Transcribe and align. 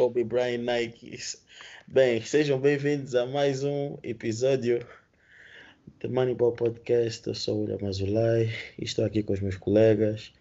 Kobe 0.00 0.24
Bryant 0.24 0.62
Nikes. 0.62 1.44
Bem, 1.86 2.22
sejam 2.22 2.58
bem-vindos 2.58 3.14
a 3.14 3.26
mais 3.26 3.62
um 3.62 3.98
episódio 4.02 4.82
do 6.00 6.08
Moneyball 6.08 6.52
Podcast. 6.52 7.28
Eu 7.28 7.34
sou 7.34 7.58
o 7.58 7.60
William 7.60 7.86
Azulay 7.86 8.50
e 8.78 8.84
estou 8.84 9.04
aqui 9.04 9.22
com 9.22 9.34
os 9.34 9.40
meus 9.40 9.58
colegas 9.58 10.32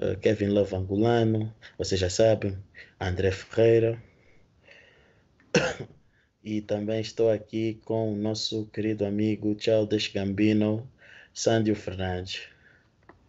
uh, 0.00 0.16
Kevin 0.20 0.50
Love 0.50 0.76
Angolano, 0.76 1.52
vocês 1.76 2.00
já 2.00 2.08
sabem, 2.08 2.56
André 3.00 3.32
Ferreira. 3.32 4.00
e 6.44 6.60
também 6.60 7.00
estou 7.00 7.32
aqui 7.32 7.80
com 7.84 8.12
o 8.12 8.16
nosso 8.16 8.66
querido 8.66 9.04
amigo 9.04 9.56
Charles 9.58 10.06
Gambino, 10.06 10.88
Sândio 11.34 11.74
Fernandes. 11.74 12.42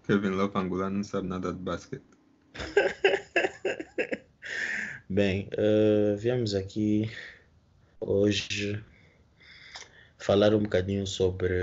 Kevin 0.05 0.29
Love 0.29 0.55
Angolano 0.59 0.97
não 0.97 1.03
sabe 1.03 1.27
nada 1.27 1.51
de 1.51 1.57
basquete. 1.57 2.03
Bem, 5.13 5.49
uh, 5.57 6.15
viemos 6.15 6.55
aqui 6.55 7.11
hoje 7.99 8.81
falar 10.17 10.55
um 10.55 10.63
bocadinho 10.63 11.05
sobre 11.05 11.53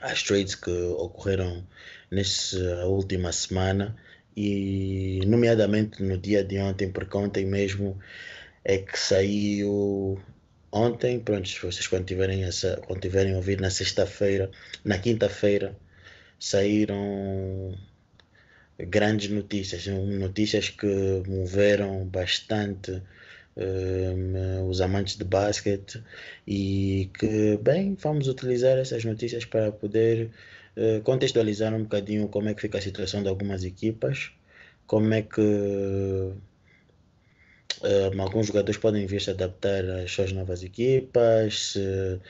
as 0.00 0.20
trades 0.24 0.56
que 0.56 0.68
ocorreram 0.68 1.64
nessa 2.10 2.84
última 2.86 3.30
semana 3.30 3.96
e 4.36 5.20
nomeadamente 5.28 6.02
no 6.02 6.18
dia 6.18 6.42
de 6.42 6.58
ontem, 6.58 6.90
porque 6.90 7.16
ontem 7.16 7.46
mesmo 7.46 7.96
é 8.64 8.78
que 8.78 8.98
saiu 8.98 10.20
ontem, 10.72 11.20
pronto, 11.20 11.48
vocês 11.48 11.86
quando 11.86 12.04
tiverem, 12.04 12.42
essa, 12.42 12.82
quando 12.84 13.00
tiverem 13.00 13.36
ouvir 13.36 13.60
na 13.60 13.70
sexta-feira, 13.70 14.50
na 14.84 14.98
quinta-feira, 14.98 15.78
saíram 16.36 17.78
grandes 18.78 19.30
notícias, 19.30 19.86
notícias 19.86 20.70
que 20.70 21.22
moveram 21.26 22.04
bastante 22.06 23.02
um, 23.56 24.68
os 24.68 24.80
amantes 24.80 25.16
de 25.16 25.24
basquete 25.24 26.02
e 26.46 27.10
que, 27.18 27.56
bem, 27.58 27.96
vamos 28.00 28.28
utilizar 28.28 28.76
essas 28.78 29.04
notícias 29.04 29.44
para 29.44 29.72
poder 29.72 30.30
uh, 30.76 31.00
contextualizar 31.02 31.74
um 31.74 31.82
bocadinho 31.84 32.28
como 32.28 32.48
é 32.48 32.54
que 32.54 32.60
fica 32.60 32.78
a 32.78 32.82
situação 32.82 33.22
de 33.22 33.28
algumas 33.28 33.64
equipas, 33.64 34.30
como 34.86 35.12
é 35.14 35.22
que 35.22 35.40
um, 37.82 38.20
alguns 38.20 38.46
jogadores 38.46 38.78
podem 38.78 39.06
vir 39.06 39.20
se 39.20 39.30
adaptar 39.30 39.84
às 39.84 40.10
suas 40.10 40.32
novas 40.32 40.62
equipas, 40.62 41.72
se 41.72 42.20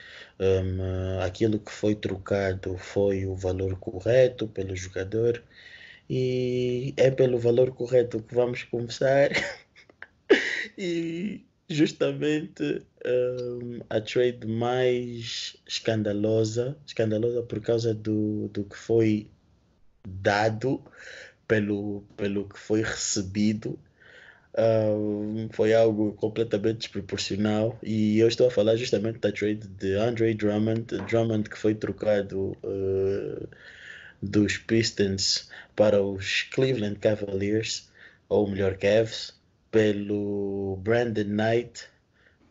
um, 0.40 1.20
aquilo 1.20 1.58
que 1.58 1.70
foi 1.72 1.94
trocado 1.94 2.76
foi 2.78 3.26
o 3.26 3.34
valor 3.34 3.76
correto 3.78 4.46
pelo 4.48 4.74
jogador 4.76 5.42
e 6.08 6.94
é 6.96 7.10
pelo 7.10 7.38
valor 7.38 7.72
correto 7.72 8.22
que 8.22 8.34
vamos 8.34 8.62
começar. 8.64 9.30
e 10.78 11.44
justamente 11.68 12.82
um, 13.04 13.80
a 13.90 14.00
trade 14.00 14.46
mais 14.46 15.56
escandalosa, 15.66 16.76
escandalosa 16.86 17.42
por 17.42 17.60
causa 17.60 17.92
do, 17.94 18.48
do 18.48 18.64
que 18.64 18.76
foi 18.76 19.28
dado, 20.06 20.82
pelo, 21.48 22.02
pelo 22.16 22.48
que 22.48 22.58
foi 22.58 22.82
recebido, 22.82 23.78
um, 24.58 25.48
foi 25.52 25.74
algo 25.74 26.12
completamente 26.14 26.78
desproporcional 26.78 27.78
e 27.82 28.18
eu 28.18 28.26
estou 28.26 28.46
a 28.46 28.50
falar 28.50 28.76
justamente 28.76 29.18
da 29.18 29.30
trade 29.30 29.68
de 29.68 29.94
Andre 29.94 30.34
Drummond, 30.34 30.86
Drummond 31.08 31.50
que 31.50 31.58
foi 31.58 31.74
trocado 31.74 32.56
uh, 32.64 33.48
dos 34.26 34.58
Pistons 34.58 35.48
para 35.74 36.02
os 36.02 36.42
Cleveland 36.42 36.98
Cavaliers, 36.98 37.88
ou 38.28 38.48
melhor, 38.48 38.76
Cavs, 38.76 39.34
pelo 39.70 40.76
Brandon 40.82 41.24
Knight, 41.24 41.84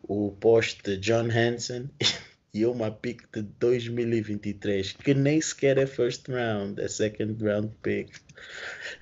o 0.02 0.32
post 0.32 0.96
John 0.98 1.28
Hansen 1.30 1.90
e 2.54 2.64
uma 2.64 2.90
pick 2.90 3.22
de 3.32 3.42
2023, 3.42 4.92
que 4.92 5.14
nem 5.14 5.40
sequer 5.40 5.78
é 5.78 5.86
first 5.86 6.28
round, 6.28 6.80
é 6.80 6.88
second 6.88 7.42
round 7.44 7.72
pick. 7.82 8.10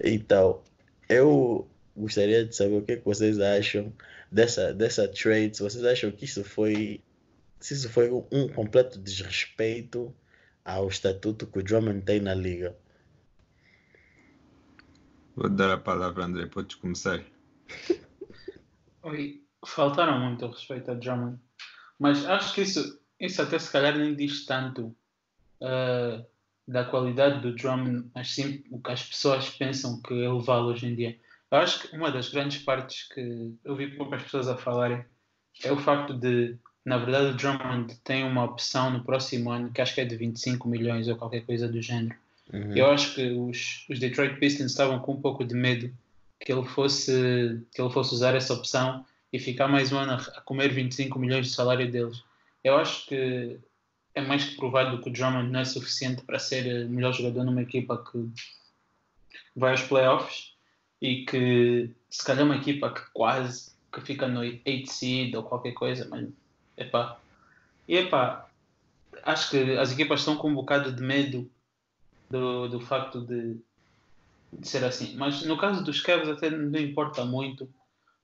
Então, 0.02 0.62
eu 1.08 1.68
gostaria 1.96 2.44
de 2.44 2.56
saber 2.56 2.76
o 2.76 2.82
que, 2.82 2.92
é 2.92 2.96
que 2.96 3.04
vocês 3.04 3.38
acham 3.38 3.92
dessa, 4.32 4.72
dessa 4.72 5.06
trade, 5.06 5.56
se 5.56 5.62
vocês 5.62 5.84
acham 5.84 6.10
que 6.10 6.24
isso 6.24 6.42
foi, 6.42 7.00
se 7.60 7.74
isso 7.74 7.88
foi 7.88 8.10
um 8.10 8.48
completo 8.48 8.98
desrespeito 8.98 10.14
ao 10.64 10.88
estatuto 10.88 11.46
que 11.46 11.58
o 11.58 11.62
Drummond 11.62 12.02
tem 12.02 12.20
na 12.20 12.34
liga. 12.34 12.76
Vou 15.36 15.48
dar 15.48 15.72
a 15.72 15.78
palavra, 15.78 16.24
André, 16.24 16.46
podes 16.46 16.76
começar. 16.76 17.22
Oi, 19.02 19.42
faltaram 19.66 20.18
muito 20.20 20.46
respeito 20.46 20.90
a 20.90 20.94
Drummond, 20.94 21.38
mas 21.98 22.24
acho 22.24 22.54
que 22.54 22.62
isso, 22.62 23.00
isso 23.20 23.42
até 23.42 23.58
se 23.58 23.70
calhar 23.70 23.96
nem 23.96 24.14
diz 24.14 24.46
tanto 24.46 24.96
uh, 25.60 26.24
da 26.66 26.84
qualidade 26.84 27.40
do 27.40 27.54
Drummond, 27.54 28.10
mas 28.14 28.30
sim 28.30 28.64
o 28.70 28.80
que 28.80 28.92
as 28.92 29.04
pessoas 29.04 29.50
pensam 29.50 30.00
que 30.00 30.14
ele 30.14 30.42
vale 30.42 30.66
hoje 30.66 30.86
em 30.86 30.94
dia. 30.94 31.18
Eu 31.50 31.58
acho 31.58 31.80
que 31.80 31.96
uma 31.96 32.10
das 32.10 32.30
grandes 32.30 32.62
partes 32.62 33.06
que 33.08 33.54
eu 33.64 33.76
vi 33.76 33.94
poucas 33.96 34.22
pessoas 34.22 34.48
a 34.48 34.56
falarem 34.56 35.04
é 35.62 35.70
o 35.70 35.76
facto 35.76 36.14
de 36.14 36.58
na 36.84 36.98
verdade, 36.98 37.28
o 37.28 37.34
Drummond 37.34 37.94
tem 38.04 38.24
uma 38.24 38.44
opção 38.44 38.90
no 38.90 39.02
próximo 39.02 39.50
ano 39.50 39.70
que 39.72 39.80
acho 39.80 39.94
que 39.94 40.02
é 40.02 40.04
de 40.04 40.16
25 40.16 40.68
milhões 40.68 41.08
ou 41.08 41.16
qualquer 41.16 41.40
coisa 41.46 41.66
do 41.66 41.80
género. 41.80 42.14
Uhum. 42.52 42.76
Eu 42.76 42.90
acho 42.90 43.14
que 43.14 43.30
os, 43.30 43.86
os 43.88 43.98
Detroit 43.98 44.38
Pistons 44.38 44.70
estavam 44.70 44.98
com 44.98 45.12
um 45.12 45.20
pouco 45.20 45.44
de 45.44 45.54
medo 45.54 45.90
que 46.38 46.52
ele 46.52 46.64
fosse 46.66 47.62
que 47.72 47.80
ele 47.80 47.90
fosse 47.90 48.12
usar 48.12 48.34
essa 48.34 48.52
opção 48.52 49.04
e 49.32 49.38
ficar 49.38 49.66
mais 49.66 49.92
um 49.92 49.98
ano 49.98 50.12
a, 50.12 50.16
a 50.16 50.40
comer 50.42 50.68
25 50.68 51.18
milhões 51.18 51.46
de 51.46 51.54
salário 51.54 51.90
deles. 51.90 52.22
Eu 52.62 52.76
acho 52.76 53.06
que 53.06 53.58
é 54.14 54.20
mais 54.20 54.44
que 54.44 54.56
provado 54.56 55.00
que 55.00 55.08
o 55.08 55.12
Drummond 55.12 55.50
não 55.50 55.60
é 55.60 55.64
suficiente 55.64 56.22
para 56.22 56.38
ser 56.38 56.86
o 56.86 56.90
melhor 56.90 57.14
jogador 57.14 57.44
numa 57.44 57.62
equipa 57.62 57.96
que 57.96 58.28
vai 59.56 59.70
aos 59.70 59.82
playoffs 59.82 60.52
e 61.00 61.24
que 61.24 61.90
se 62.10 62.24
calhar 62.24 62.44
uma 62.44 62.56
equipa 62.56 62.92
que 62.92 63.02
quase 63.12 63.72
que 63.90 64.00
fica 64.02 64.28
no 64.28 64.40
8 64.40 64.86
seed 64.90 65.34
ou 65.34 65.42
qualquer 65.42 65.72
coisa, 65.72 66.06
mas 66.08 66.28
Epá. 66.76 67.18
E 67.86 67.96
epá, 67.96 68.48
acho 69.22 69.50
que 69.50 69.76
as 69.76 69.92
equipas 69.92 70.20
estão 70.20 70.36
com 70.36 70.48
um 70.48 70.54
bocado 70.54 70.92
de 70.92 71.02
medo 71.02 71.50
do, 72.30 72.68
do 72.68 72.80
facto 72.80 73.20
de, 73.20 73.56
de 74.52 74.68
ser 74.68 74.84
assim. 74.84 75.16
Mas 75.16 75.42
no 75.44 75.56
caso 75.56 75.84
dos 75.84 76.00
Cavs 76.00 76.28
até 76.28 76.50
não 76.50 76.80
importa 76.80 77.24
muito, 77.24 77.68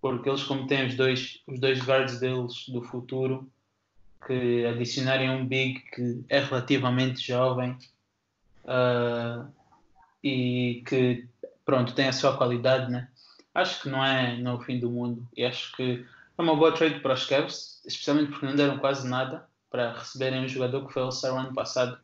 porque 0.00 0.28
eles 0.28 0.42
como 0.42 0.66
têm 0.66 0.86
os 0.86 0.94
dois, 0.94 1.40
os 1.46 1.60
dois 1.60 1.80
guards 1.80 2.18
deles 2.18 2.68
do 2.68 2.82
futuro, 2.82 3.50
que 4.26 4.66
adicionarem 4.66 5.30
um 5.30 5.46
big 5.46 5.80
que 5.80 6.24
é 6.28 6.40
relativamente 6.40 7.26
jovem 7.26 7.76
uh, 8.64 9.50
e 10.22 10.82
que 10.86 11.26
pronto, 11.64 11.94
tem 11.94 12.08
a 12.08 12.12
sua 12.12 12.36
qualidade, 12.36 12.90
né? 12.90 13.08
Acho 13.54 13.82
que 13.82 13.88
não 13.88 14.04
é, 14.04 14.36
não 14.38 14.52
é 14.52 14.54
o 14.54 14.60
fim 14.60 14.78
do 14.78 14.90
mundo 14.90 15.26
e 15.36 15.44
acho 15.44 15.74
que 15.76 16.04
é 16.40 16.42
uma 16.42 16.56
boa 16.56 16.72
trade 16.72 17.00
para 17.00 17.14
os 17.14 17.26
Cavs, 17.26 17.82
especialmente 17.86 18.30
porque 18.30 18.46
não 18.46 18.56
deram 18.56 18.78
quase 18.78 19.06
nada 19.06 19.48
para 19.70 19.92
receberem 19.92 20.44
um 20.44 20.48
jogador 20.48 20.86
que 20.86 20.92
foi 20.92 21.02
o 21.02 21.12
Star 21.12 21.36
ano 21.36 21.54
passado. 21.54 21.98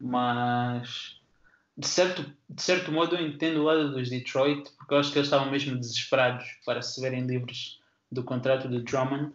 Mas 0.00 1.20
de 1.76 1.86
certo, 1.86 2.24
de 2.48 2.62
certo 2.62 2.92
modo 2.92 3.16
eu 3.16 3.26
entendo 3.26 3.60
o 3.60 3.64
lado 3.64 3.92
dos 3.92 4.08
Detroit, 4.10 4.70
porque 4.76 4.94
eu 4.94 4.98
acho 4.98 5.10
que 5.12 5.18
eles 5.18 5.26
estavam 5.26 5.50
mesmo 5.50 5.76
desesperados 5.76 6.44
para 6.64 6.82
se 6.82 7.00
verem 7.00 7.26
livres 7.26 7.80
do 8.10 8.22
contrato 8.22 8.68
de 8.68 8.80
Drummond. 8.80 9.32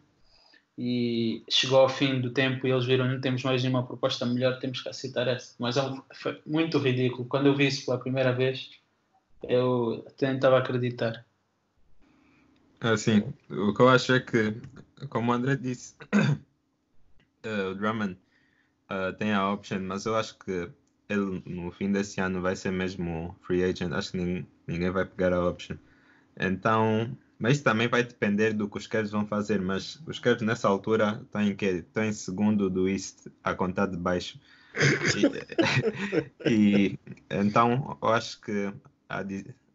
E 0.81 1.43
chegou 1.49 1.79
ao 1.79 1.89
fim 1.89 2.21
do 2.21 2.31
tempo 2.31 2.65
e 2.65 2.71
eles 2.71 2.85
viram 2.85 3.05
não 3.05 3.19
temos 3.19 3.43
mais 3.43 3.61
nenhuma 3.61 3.85
proposta 3.85 4.25
melhor, 4.25 4.59
temos 4.59 4.79
que 4.79 4.87
aceitar 4.87 5.27
essa. 5.27 5.53
Mas 5.59 5.75
é 5.75 5.83
um, 5.83 6.01
foi 6.13 6.41
muito 6.45 6.77
ridículo. 6.77 7.25
Quando 7.25 7.47
eu 7.47 7.55
vi 7.55 7.67
isso 7.67 7.85
pela 7.85 7.99
primeira 7.99 8.31
vez, 8.31 8.69
eu 9.43 10.05
tentava 10.17 10.57
acreditar. 10.57 11.25
Assim, 12.81 13.33
o 13.49 13.73
que 13.73 13.81
eu 13.81 13.89
acho 13.89 14.13
é 14.13 14.19
que, 14.21 14.55
como 15.09 15.31
o 15.31 15.35
André 15.35 15.57
disse, 15.57 15.95
uh, 17.45 17.71
o 17.71 17.75
Drummond 17.75 18.17
uh, 18.89 19.13
tem 19.17 19.33
a 19.33 19.51
option, 19.51 19.79
mas 19.81 20.05
eu 20.05 20.15
acho 20.15 20.37
que 20.39 20.69
ele 21.09 21.43
no 21.45 21.71
fim 21.71 21.91
desse 21.91 22.21
ano 22.21 22.41
vai 22.41 22.55
ser 22.55 22.71
mesmo 22.71 23.35
free 23.41 23.63
agent. 23.63 23.91
Acho 23.91 24.11
que 24.11 24.17
ninguém, 24.17 24.47
ninguém 24.67 24.89
vai 24.91 25.05
pegar 25.05 25.33
a 25.33 25.45
option. 25.45 25.75
Então, 26.39 27.17
mas 27.37 27.55
isso 27.55 27.63
também 27.63 27.87
vai 27.87 28.03
depender 28.03 28.53
do 28.53 28.69
que 28.69 28.77
os 28.77 28.87
Cavs 28.87 29.11
vão 29.11 29.25
fazer. 29.25 29.59
Mas 29.59 30.01
os 30.05 30.19
Cavs 30.19 30.41
nessa 30.41 30.67
altura 30.67 31.19
estão 31.23 31.41
em 31.41 31.55
que 31.55 31.65
estão 31.65 32.05
em 32.05 32.13
segundo 32.13 32.69
do 32.69 32.87
East 32.87 33.27
a 33.43 33.53
contar 33.53 33.87
de 33.87 33.97
baixo. 33.97 34.39
E, 36.45 36.47
e 36.47 36.99
então 37.29 37.97
eu 38.01 38.09
acho 38.09 38.39
que 38.39 38.71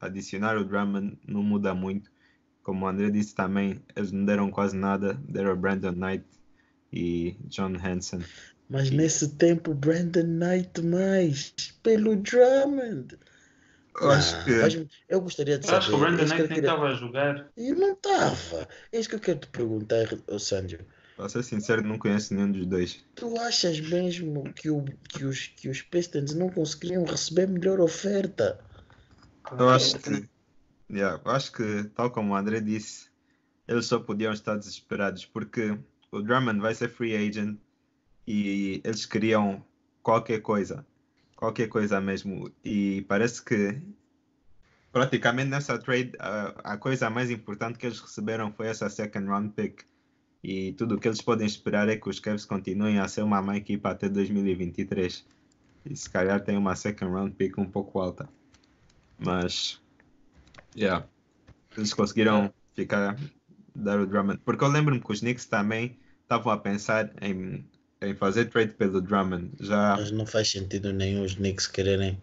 adicionar 0.00 0.56
o 0.56 0.64
Drummond 0.64 1.18
não 1.26 1.42
muda 1.42 1.74
muito 1.74 2.13
como 2.64 2.84
o 2.84 2.88
André 2.88 3.10
disse 3.10 3.32
também, 3.34 3.80
eles 3.94 4.10
não 4.10 4.24
deram 4.24 4.50
quase 4.50 4.76
nada, 4.76 5.14
deram 5.28 5.56
Brandon 5.56 5.92
Knight 5.92 6.24
e 6.92 7.36
John 7.46 7.74
Hansen. 7.76 8.20
Mas 8.68 8.88
e... 8.88 8.94
nesse 8.96 9.36
tempo, 9.36 9.72
Brandon 9.74 10.24
Knight 10.24 10.82
mais, 10.82 11.54
pelo 11.82 12.16
Drummond. 12.16 13.16
Eu 14.00 14.10
acho 14.10 14.34
Ah, 14.34 14.44
que. 14.44 14.60
faz-me- 14.60 14.88
eu 15.08 15.20
gostaria 15.20 15.56
de 15.58 15.68
Eu 15.68 15.76
acho 15.76 15.88
que 15.90 15.94
o 15.94 15.98
saber. 15.98 16.16
Brandon 16.16 16.22
é 16.22 16.24
eu 16.24 16.28
Knight 16.30 16.38
nem 16.40 16.48
queria- 16.48 16.70
estava 16.70 16.86
a 16.88 16.94
jogar. 16.94 17.48
E 17.56 17.72
não 17.72 17.92
estava. 17.92 18.68
É 18.90 18.98
isso 18.98 19.08
que 19.08 19.14
eu 19.14 19.20
quero 19.20 19.38
te 19.38 19.46
perguntar, 19.48 20.06
Sandro. 20.40 20.84
Para 21.16 21.28
ser 21.28 21.44
sincero, 21.44 21.80
não 21.86 21.96
conheço 21.96 22.34
nenhum 22.34 22.50
dos 22.50 22.66
dois. 22.66 23.04
Tu 23.14 23.38
achas 23.38 23.78
mesmo 23.78 24.52
que, 24.52 24.68
o, 24.68 24.84
que, 25.08 25.24
os, 25.24 25.46
que 25.46 25.68
os 25.68 25.80
Pistons 25.80 26.34
não 26.34 26.48
conseguiriam 26.50 27.04
receber 27.04 27.46
melhor 27.46 27.78
oferta? 27.80 28.58
Eu 29.56 29.68
acho 29.68 29.96
que. 30.00 30.28
Yeah, 30.94 31.20
acho 31.24 31.50
que, 31.52 31.84
tal 31.96 32.10
como 32.12 32.32
o 32.32 32.36
André 32.36 32.60
disse, 32.60 33.10
eles 33.66 33.86
só 33.86 33.98
podiam 33.98 34.32
estar 34.32 34.56
desesperados 34.56 35.26
porque 35.26 35.76
o 36.12 36.22
Drummond 36.22 36.60
vai 36.60 36.72
ser 36.72 36.88
free 36.88 37.16
agent 37.16 37.58
e 38.24 38.80
eles 38.84 39.04
queriam 39.04 39.64
qualquer 40.04 40.40
coisa. 40.40 40.86
Qualquer 41.34 41.68
coisa 41.68 42.00
mesmo. 42.00 42.48
E 42.64 43.04
parece 43.08 43.42
que 43.42 43.82
praticamente 44.92 45.50
nessa 45.50 45.76
trade 45.78 46.12
a, 46.20 46.74
a 46.74 46.76
coisa 46.76 47.10
mais 47.10 47.28
importante 47.28 47.76
que 47.76 47.86
eles 47.86 47.98
receberam 47.98 48.52
foi 48.52 48.68
essa 48.68 48.88
second 48.88 49.26
round 49.26 49.52
pick. 49.52 49.82
E 50.44 50.74
tudo 50.74 50.94
o 50.94 51.00
que 51.00 51.08
eles 51.08 51.20
podem 51.20 51.46
esperar 51.46 51.88
é 51.88 51.96
que 51.96 52.08
os 52.08 52.20
Cavs 52.20 52.44
continuem 52.44 53.00
a 53.00 53.08
ser 53.08 53.22
uma 53.22 53.42
má 53.42 53.56
equipa 53.56 53.90
até 53.90 54.08
2023. 54.08 55.26
E 55.86 55.96
se 55.96 56.08
calhar 56.08 56.40
tem 56.44 56.56
uma 56.56 56.76
second 56.76 57.10
round 57.10 57.34
pick 57.34 57.58
um 57.58 57.68
pouco 57.68 57.98
alta. 57.98 58.28
Mas 59.18 59.80
Yeah. 60.74 61.06
Eles 61.76 61.92
conseguiram 61.94 62.52
ficar 62.74 63.16
dar 63.74 63.98
o 64.00 64.06
Drummond. 64.06 64.40
Porque 64.44 64.64
eu 64.64 64.68
lembro-me 64.68 65.00
que 65.00 65.12
os 65.12 65.20
Knicks 65.20 65.46
também 65.46 65.98
estavam 66.22 66.52
a 66.52 66.58
pensar 66.58 67.10
em, 67.20 67.68
em 68.00 68.14
fazer 68.14 68.46
trade 68.46 68.72
pelo 68.74 69.00
Drummond. 69.00 69.50
Já 69.60 69.96
Mas 69.96 70.10
não 70.10 70.26
faz 70.26 70.50
sentido 70.50 70.92
nenhum 70.92 71.24
os 71.24 71.34
Knicks 71.34 71.66
quererem 71.66 72.20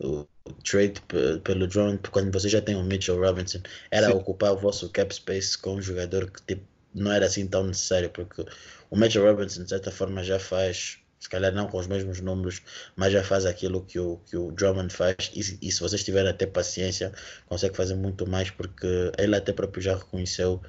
o 0.00 0.26
trade 0.64 1.00
pe- 1.02 1.38
pelo 1.44 1.66
Drummond 1.66 2.00
quando 2.10 2.32
você 2.32 2.48
já 2.48 2.60
tem 2.60 2.76
o 2.76 2.82
Mitchell 2.84 3.18
Robinson. 3.20 3.60
Era 3.90 4.08
Sim. 4.08 4.14
ocupar 4.14 4.52
o 4.52 4.58
vosso 4.58 4.88
cap 4.90 5.14
space 5.14 5.56
com 5.58 5.76
um 5.76 5.82
jogador 5.82 6.30
que 6.30 6.42
tipo, 6.42 6.64
não 6.94 7.12
era 7.12 7.26
assim 7.26 7.46
tão 7.46 7.64
necessário, 7.64 8.10
porque 8.10 8.44
o 8.90 8.96
Mitchell 8.96 9.24
Robinson 9.24 9.62
de 9.64 9.68
certa 9.68 9.90
forma 9.90 10.22
já 10.24 10.38
faz, 10.38 10.98
se 11.18 11.28
calhar 11.28 11.52
não 11.52 11.66
com 11.68 11.78
os 11.78 11.86
mesmos 11.86 12.20
números, 12.20 12.62
mas 12.96 13.12
já 13.12 13.22
faz 13.24 13.44
aquilo 13.46 13.84
que 13.84 13.98
o, 13.98 14.18
que 14.18 14.36
o 14.36 14.52
Drummond 14.52 14.92
faz. 14.94 15.16
E, 15.34 15.42
se- 15.42 15.58
e 15.62 15.70
se 15.72 15.80
vocês 15.80 16.04
tiverem 16.04 16.30
até 16.30 16.46
paciência, 16.46 17.12
consegue 17.46 17.76
fazer 17.76 17.94
muito 17.96 18.26
mais, 18.28 18.50
porque 18.50 18.86
ele 19.18 19.36
até 19.36 19.52
próprio 19.52 19.82
já 19.82 19.96
reconheceu 19.96 20.60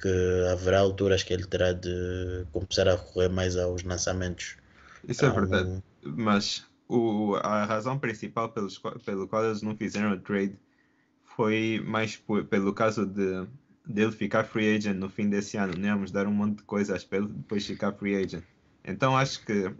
que 0.00 0.08
haverá 0.52 0.80
alturas 0.80 1.22
que 1.22 1.32
ele 1.32 1.44
terá 1.46 1.72
de 1.72 2.46
começar 2.52 2.88
a 2.88 2.92
recorrer 2.96 3.28
mais 3.28 3.56
aos 3.56 3.82
lançamentos. 3.82 4.56
isso 5.06 5.24
é 5.24 5.30
verdade. 5.30 5.68
um- 5.68 5.82
Mas 6.02 6.64
o, 6.88 7.34
a 7.36 7.64
razão 7.64 7.98
principal 7.98 8.50
pelos, 8.52 8.78
qual- 8.78 8.98
pelo 9.00 9.28
qual 9.28 9.44
eles 9.44 9.62
não 9.62 9.76
fizeram 9.76 10.12
o 10.12 10.20
trade 10.20 10.56
foi 11.24 11.80
mais 11.84 12.16
por- 12.16 12.44
pelo 12.46 12.72
caso 12.74 13.06
de 13.06 13.46
dele 13.86 14.12
ficar 14.12 14.44
free 14.44 14.76
agent 14.76 14.96
no 14.96 15.08
fim 15.08 15.28
desse 15.30 15.56
ano. 15.56 15.74
Não 15.76 15.86
íamos 15.88 16.10
dar 16.10 16.26
um 16.26 16.32
monte 16.32 16.58
de 16.58 16.62
coisas 16.64 17.04
para 17.04 17.18
ele 17.18 17.28
depois 17.28 17.66
ficar 17.66 17.92
free 17.94 18.16
agent. 18.16 18.44
Então 18.84 19.16
acho 19.16 19.44
que 19.44 19.74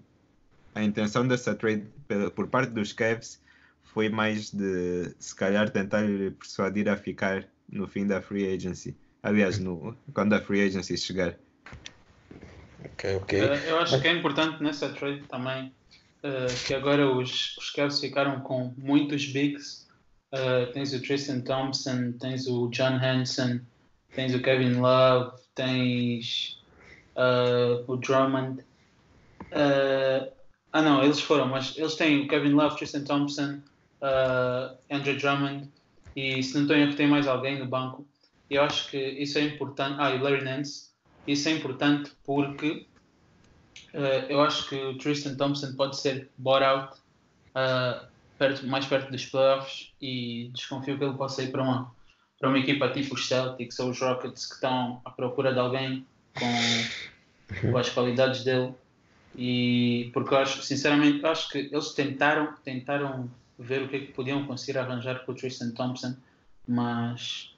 a 0.75 0.82
intenção 0.82 1.26
dessa 1.26 1.55
trade 1.55 1.87
por 2.35 2.49
parte 2.49 2.70
dos 2.70 2.93
Cavs 2.93 3.41
foi 3.82 4.09
mais 4.09 4.50
de 4.50 5.15
se 5.19 5.35
calhar 5.35 5.70
tentar 5.70 6.03
lhe 6.03 6.31
persuadir 6.31 6.88
a 6.88 6.97
ficar 6.97 7.44
no 7.69 7.87
fim 7.87 8.06
da 8.06 8.20
free 8.20 8.47
agency. 8.55 8.97
Aliás, 9.23 9.59
no, 9.59 9.97
quando 10.15 10.35
a 10.35 10.41
free 10.41 10.62
agency 10.62 10.97
chegar. 10.97 11.35
Ok, 12.85 13.17
ok. 13.17 13.41
Eh, 13.41 13.70
eu 13.70 13.79
acho 13.79 14.00
que 14.00 14.09
é 14.09 14.12
importante 14.12 14.62
nessa 14.62 14.88
trade 14.91 15.23
também 15.29 15.73
eh, 16.23 16.47
que 16.67 16.75
agora 16.75 17.11
os, 17.11 17.56
os 17.56 17.70
Cavs 17.70 18.00
ficaram 18.00 18.41
com 18.41 18.73
muitos 18.76 19.26
bigs. 19.26 19.88
Eh, 20.32 20.67
tens 20.67 20.93
o 20.93 21.03
Tristan 21.03 21.41
Thompson, 21.41 22.12
tens 22.20 22.47
o 22.47 22.69
John 22.69 22.99
Hanson, 23.03 23.61
tens 24.15 24.35
o 24.35 24.41
Kevin 24.41 24.75
Love, 24.75 25.37
tens 25.55 26.62
eh, 27.17 27.85
o 27.87 27.97
Drummond. 27.97 28.65
Eh, 29.50 30.32
ah 30.73 30.82
não, 30.82 31.03
eles 31.03 31.20
foram, 31.20 31.49
mas 31.49 31.76
eles 31.76 31.94
têm 31.94 32.25
o 32.25 32.29
Kevin 32.29 32.53
Love, 32.53 32.76
Tristan 32.76 33.05
Thompson, 33.05 33.61
eh, 34.00 34.76
Andrew 34.91 35.17
Drummond 35.17 35.69
e 36.15 36.43
se 36.43 36.55
não 36.55 36.62
estou 36.62 36.76
erro 36.76 36.94
tem 36.94 37.06
mais 37.06 37.26
alguém 37.26 37.59
no 37.59 37.67
banco. 37.67 38.06
Eu 38.50 38.62
acho 38.62 38.91
que 38.91 38.97
isso 38.97 39.38
é 39.38 39.43
importante. 39.43 39.97
Ah, 39.99 40.11
e 40.11 40.19
Larry 40.19 40.43
Nance. 40.44 40.88
Isso 41.26 41.49
é 41.49 41.53
importante 41.53 42.12
porque 42.25 42.87
eh, 43.93 44.26
eu 44.29 44.41
acho 44.41 44.69
que 44.69 44.76
o 44.76 44.97
Tristan 44.99 45.37
Thompson 45.37 45.75
pode 45.75 45.99
ser 45.99 46.31
bought 46.38 46.65
out 46.65 46.99
eh, 47.55 48.00
perto, 48.38 48.67
mais 48.67 48.87
perto 48.87 49.11
dos 49.11 49.26
playoffs 49.26 49.93
e 50.00 50.50
desconfio 50.55 50.99
que 50.99 51.05
ele 51.05 51.15
possa 51.15 51.43
ir 51.43 51.50
para 51.50 51.62
uma, 51.62 51.93
para 52.38 52.49
uma 52.49 52.59
equipa 52.59 52.88
tipo 52.91 53.15
os 53.15 53.26
Celtics 53.26 53.79
ou 53.79 53.91
os 53.91 54.00
Rockets 54.00 54.47
que 54.47 54.55
estão 54.55 55.00
à 55.05 55.11
procura 55.11 55.53
de 55.53 55.59
alguém 55.59 56.06
com, 56.38 57.61
com 57.70 57.79
as 57.79 57.91
qualidades 57.91 58.44
dele. 58.44 58.75
E 59.40 60.11
porque 60.12 60.35
eu 60.35 60.38
acho, 60.38 60.62
sinceramente, 60.62 61.23
eu 61.23 61.31
acho 61.31 61.49
que 61.49 61.58
eles 61.58 61.93
tentaram, 61.94 62.56
tentaram 62.64 63.31
ver 63.56 63.82
o 63.82 63.88
que 63.88 63.96
é 63.96 64.00
que 64.00 64.12
podiam 64.12 64.44
conseguir 64.46 64.79
arranjar 64.79 65.25
com 65.25 65.31
o 65.31 65.35
Tristan 65.35 65.70
Thompson, 65.70 66.17
mas 66.67 67.55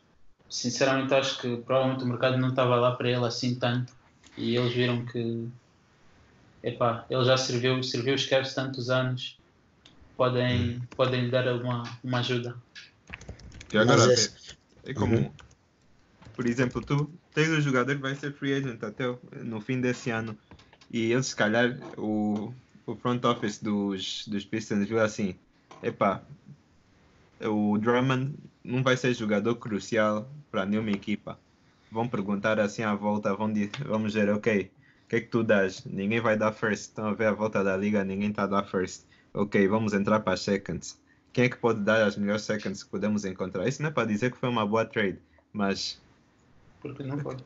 sinceramente 0.48 1.14
acho 1.14 1.40
que 1.40 1.56
provavelmente 1.58 2.04
o 2.04 2.06
mercado 2.06 2.36
não 2.36 2.50
estava 2.50 2.76
lá 2.76 2.94
para 2.96 3.08
ele 3.08 3.24
assim 3.24 3.58
tanto 3.58 3.94
e 4.36 4.56
eles 4.56 4.74
viram 4.74 5.06
que 5.06 5.48
epá, 6.62 7.06
ele 7.08 7.24
já 7.24 7.38
serviu, 7.38 7.82
serviu 7.82 8.14
os 8.14 8.26
Cavs 8.26 8.54
tantos 8.54 8.90
anos 8.90 9.40
podem, 10.18 10.82
podem 10.96 11.24
lhe 11.24 11.30
dar 11.30 11.48
uma, 11.54 11.84
uma 12.04 12.18
ajuda. 12.18 12.60
E 13.72 13.78
agora, 13.78 14.12
esse- 14.12 14.34
é 14.84 14.92
como, 14.92 15.16
Uhum. 15.16 15.32
por 16.36 16.46
exemplo, 16.46 16.82
tu 16.82 17.18
tens 17.32 17.48
um 17.48 17.60
jogador 17.62 17.94
que 17.96 18.02
vai 18.02 18.14
ser 18.14 18.34
free 18.34 18.52
agent 18.52 18.82
até 18.82 19.04
no 19.42 19.62
fim 19.62 19.80
desse 19.80 20.10
ano 20.10 20.38
e 20.90 21.12
eles, 21.12 21.26
se 21.26 21.36
calhar, 21.36 21.78
o, 21.96 22.52
o 22.86 22.96
front 22.96 23.24
office 23.24 23.62
dos, 23.62 24.26
dos 24.26 24.44
Pistons 24.44 24.88
viu 24.88 25.00
assim: 25.00 25.34
epá, 25.82 26.22
o 27.40 27.78
Drummond 27.78 28.34
não 28.64 28.82
vai 28.82 28.96
ser 28.96 29.14
jogador 29.14 29.56
crucial 29.56 30.28
para 30.50 30.66
nenhuma 30.66 30.90
equipa. 30.90 31.38
Vão 31.90 32.08
perguntar 32.08 32.60
assim 32.60 32.82
à 32.82 32.94
volta, 32.94 33.34
vão 33.34 33.52
vamos 33.86 34.12
dizer, 34.12 34.28
ok, 34.30 34.70
o 35.04 35.08
que 35.08 35.16
é 35.16 35.20
que 35.20 35.28
tu 35.28 35.42
dás? 35.42 35.84
Ninguém 35.84 36.20
vai 36.20 36.36
dar 36.36 36.52
first. 36.52 36.90
Estão 36.90 37.06
a 37.08 37.14
ver 37.14 37.26
a 37.26 37.32
volta 37.32 37.64
da 37.64 37.76
liga, 37.76 38.04
ninguém 38.04 38.30
está 38.30 38.44
a 38.44 38.46
dar 38.46 38.64
first. 38.64 39.04
Ok, 39.32 39.66
vamos 39.68 39.92
entrar 39.92 40.20
para 40.20 40.34
as 40.34 40.40
seconds. 40.40 41.00
Quem 41.32 41.44
é 41.44 41.48
que 41.48 41.56
pode 41.56 41.80
dar 41.80 42.04
as 42.04 42.16
melhores 42.16 42.42
seconds 42.42 42.82
que 42.82 42.90
podemos 42.90 43.24
encontrar? 43.24 43.66
Isso 43.66 43.82
não 43.82 43.90
é 43.90 43.92
para 43.92 44.06
dizer 44.06 44.32
que 44.32 44.38
foi 44.38 44.48
uma 44.48 44.66
boa 44.66 44.84
trade, 44.84 45.18
mas 45.52 46.00
Porque 46.80 47.02
não 47.02 47.18
foi. 47.18 47.36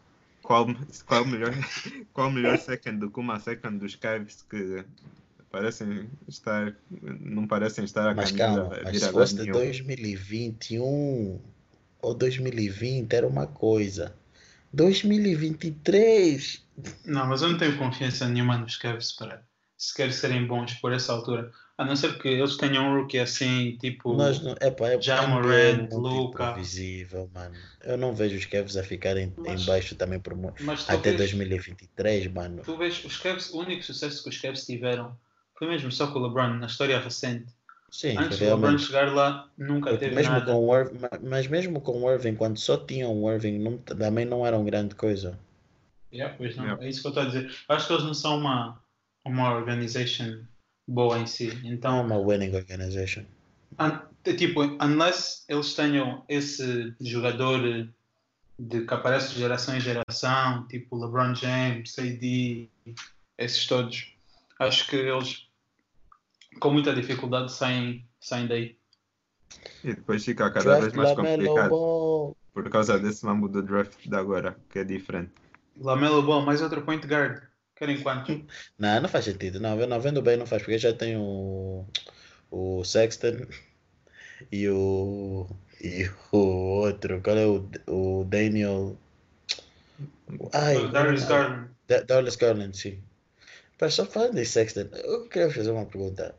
Qual, 0.44 0.66
qual, 1.06 1.22
o 1.22 1.26
melhor, 1.26 1.52
qual 2.12 2.28
o 2.28 2.32
melhor 2.32 2.58
second 2.58 2.98
do 2.98 3.10
que 3.10 3.18
uma 3.18 3.40
second 3.40 3.78
dos 3.78 3.96
Cavs 3.96 4.44
que 4.48 4.84
parecem 5.50 6.08
estar, 6.28 6.76
não 6.90 7.46
parecem 7.46 7.84
estar 7.84 8.10
a 8.10 8.14
Mas 8.14 8.30
caminho 8.30 8.68
calma, 8.68 8.76
a 8.76 8.84
mas 8.84 9.00
se 9.00 9.10
fosse 9.10 9.34
de 9.34 9.42
nenhum. 9.42 9.52
2021 9.54 11.40
ou 12.02 12.14
2020 12.14 13.12
era 13.12 13.26
uma 13.26 13.46
coisa. 13.46 14.14
2023. 14.72 16.62
Não, 17.04 17.26
mas 17.26 17.42
eu 17.42 17.48
não 17.48 17.58
tenho 17.58 17.78
confiança 17.78 18.28
nenhuma 18.28 18.58
nos 18.58 18.76
Cavs 18.76 19.12
para 19.12 19.42
sequer 19.78 20.12
serem 20.12 20.46
bons 20.46 20.74
por 20.74 20.92
essa 20.92 21.12
altura. 21.12 21.50
A 21.76 21.85
não 21.85 21.97
ser 21.97 22.16
que 22.19 22.28
eles 22.28 22.57
tenham 22.57 22.85
um 22.87 23.00
rookie 23.00 23.19
assim, 23.19 23.76
tipo. 23.81 24.12
Nós 24.14 24.40
não, 24.40 24.54
epa, 24.61 24.90
é, 24.90 25.00
Ja 25.00 25.26
NBA 25.26 25.54
é 25.54 25.71
imprevisível, 25.73 27.28
mano. 27.35 27.54
Eu 27.83 27.97
não 27.97 28.14
vejo 28.14 28.37
os 28.37 28.45
Cavs 28.47 28.76
a 28.76 28.83
ficarem 28.85 29.33
Mas- 29.37 29.62
em 29.62 29.66
baixo 29.66 29.95
também 29.97 30.21
por 30.21 30.37
muito. 30.37 30.62
mas 30.62 30.88
Até 30.88 31.11
vês- 31.11 31.16
2023, 31.33 32.28
mano. 32.28 32.62
Tu 32.64 32.76
vês, 32.76 33.04
os 33.04 33.16
Cavs, 33.16 33.50
o 33.50 33.59
único 33.59 33.83
sucesso 33.83 34.23
que 34.23 34.28
os 34.28 34.38
Cavs 34.40 34.64
tiveram 34.64 35.16
foi 35.59 35.69
mesmo 35.69 35.90
só 35.90 36.07
com 36.07 36.19
o 36.21 36.26
LeBron, 36.26 36.54
na 36.54 36.66
história 36.66 36.99
recente. 37.00 37.47
Sim, 37.90 38.16
Antes 38.19 38.38
do 38.38 38.45
LeBron 38.45 38.76
chegar 38.78 39.12
lá, 39.12 39.49
nunca 39.57 39.90
Porque 39.90 40.04
teve 40.07 40.16
mesmo 40.16 40.33
nada. 40.33 40.52
com 40.52 40.66
o 40.69 40.76
Irving, 40.78 40.99
ma- 40.99 41.11
mas 41.23 41.47
mesmo 41.47 41.81
com 41.81 42.02
o 42.02 42.11
Irving, 42.11 42.35
quando 42.35 42.59
só 42.59 42.76
tinham 42.76 43.12
o 43.23 43.33
Irving, 43.33 43.59
não, 43.59 43.78
também 43.78 44.25
não 44.25 44.45
eram 44.47 44.64
grande 44.64 44.95
coisa. 44.97 45.38
Yeah, 46.12 46.35
pois 46.37 46.57
não, 46.57 46.64
Yeah. 46.64 46.85
é 46.85 46.88
isso 46.88 47.00
que 47.00 47.07
eu 47.07 47.11
estou 47.11 47.23
a 47.23 47.26
dizer. 47.26 47.52
Acho 47.69 47.87
que 47.87 47.93
eles 47.93 48.04
não 48.04 48.14
são 48.14 48.38
uma, 48.38 48.81
uma 49.25 49.52
organization 49.54 50.40
boa 50.86 51.18
em 51.18 51.26
si. 51.26 51.48
Então, 51.64 52.04
uma 52.04 52.18
winning 52.18 52.54
organization. 52.54 53.24
un- 53.78 54.00
tipo, 54.36 54.60
unless 54.82 55.44
eles 55.48 55.74
tenham 55.74 56.24
esse 56.28 56.94
jogador 57.00 57.88
de 58.58 58.86
que 58.86 58.94
aparece 58.94 59.34
de 59.34 59.40
geração 59.40 59.76
em 59.76 59.80
geração, 59.80 60.66
tipo 60.68 60.96
LeBron 60.96 61.34
James, 61.34 61.98
AD, 61.98 62.68
esses 63.36 63.66
todos, 63.66 64.12
acho 64.60 64.86
que 64.88 64.96
eles 64.96 65.48
com 66.60 66.70
muita 66.70 66.94
dificuldade 66.94 67.50
saem, 67.52 68.06
saem 68.20 68.46
daí. 68.46 68.76
E 69.82 69.92
depois 69.94 70.24
fica 70.24 70.50
cada 70.50 70.78
vez 70.80 70.92
Draft 70.92 70.96
mais 70.96 71.16
Lamelo 71.16 71.36
complicado 71.36 71.68
Ball. 71.70 72.36
por 72.52 72.70
causa 72.70 72.98
desse 72.98 73.24
mambo 73.26 73.48
do 73.48 73.60
draft 73.62 74.06
de 74.06 74.14
agora, 74.16 74.56
que 74.70 74.78
é 74.78 74.84
diferente. 74.84 75.32
Lamelo 75.76 76.22
Ball, 76.22 76.42
mais 76.42 76.62
outro 76.62 76.82
point 76.82 77.04
guard. 77.06 77.42
Querem 77.76 78.02
quantos? 78.02 78.43
Não, 78.78 79.00
não 79.00 79.09
faz 79.09 79.25
sentido. 79.25 79.61
Não, 79.61 79.76
não 79.87 80.00
vendo 80.00 80.23
bem 80.23 80.37
não 80.37 80.47
faz, 80.47 80.62
porque 80.62 80.78
já 80.78 80.93
tem 80.93 81.16
o, 81.16 81.85
o 82.50 82.85
Sexton 82.85 83.47
e 84.50 84.69
o, 84.69 85.47
e 85.83 86.09
o 86.33 86.37
outro, 86.38 87.21
qual 87.23 87.37
é 87.37 87.47
o, 87.47 87.69
o 87.88 88.25
Daniel? 88.25 88.97
Ai, 90.52 90.76
O 90.76 90.88
Darius 90.93 91.25
Garland. 91.25 91.71
Da- 91.88 92.02
Darius 92.02 92.37
Garland, 92.37 92.76
sim. 92.76 93.02
Mas 93.81 93.95
só 93.95 94.07
falando 94.07 94.38
em 94.38 94.45
Sexton, 94.45 94.88
eu 95.04 95.28
queria 95.28 95.50
fazer 95.50 95.71
uma 95.71 95.87
pergunta. 95.87 96.35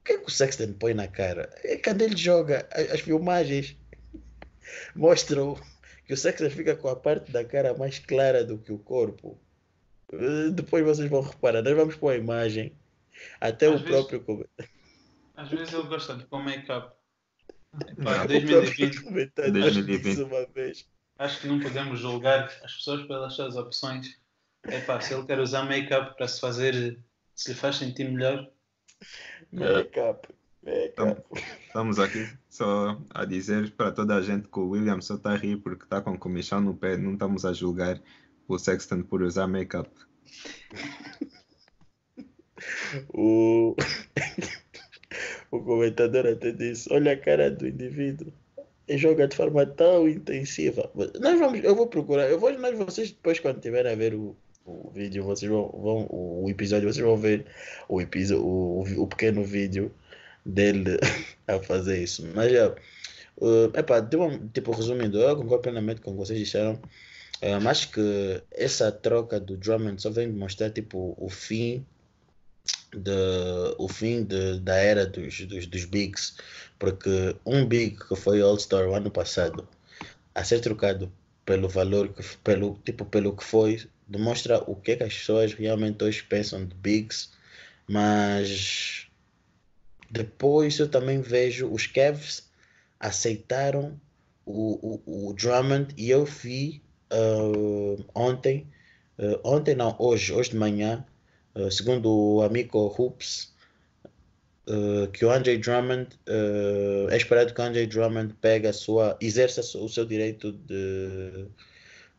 O 0.00 0.04
que 0.04 0.12
é 0.14 0.18
que 0.18 0.26
o 0.26 0.30
Sexton 0.30 0.72
põe 0.74 0.94
na 0.94 1.08
cara? 1.08 1.50
É 1.64 1.76
quando 1.76 2.02
ele 2.02 2.16
joga, 2.16 2.68
as 2.94 3.00
filmagens 3.00 3.76
mostram 4.94 5.56
que 6.06 6.12
o 6.12 6.16
Sexton 6.16 6.50
fica 6.50 6.76
com 6.76 6.88
a 6.88 6.96
parte 6.96 7.30
da 7.32 7.44
cara 7.44 7.74
mais 7.74 7.98
clara 7.98 8.44
do 8.44 8.58
que 8.58 8.72
o 8.72 8.78
corpo. 8.78 9.38
Eh, 10.12 10.50
Depois 10.50 10.84
vocês 10.84 11.08
vão 11.10 11.20
reparar, 11.22 11.62
nós 11.62 11.76
vamos 11.76 11.96
pôr 11.96 12.10
a 12.12 12.16
imagem. 12.16 12.72
Até 13.40 13.66
Às 13.66 13.80
o 13.80 13.84
vezes- 13.84 13.90
próprio, 14.08 14.48
Às 15.36 15.48
vezes 15.48 15.72
ele 15.74 15.82
gosta 15.88 16.14
de 16.16 16.24
pôr 16.26 16.42
make-up. 16.42 16.92
Não, 17.96 18.04
Pá, 18.04 18.24
o 18.24 18.26
próprio 18.26 18.40
2020. 18.48 19.02
comentário 19.02 19.52
2020. 19.52 20.02
disse 20.02 20.22
uma 20.22 20.46
vez. 20.46 20.88
Acho 21.18 21.40
que 21.40 21.46
não 21.48 21.60
podemos 21.60 22.00
julgar 22.00 22.44
as 22.64 22.74
pessoas 22.74 23.06
pelas 23.06 23.34
suas 23.34 23.54
opções. 23.56 24.18
É 24.64 24.80
pá, 24.80 25.00
se 25.00 25.14
ele 25.14 25.24
quer 25.26 25.38
usar 25.38 25.64
make-up 25.64 26.16
para 26.16 26.26
se 26.28 26.40
fazer, 26.40 26.98
se 27.34 27.50
lhe 27.50 27.56
faz 27.56 27.76
sentir 27.76 28.10
melhor, 28.10 28.50
Make-up. 29.52 30.28
Make-up. 30.62 31.22
Estamos 31.66 31.98
aqui 31.98 32.28
só 32.48 33.00
a 33.10 33.24
dizer 33.24 33.70
para 33.72 33.90
toda 33.92 34.16
a 34.16 34.20
gente 34.22 34.48
que 34.48 34.58
o 34.58 34.68
William 34.70 35.00
só 35.00 35.14
está 35.14 35.32
a 35.32 35.36
rir 35.36 35.56
porque 35.58 35.84
está 35.84 36.00
com 36.00 36.18
comichão 36.18 36.60
no 36.60 36.76
pé. 36.76 36.96
Não 36.96 37.14
estamos 37.14 37.44
a 37.44 37.52
julgar 37.52 38.00
o 38.54 38.58
Sexton 38.58 39.02
por 39.02 39.22
usar 39.22 39.46
make-up. 39.46 39.90
O... 43.12 43.76
o 45.50 45.60
comentador 45.60 46.26
até 46.26 46.52
disse: 46.52 46.92
Olha 46.92 47.12
a 47.12 47.16
cara 47.16 47.50
do 47.50 47.66
indivíduo. 47.66 48.32
E 48.88 48.98
joga 48.98 49.28
de 49.28 49.36
forma 49.36 49.64
tão 49.64 50.08
intensiva. 50.08 50.90
Nós 51.20 51.38
vamos, 51.38 51.62
eu 51.62 51.76
vou 51.76 51.86
procurar. 51.86 52.28
Eu 52.28 52.40
vou, 52.40 52.52
nós, 52.58 52.76
vocês 52.76 53.12
depois, 53.12 53.38
quando 53.38 53.56
estiverem 53.56 53.92
a 53.92 53.94
ver 53.94 54.14
o, 54.14 54.36
o 54.66 54.90
vídeo, 54.90 55.22
vocês 55.22 55.50
vão, 55.50 55.68
vão, 55.68 56.08
o 56.10 56.46
episódio, 56.48 56.92
vocês 56.92 57.04
vão 57.04 57.16
ver 57.16 57.46
o, 57.88 58.00
episódio, 58.00 58.44
o, 58.44 59.02
o 59.02 59.06
pequeno 59.06 59.44
vídeo 59.44 59.92
dele 60.44 60.98
a 61.46 61.60
fazer 61.60 62.02
isso. 62.02 62.26
Mas 62.34 62.50
já, 62.50 62.68
uh, 63.38 63.70
epá, 63.74 64.00
uma- 64.14 64.38
tipo, 64.52 64.72
resumindo, 64.72 65.20
eu 65.20 65.36
concordo 65.36 65.62
plenamente 65.62 66.00
com 66.00 66.10
o 66.10 66.14
que 66.14 66.18
vocês 66.18 66.38
disseram. 66.38 66.80
Uh, 67.42 67.68
acho 67.68 67.90
que 67.90 68.42
essa 68.50 68.92
troca 68.92 69.40
do 69.40 69.56
Drummond 69.56 70.00
só 70.00 70.10
vem 70.10 70.28
mostrar 70.28 70.70
tipo, 70.70 71.14
o 71.18 71.30
fim 71.30 71.84
de, 72.92 73.10
o 73.78 73.88
fim 73.88 74.24
de, 74.24 74.60
da 74.60 74.76
era 74.76 75.06
dos, 75.06 75.40
dos, 75.46 75.66
dos 75.66 75.84
bigs, 75.84 76.36
porque 76.78 77.34
um 77.46 77.64
big 77.64 77.96
que 77.96 78.16
foi 78.16 78.42
All-Star 78.42 78.86
o 78.88 78.94
ano 78.94 79.10
passado, 79.10 79.66
a 80.34 80.44
ser 80.44 80.60
trocado 80.60 81.10
pelo 81.46 81.68
valor, 81.68 82.12
que, 82.12 82.22
pelo, 82.38 82.78
tipo, 82.84 83.04
pelo 83.04 83.34
que 83.34 83.44
foi, 83.44 83.88
demonstra 84.06 84.62
o 84.66 84.76
que, 84.76 84.92
é 84.92 84.96
que 84.96 85.04
as 85.04 85.14
pessoas 85.14 85.54
realmente 85.54 86.04
hoje 86.04 86.22
pensam 86.22 86.66
de 86.66 86.74
bigs, 86.74 87.30
mas 87.88 89.08
depois 90.10 90.78
eu 90.78 90.88
também 90.88 91.20
vejo 91.20 91.70
os 91.70 91.86
Cavs 91.86 92.48
aceitaram 92.98 93.98
o, 94.44 95.00
o, 95.06 95.28
o 95.28 95.32
Drummond 95.32 95.94
e 95.96 96.10
eu 96.10 96.24
vi 96.24 96.82
uh, 97.12 98.04
ontem, 98.14 98.66
uh, 99.18 99.40
ontem 99.44 99.74
não, 99.74 99.94
hoje, 99.98 100.32
hoje 100.32 100.50
de 100.50 100.56
manhã, 100.56 101.04
Uh, 101.52 101.68
segundo 101.68 102.08
o 102.08 102.42
amigo 102.42 102.94
Hoops, 102.96 103.52
que 105.12 105.24
o 105.24 105.30
Andre 105.32 105.58
Drummond 105.58 106.16
é 107.10 107.16
esperado 107.16 107.52
que 107.52 107.60
o 107.60 107.64
Andre 107.64 107.88
Drummond 107.88 108.34
pegue 108.34 108.68
a 108.68 108.72
sua, 108.72 109.18
exerça 109.20 109.62
o 109.78 109.88
seu 109.88 110.04
direito 110.04 110.52
de, 110.52 111.48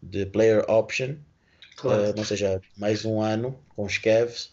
de 0.03 0.25
player 0.25 0.69
option, 0.69 1.15
claro. 1.77 2.13
ou 2.17 2.25
seja, 2.25 2.59
mais 2.75 3.05
um 3.05 3.21
ano 3.21 3.57
com 3.69 3.85
os 3.85 3.97
Cavs. 3.97 4.51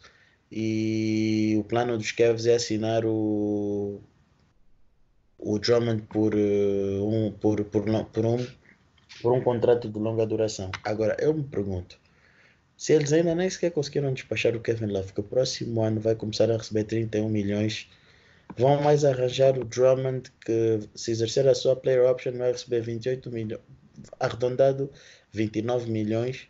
E 0.53 1.57
o 1.59 1.65
plano 1.65 1.99
dos 1.99 2.13
Cavs 2.13 2.47
é 2.47 2.55
assinar 2.55 3.05
o, 3.05 4.01
o 5.37 5.59
Drummond 5.59 6.03
por, 6.03 6.37
um, 6.37 7.33
por, 7.33 7.65
por, 7.65 7.85
por, 8.05 8.27
um, 8.27 8.47
por 9.23 9.33
um 9.33 9.41
contrato 9.41 9.89
de 9.89 9.99
longa 9.99 10.27
duração. 10.27 10.71
Agora, 10.85 11.17
eu 11.19 11.35
me 11.35 11.43
pergunto, 11.43 11.99
se 12.77 12.93
eles 12.93 13.13
ainda 13.13 13.35
nem 13.35 13.51
sequer 13.51 13.73
conseguiram 13.73 14.13
despachar 14.13 14.55
o 14.55 14.61
Kevin 14.61 14.87
Love, 14.87 15.13
que 15.13 15.21
o 15.21 15.25
próximo 15.25 15.83
ano 15.83 16.01
vai 16.01 16.15
começar 16.15 16.51
a 16.51 16.57
receber 16.57 16.85
31 16.85 17.29
milhões, 17.29 17.91
vão 18.57 18.81
mais 18.81 19.05
arranjar 19.05 19.59
o 19.59 19.65
Drummond, 19.65 20.31
que 20.45 20.81
se 20.95 21.11
exercer 21.11 21.49
a 21.49 21.55
sua 21.55 21.75
player 21.75 22.09
option 22.09 22.33
vai 22.39 22.53
receber 22.53 22.81
28 22.81 23.31
milhões, 23.31 23.61
arredondado 24.21 24.91
29 25.33 25.91
milhões. 25.91 26.49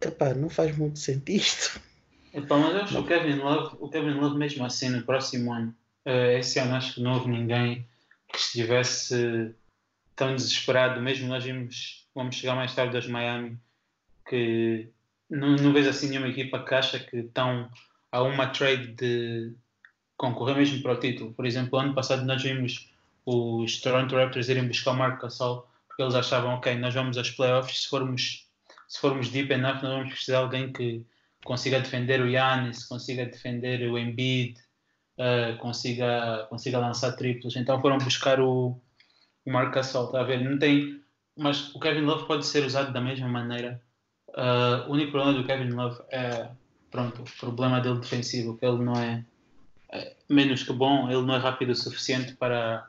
Epá, 0.00 0.34
não 0.34 0.50
faz 0.50 0.76
muito 0.76 0.98
sentido. 0.98 1.80
Epá, 2.34 2.58
mas 2.58 2.74
eu 2.74 2.80
acho 2.82 2.94
que 2.94 3.00
o 3.00 3.06
Kevin 3.06 3.36
Love, 3.36 3.76
o 3.80 3.88
Kevin 3.88 4.14
Love 4.14 4.36
mesmo 4.36 4.64
assim 4.64 4.90
no 4.90 5.02
próximo 5.02 5.52
ano, 5.52 5.74
uh, 6.06 6.38
esse 6.38 6.58
ano 6.58 6.74
acho 6.74 6.94
que 6.94 7.02
não 7.02 7.14
houve 7.14 7.30
ninguém 7.30 7.86
que 8.28 8.38
estivesse 8.38 9.54
tão 10.22 10.36
desesperado, 10.36 11.00
mesmo 11.00 11.26
nós 11.26 11.42
vimos, 11.42 12.06
vamos 12.14 12.36
chegar 12.36 12.54
mais 12.54 12.72
tarde 12.72 12.94
aos 12.94 13.08
Miami, 13.08 13.58
que 14.28 14.88
não, 15.28 15.56
não 15.56 15.72
vejo 15.72 15.90
assim 15.90 16.08
nenhuma 16.08 16.28
equipa 16.28 16.64
que 16.64 16.74
acha 16.74 17.00
que 17.00 17.16
estão 17.16 17.68
a 18.12 18.22
uma 18.22 18.46
trade 18.46 18.88
de 18.92 19.52
concorrer 20.16 20.56
mesmo 20.56 20.80
para 20.80 20.92
o 20.92 21.00
título. 21.00 21.32
Por 21.32 21.44
exemplo, 21.44 21.76
ano 21.76 21.92
passado 21.92 22.24
nós 22.24 22.40
vimos 22.40 22.88
os 23.26 23.80
Toronto 23.80 24.14
Raptors 24.14 24.48
irem 24.48 24.68
buscar 24.68 24.92
o 24.92 24.96
Marc 24.96 25.20
Gasol 25.20 25.66
porque 25.88 26.02
eles 26.02 26.14
achavam, 26.14 26.54
ok, 26.54 26.76
nós 26.76 26.94
vamos 26.94 27.18
aos 27.18 27.30
playoffs, 27.30 27.82
se 27.82 27.88
formos, 27.88 28.46
se 28.86 29.00
formos 29.00 29.28
deep 29.28 29.52
enough, 29.52 29.82
nós 29.82 29.92
vamos 29.92 30.12
precisar 30.12 30.38
de 30.38 30.44
alguém 30.44 30.72
que 30.72 31.04
consiga 31.44 31.80
defender 31.80 32.20
o 32.20 32.30
Giannis, 32.30 32.84
consiga 32.84 33.26
defender 33.26 33.90
o 33.90 33.98
Embiid, 33.98 34.58
uh, 35.18 35.58
consiga, 35.58 36.46
consiga 36.48 36.78
lançar 36.78 37.12
triplos. 37.12 37.56
Então 37.56 37.80
foram 37.80 37.98
buscar 37.98 38.40
o, 38.40 38.80
o 39.46 39.50
Marc 39.50 39.74
Gasol, 39.74 40.06
está 40.06 40.20
a 40.20 40.24
ver? 40.24 40.42
Não 40.42 40.58
tem... 40.58 41.00
Mas 41.36 41.74
o 41.74 41.80
Kevin 41.80 42.02
Love 42.02 42.26
pode 42.26 42.46
ser 42.46 42.64
usado 42.64 42.92
da 42.92 43.00
mesma 43.00 43.28
maneira 43.28 43.80
Uh, 44.32 44.88
o 44.88 44.92
único 44.92 45.12
problema 45.12 45.38
do 45.38 45.46
Kevin 45.46 45.70
Love 45.70 46.00
é 46.10 46.48
pronto, 46.90 47.22
o 47.22 47.38
problema 47.38 47.80
dele 47.80 47.98
defensivo, 47.98 48.56
que 48.56 48.64
ele 48.64 48.82
não 48.82 48.94
é, 48.94 49.24
é, 49.90 50.16
menos 50.28 50.62
que 50.62 50.72
bom, 50.72 51.10
ele 51.10 51.22
não 51.22 51.34
é 51.34 51.38
rápido 51.38 51.70
o 51.70 51.74
suficiente 51.74 52.34
para 52.34 52.86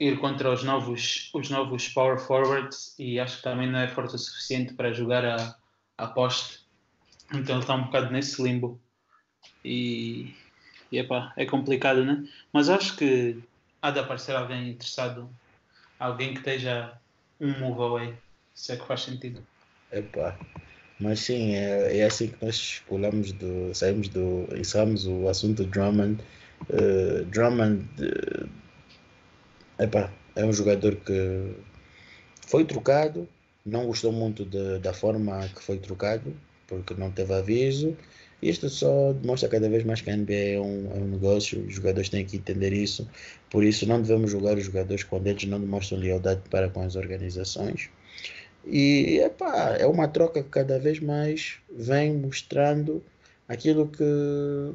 ir 0.00 0.18
contra 0.18 0.52
os 0.52 0.64
novos, 0.64 1.30
os 1.32 1.48
novos 1.48 1.88
power 1.88 2.18
forwards 2.18 2.94
e 2.98 3.20
acho 3.20 3.38
que 3.38 3.42
também 3.44 3.70
não 3.70 3.78
é 3.78 3.88
forte 3.88 4.16
o 4.16 4.18
suficiente 4.18 4.74
para 4.74 4.92
jogar 4.92 5.24
a, 5.24 5.56
a 5.96 6.06
poste. 6.08 6.66
Então 7.32 7.56
ele 7.56 7.62
está 7.62 7.74
um 7.74 7.84
bocado 7.84 8.12
nesse 8.12 8.42
limbo 8.42 8.80
e, 9.64 10.34
e 10.90 10.98
é 11.36 11.46
complicado, 11.46 12.04
né? 12.04 12.24
Mas 12.52 12.68
acho 12.68 12.96
que 12.96 13.38
há 13.86 13.90
de 13.92 14.00
aparecer 14.00 14.34
alguém 14.34 14.70
interessado, 14.70 15.30
alguém 15.98 16.32
que 16.32 16.40
esteja 16.40 16.92
um 17.40 17.58
move 17.58 17.80
away, 17.80 18.14
se 18.54 18.72
é 18.72 18.76
que 18.76 18.86
faz 18.86 19.02
sentido. 19.02 19.46
Epá. 19.92 20.36
Mas 20.98 21.20
sim, 21.20 21.54
é, 21.54 21.98
é 21.98 22.04
assim 22.04 22.28
que 22.28 22.44
nós 22.44 22.82
pulamos 22.86 23.32
do. 23.32 23.72
saímos 23.74 24.08
do. 24.08 24.48
encerramos 24.56 25.06
o 25.06 25.28
assunto 25.28 25.62
do 25.62 25.70
Drummond. 25.70 26.22
Uh, 26.70 27.24
Drummond 27.26 27.84
uh, 28.00 28.48
epá, 29.78 30.10
é 30.34 30.44
um 30.44 30.52
jogador 30.52 30.96
que 30.96 31.54
foi 32.46 32.64
trocado, 32.64 33.28
não 33.64 33.86
gostou 33.86 34.10
muito 34.10 34.44
de, 34.44 34.78
da 34.78 34.94
forma 34.94 35.46
que 35.54 35.62
foi 35.62 35.78
trocado, 35.78 36.34
porque 36.66 36.94
não 36.94 37.12
teve 37.12 37.34
aviso. 37.34 37.96
Isto 38.42 38.68
só 38.68 39.12
demonstra 39.14 39.48
cada 39.48 39.68
vez 39.68 39.82
mais 39.84 40.00
que 40.00 40.10
a 40.10 40.16
NBA 40.16 40.34
é 40.34 40.60
um, 40.60 40.90
é 40.92 40.98
um 40.98 41.08
negócio, 41.08 41.60
os 41.66 41.74
jogadores 41.74 42.08
têm 42.08 42.24
que 42.24 42.36
entender 42.36 42.72
isso. 42.72 43.08
Por 43.50 43.64
isso, 43.64 43.86
não 43.86 44.00
devemos 44.00 44.30
julgar 44.30 44.56
os 44.56 44.64
jogadores 44.64 45.04
quando 45.04 45.26
eles 45.26 45.44
não 45.44 45.58
demonstram 45.58 45.98
lealdade 45.98 46.42
para 46.50 46.68
com 46.68 46.82
as 46.82 46.96
organizações. 46.96 47.88
E 48.66 49.20
epá, 49.24 49.76
é 49.78 49.86
uma 49.86 50.08
troca 50.08 50.42
que 50.42 50.50
cada 50.50 50.78
vez 50.78 51.00
mais 51.00 51.58
vem 51.70 52.12
mostrando 52.14 53.02
aquilo 53.48 53.88
que 53.88 54.74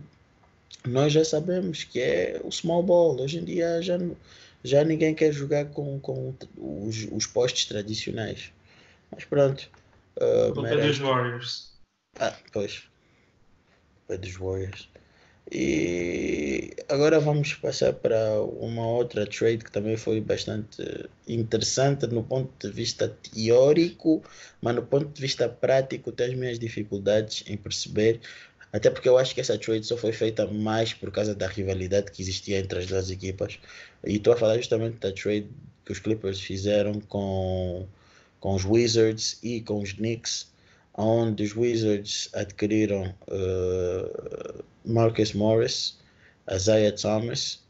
nós 0.87 1.13
já 1.13 1.23
sabemos, 1.23 1.83
que 1.83 1.99
é 1.99 2.41
o 2.43 2.51
small 2.51 2.81
ball. 2.81 3.19
Hoje 3.21 3.37
em 3.37 3.43
dia 3.43 3.81
já, 3.81 3.99
já 4.63 4.83
ninguém 4.83 5.13
quer 5.13 5.31
jogar 5.31 5.65
com, 5.65 5.99
com 5.99 6.33
os, 6.57 7.07
os 7.11 7.27
postes 7.27 7.65
tradicionais. 7.65 8.51
Mas 9.11 9.25
pronto. 9.25 9.69
Uh, 10.17 10.53
culpa 10.53 10.61
merece... 10.63 10.87
dos 10.87 10.97
Warriors. 10.99 11.71
Ah, 12.19 12.33
pois. 12.51 12.90
Dos 14.17 14.35
Warriors. 14.35 14.89
E 15.51 16.75
agora 16.87 17.19
vamos 17.19 17.53
passar 17.55 17.93
para 17.93 18.41
uma 18.41 18.87
outra 18.87 19.25
trade 19.25 19.63
que 19.65 19.71
também 19.71 19.97
foi 19.97 20.21
bastante 20.21 21.09
interessante 21.27 22.07
no 22.07 22.23
ponto 22.23 22.67
de 22.67 22.73
vista 22.73 23.09
teórico, 23.09 24.23
mas 24.61 24.75
no 24.75 24.83
ponto 24.83 25.07
de 25.09 25.21
vista 25.21 25.49
prático 25.49 26.11
tenho 26.11 26.31
as 26.31 26.37
minhas 26.37 26.59
dificuldades 26.59 27.43
em 27.47 27.57
perceber 27.57 28.21
Até 28.73 28.89
porque 28.89 29.09
eu 29.09 29.17
acho 29.17 29.33
que 29.35 29.41
essa 29.41 29.57
trade 29.57 29.85
só 29.85 29.97
foi 29.97 30.13
feita 30.13 30.47
mais 30.47 30.93
por 30.93 31.11
causa 31.11 31.35
da 31.35 31.47
rivalidade 31.47 32.11
que 32.11 32.21
existia 32.21 32.59
entre 32.59 32.79
as 32.79 32.87
duas 32.87 33.09
equipas. 33.11 33.59
E 34.05 34.15
estou 34.15 34.33
a 34.33 34.37
falar 34.37 34.57
justamente 34.57 34.97
da 34.97 35.11
trade 35.11 35.47
que 35.85 35.91
os 35.91 35.99
Clippers 35.99 36.39
fizeram 36.39 36.99
com, 37.01 37.85
com 38.39 38.55
os 38.55 38.63
Wizards 38.65 39.39
e 39.43 39.61
com 39.61 39.81
os 39.81 39.93
Knicks, 39.93 40.47
onde 40.97 41.43
os 41.43 41.55
Wizards 41.55 42.29
adquiriram 42.33 43.13
uh, 43.27 44.63
Marcus 44.85 45.33
Morris, 45.33 45.97
Isaiah 46.51 46.95
Thomas 46.95 47.63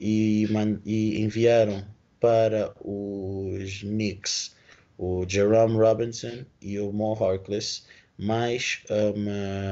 e, 0.00 0.46
e 0.84 1.20
enviaram 1.20 1.84
para 2.20 2.72
os 2.80 3.80
Knicks 3.80 4.54
o 4.98 5.24
Jerome 5.26 5.76
Robinson 5.76 6.44
e 6.60 6.78
o 6.78 6.92
Mo 6.92 7.14
Harkless, 7.14 7.82
mais 8.18 8.82
um, 8.90 9.26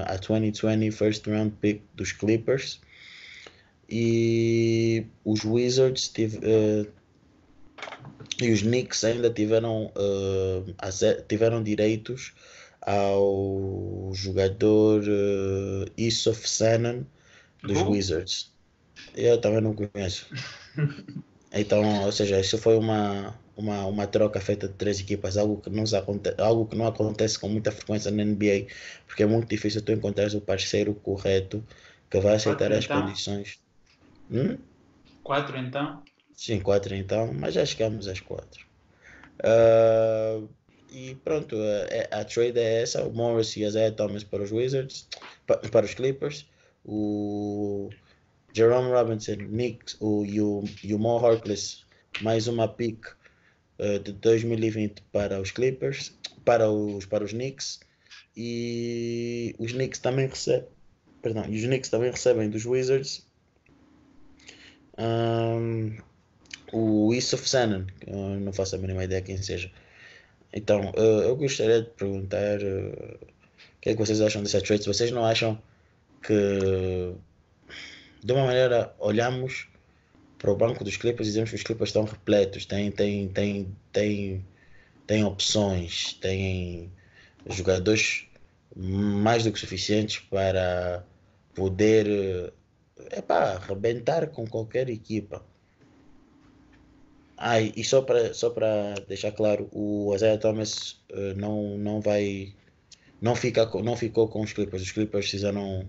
a 0.07 0.17
2020 0.17 0.91
first 0.91 1.27
round 1.27 1.55
pick 1.61 1.83
dos 1.95 2.13
Clippers. 2.13 2.81
E 3.89 5.07
os 5.25 5.45
Wizards 5.45 6.09
tive, 6.09 6.39
uh, 6.39 6.87
e 8.41 8.51
os 8.51 8.63
Knicks 8.63 9.05
ainda 9.05 9.31
tiveram, 9.31 9.93
uh, 9.97 11.23
tiveram 11.29 11.63
direitos 11.63 12.33
ao 12.83 14.11
jogador 14.15 15.03
uh, 15.03 15.91
Isof 15.97 16.49
Sanan 16.49 17.05
dos. 17.63 17.83
Wizards. 17.83 18.53
Eu 19.15 19.41
também 19.41 19.61
não 19.61 19.75
conheço. 19.75 20.27
Então, 21.53 22.05
ou 22.05 22.13
seja, 22.13 22.39
isso 22.39 22.57
foi 22.59 22.77
uma, 22.77 23.35
uma, 23.57 23.85
uma 23.87 24.07
troca 24.07 24.41
feita 24.41 24.69
de 24.69 24.75
três 24.75 25.01
equipas, 25.01 25.37
algo 25.37 25.61
que, 25.61 25.69
não 25.69 25.83
acontece, 25.83 26.41
algo 26.41 26.67
que 26.67 26.77
não 26.77 26.87
acontece 26.87 27.39
com 27.39 27.49
muita 27.49 27.73
frequência 27.73 28.11
na 28.11 28.25
NBA, 28.25 28.67
porque 29.07 29.25
é 29.25 29.27
muito 29.27 29.49
difícil 29.49 29.83
tu 29.83 29.91
encontrar 29.91 30.33
o 30.35 30.41
parceiro 30.41 30.95
correto 30.95 31.65
que 32.09 32.21
vai 32.21 32.37
aceitar 32.37 32.69
quatro, 32.69 32.79
as 32.79 32.85
então? 32.85 33.03
condições. 33.03 33.59
Hum? 34.31 34.59
Quatro 35.25 35.59
então? 35.59 36.03
Sim, 36.35 36.61
quatro 36.61 36.95
então, 36.95 37.33
mas 37.35 37.55
já 37.55 37.67
chegamos 37.67 38.07
às 38.07 38.21
quatro. 38.21 38.65
Uh, 39.41 40.49
e 40.93 41.15
pronto, 41.17 41.57
a, 42.13 42.21
a, 42.21 42.25
trade 42.25 42.59
é 42.59 42.83
essa: 42.83 43.05
o 43.05 43.13
Morris 43.13 43.57
e 43.57 43.65
a 43.65 43.69
Isaiah 43.69 43.93
Thomas 43.93 44.25
para 44.25 44.43
os 44.43 44.53
Wizards, 44.53 45.09
para, 45.47 45.59
para 45.59 45.87
os 45.87 45.95
Clippers, 45.95 46.47
o 46.85 47.91
Jerome 48.53 48.91
Robinson, 48.91 49.37
Knicks 49.37 49.97
o, 50.01 50.25
e, 50.25 50.41
o, 50.41 50.65
e 50.83 50.95
o 50.95 50.99
Mo 50.99 51.19
Harkless, 51.19 51.85
mais 52.21 52.49
uma 52.49 52.69
pick 52.69 53.07
uh, 53.79 53.99
de 53.99 54.13
2020 54.13 55.03
para 55.13 55.41
os 55.41 55.51
Clippers, 55.51 56.13
para 56.45 56.71
os, 56.71 57.07
para 57.07 57.25
os 57.25 57.33
Knicks. 57.33 57.81
E 58.37 59.55
os 59.59 59.73
Knicks 59.73 60.01
também 60.01 60.27
recebem, 60.27 60.69
perdão, 61.21 61.43
os 61.43 61.63
Knicks 61.63 61.91
também 61.91 62.11
recebem 62.11 62.49
dos 62.49 62.65
Wizards 62.65 63.29
um, 65.01 65.97
o 66.73 67.15
Issof 67.15 67.49
Sanan, 67.49 67.87
não 68.41 68.53
faço 68.53 68.77
a 68.77 68.79
mínima 68.79 69.05
ideia 69.05 69.23
quem 69.23 69.41
seja. 69.41 69.71
Então, 70.53 70.91
uh, 70.97 71.23
eu 71.23 71.37
gostaria 71.37 71.83
de 71.83 71.91
perguntar 71.91 72.61
uh, 72.61 73.19
o 73.25 73.81
que 73.81 73.91
é 73.91 73.93
que 73.93 73.99
vocês 73.99 74.21
acham 74.21 74.43
dessa 74.43 74.61
trade. 74.61 74.87
Vocês 74.87 75.11
não 75.11 75.25
acham 75.25 75.61
que 76.23 77.15
de 78.23 78.33
uma 78.33 78.47
maneira, 78.47 78.95
olhamos 78.99 79.69
para 80.39 80.51
o 80.51 80.57
banco 80.57 80.85
dos 80.85 80.97
Clippers 80.97 81.29
e 81.29 81.31
dizemos 81.31 81.51
que 81.51 81.57
os 81.57 81.63
Clippers 81.63 81.91
estão 81.91 82.05
repletos, 82.05 82.67
tem, 82.67 82.91
tem, 82.91 83.29
tem, 83.29 83.77
tem, 83.93 84.47
tem 85.07 85.25
opções, 85.25 86.15
tem 86.15 86.93
jogadores 87.49 88.27
mais 88.77 89.45
do 89.45 89.53
que 89.53 89.59
suficientes 89.59 90.19
para 90.19 91.05
poder 91.55 92.53
epá, 93.11 93.55
arrebentar 93.55 94.29
com 94.29 94.47
qualquer 94.47 94.89
equipa. 94.89 95.45
Ah, 97.43 97.59
e 97.59 97.83
só 97.83 98.03
para 98.03 98.35
só 98.35 98.51
para 98.51 98.95
deixar 99.09 99.33
claro, 99.33 99.67
o 99.73 100.15
Isaiah 100.15 100.37
Thomas 100.39 101.03
uh, 101.11 101.35
não, 101.37 101.79
não 101.79 101.99
vai 101.99 102.55
não 103.21 103.35
fica 103.35 103.65
não 103.83 103.97
ficou 103.97 104.29
com 104.29 104.43
os 104.43 104.53
Clippers. 104.53 104.83
Os 104.83 104.93
Clippers 104.93 105.31
fizeram 105.31 105.89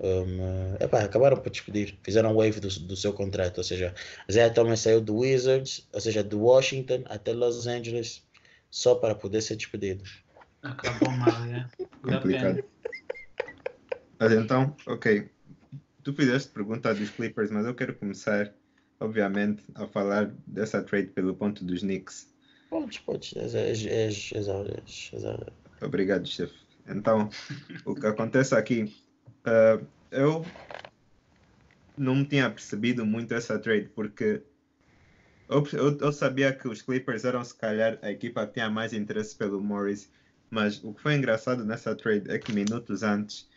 um, 0.00 0.76
epá, 0.78 1.02
acabaram 1.02 1.38
por 1.38 1.50
despedir, 1.50 1.98
fizeram 2.02 2.36
wave 2.36 2.60
do, 2.60 2.68
do 2.68 2.96
seu 2.96 3.12
contrato, 3.12 3.58
ou 3.58 3.64
seja, 3.64 3.94
Zé 4.30 4.48
Thomas 4.50 4.80
saiu 4.80 5.00
do 5.00 5.16
Wizards, 5.16 5.88
ou 5.92 6.00
seja, 6.00 6.22
do 6.22 6.40
Washington 6.40 7.02
até 7.06 7.32
Los 7.32 7.66
Angeles, 7.66 8.22
só 8.70 8.94
para 8.94 9.14
poder 9.14 9.40
ser 9.40 9.56
despedido. 9.56 10.04
Acabou 10.62 11.10
mal, 11.12 11.40
né? 11.46 11.68
Complicado. 12.02 12.62
Mas 14.18 14.32
então, 14.32 14.76
ok. 14.86 15.30
Tu 16.04 16.12
fizeste 16.12 16.50
pergunta 16.50 16.94
dos 16.94 17.10
Clippers, 17.10 17.50
mas 17.50 17.66
eu 17.66 17.74
quero 17.74 17.94
começar, 17.94 18.54
obviamente, 19.00 19.62
a 19.74 19.86
falar 19.86 20.32
dessa 20.46 20.82
trade 20.82 21.08
pelo 21.08 21.34
ponto 21.34 21.64
dos 21.64 21.80
Knicks. 21.80 22.28
Podes, 22.70 22.98
podes, 22.98 23.36
és, 23.36 23.54
és, 23.54 24.32
és, 24.32 24.32
Obrigado, 25.80 26.26
chefe. 26.26 26.54
Então, 26.86 27.28
o 27.84 27.94
que 27.94 28.06
acontece 28.06 28.54
aqui 28.54 28.92
Uh, 29.48 29.86
eu 30.10 30.44
não 31.96 32.16
me 32.16 32.24
tinha 32.24 32.50
percebido 32.50 33.04
muito 33.04 33.32
essa 33.32 33.58
trade, 33.58 33.88
porque 33.94 34.42
eu, 35.48 35.66
eu, 35.72 35.98
eu, 35.98 36.12
sabia 36.12 36.52
que 36.52 36.68
os 36.68 36.82
Clippers 36.82 37.24
eram, 37.24 37.42
se 37.42 37.54
calhar, 37.54 37.98
a 38.02 38.10
equipa 38.10 38.46
que 38.46 38.54
tinha 38.54 38.70
mais 38.70 38.92
interesse 38.92 39.34
pelo 39.34 39.60
Morris, 39.60 40.10
mas 40.50 40.82
o 40.84 40.92
que 40.92 41.00
foi 41.00 41.14
engraçado 41.14 41.64
nessa 41.64 41.94
trade 41.94 42.30
é 42.30 42.38
que 42.38 42.52
minutos 42.52 43.02
antes 43.02 43.48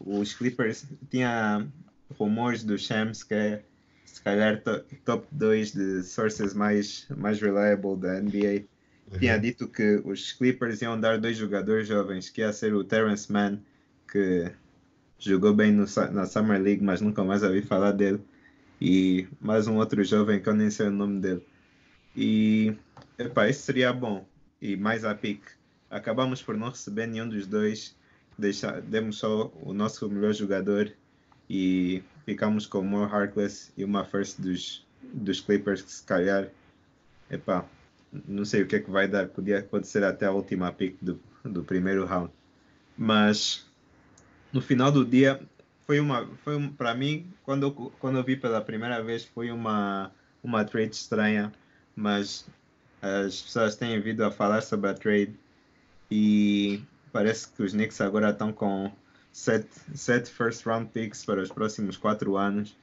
os 0.00 0.34
Clippers 0.34 0.84
tinham 1.10 1.72
rumores 2.18 2.64
do 2.64 2.76
Shams, 2.76 3.22
que 3.22 3.62
se 4.06 4.22
calhar, 4.22 4.62
to, 4.62 4.82
top 5.04 5.26
2 5.32 5.72
de 5.72 6.02
sources 6.02 6.54
mais, 6.54 7.06
mais 7.16 7.40
reliable 7.40 7.96
da 7.96 8.20
NBA. 8.20 8.64
Uhum. 9.12 9.18
Tinha 9.18 9.36
dito 9.38 9.68
que 9.68 10.00
os 10.04 10.32
Clippers 10.32 10.80
iam 10.80 10.98
dar 10.98 11.18
dois 11.18 11.36
jogadores 11.36 11.86
jovens, 11.86 12.30
que 12.30 12.40
ia 12.40 12.52
ser 12.52 12.74
o 12.74 12.84
Terrence 12.84 13.30
Mann, 13.30 13.58
que 14.10 14.50
jogou 15.18 15.52
bem 15.52 15.72
no, 15.72 15.84
na 16.12 16.26
Summer 16.26 16.60
League, 16.60 16.82
mas 16.82 17.00
nunca 17.00 17.22
mais 17.24 17.42
ouvi 17.42 17.62
falar 17.62 17.92
dele. 17.92 18.20
E 18.80 19.26
mais 19.40 19.66
um 19.66 19.76
outro 19.76 20.02
jovem 20.04 20.40
que 20.40 20.48
eu 20.48 20.54
nem 20.54 20.70
sei 20.70 20.86
o 20.86 20.90
nome 20.90 21.20
dele. 21.20 21.46
E, 22.16 22.74
epá, 23.18 23.48
isso 23.48 23.62
seria 23.62 23.92
bom. 23.92 24.26
E 24.60 24.76
mais 24.76 25.04
a 25.04 25.14
pick. 25.14 25.42
Acabamos 25.90 26.42
por 26.42 26.56
não 26.56 26.70
receber 26.70 27.06
nenhum 27.06 27.28
dos 27.28 27.46
dois. 27.46 27.96
Deixa, 28.38 28.80
demos 28.80 29.18
só 29.18 29.52
o 29.62 29.72
nosso 29.72 30.08
melhor 30.10 30.34
jogador 30.34 30.92
e 31.48 32.02
ficamos 32.26 32.66
com 32.66 32.80
o 32.80 32.84
More 32.84 33.10
Harkless 33.10 33.72
e 33.76 33.84
uma 33.84 34.04
first 34.04 34.40
dos, 34.40 34.84
dos 35.00 35.40
Clippers 35.40 35.80
que 35.80 35.92
se 35.92 36.02
calhar, 36.02 36.48
epá, 37.30 37.64
não 38.26 38.44
sei 38.44 38.62
o 38.62 38.66
que 38.66 38.76
é 38.76 38.80
que 38.80 38.90
vai 38.90 39.06
dar. 39.08 39.28
Podia, 39.28 39.66
ser 39.84 40.04
até 40.04 40.26
a 40.26 40.32
última 40.32 40.72
pick 40.72 40.96
do, 41.00 41.18
do 41.44 41.62
primeiro 41.62 42.04
round. 42.04 42.30
Mas 42.98 43.64
no 44.52 44.60
final 44.60 44.90
do 44.90 45.04
dia 45.04 45.40
foi 45.86 46.00
uma 46.00 46.26
foi 46.42 46.56
um, 46.56 46.68
para 46.68 46.94
mim 46.94 47.32
quando 47.44 47.66
eu, 47.66 47.72
quando 48.00 48.18
eu 48.18 48.24
vi 48.24 48.36
pela 48.36 48.60
primeira 48.60 49.02
vez 49.02 49.24
foi 49.24 49.50
uma 49.50 50.10
uma 50.42 50.64
trade 50.64 50.94
estranha 50.96 51.52
mas 51.94 52.46
as 53.00 53.42
pessoas 53.42 53.76
têm 53.76 54.00
vindo 54.00 54.24
a 54.24 54.30
falar 54.30 54.62
sobre 54.62 54.90
a 54.90 54.94
trade 54.94 55.34
e 56.10 56.82
parece 57.12 57.48
que 57.48 57.62
os 57.62 57.72
Knicks 57.72 58.00
agora 58.00 58.30
estão 58.30 58.52
com 58.52 58.90
sete, 59.36 59.68
sete 59.94 60.30
first 60.30 60.64
round 60.64 60.88
picks 60.94 61.22
para 61.22 61.42
os 61.42 61.50
próximos 61.50 61.98
quatro 61.98 62.38
anos 62.38 62.74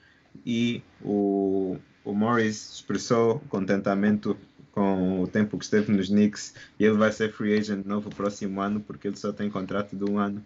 e 0.45 0.83
o, 1.03 1.79
o 2.05 2.13
Morris 2.13 2.75
expressou 2.75 3.39
contentamento 3.49 4.37
com 4.71 5.21
o 5.23 5.27
tempo 5.27 5.57
que 5.57 5.65
esteve 5.65 5.91
nos 5.91 6.09
Knicks 6.09 6.53
e 6.79 6.85
ele 6.85 6.95
vai 6.95 7.11
ser 7.11 7.33
free 7.33 7.57
agent 7.57 7.83
novo 7.87 8.11
próximo 8.11 8.61
ano 8.61 8.79
porque 8.79 9.07
ele 9.07 9.17
só 9.17 9.33
tem 9.33 9.49
contrato 9.49 9.95
de 9.95 10.03
um 10.03 10.19
ano 10.19 10.45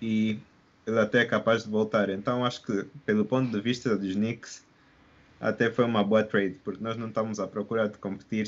e 0.00 0.38
ele 0.86 0.98
até 0.98 1.20
é 1.20 1.24
capaz 1.26 1.64
de 1.64 1.70
voltar. 1.70 2.08
Então 2.08 2.46
acho 2.46 2.62
que 2.62 2.86
pelo 3.04 3.26
ponto 3.26 3.50
de 3.50 3.60
vista 3.60 3.94
dos 3.94 4.14
Knicks 4.14 4.64
até 5.38 5.70
foi 5.70 5.84
uma 5.84 6.02
boa 6.02 6.24
trade, 6.24 6.58
porque 6.64 6.82
nós 6.82 6.96
não 6.96 7.08
estamos 7.08 7.38
à 7.38 7.46
procura 7.46 7.90
de 7.90 7.98
competir. 7.98 8.46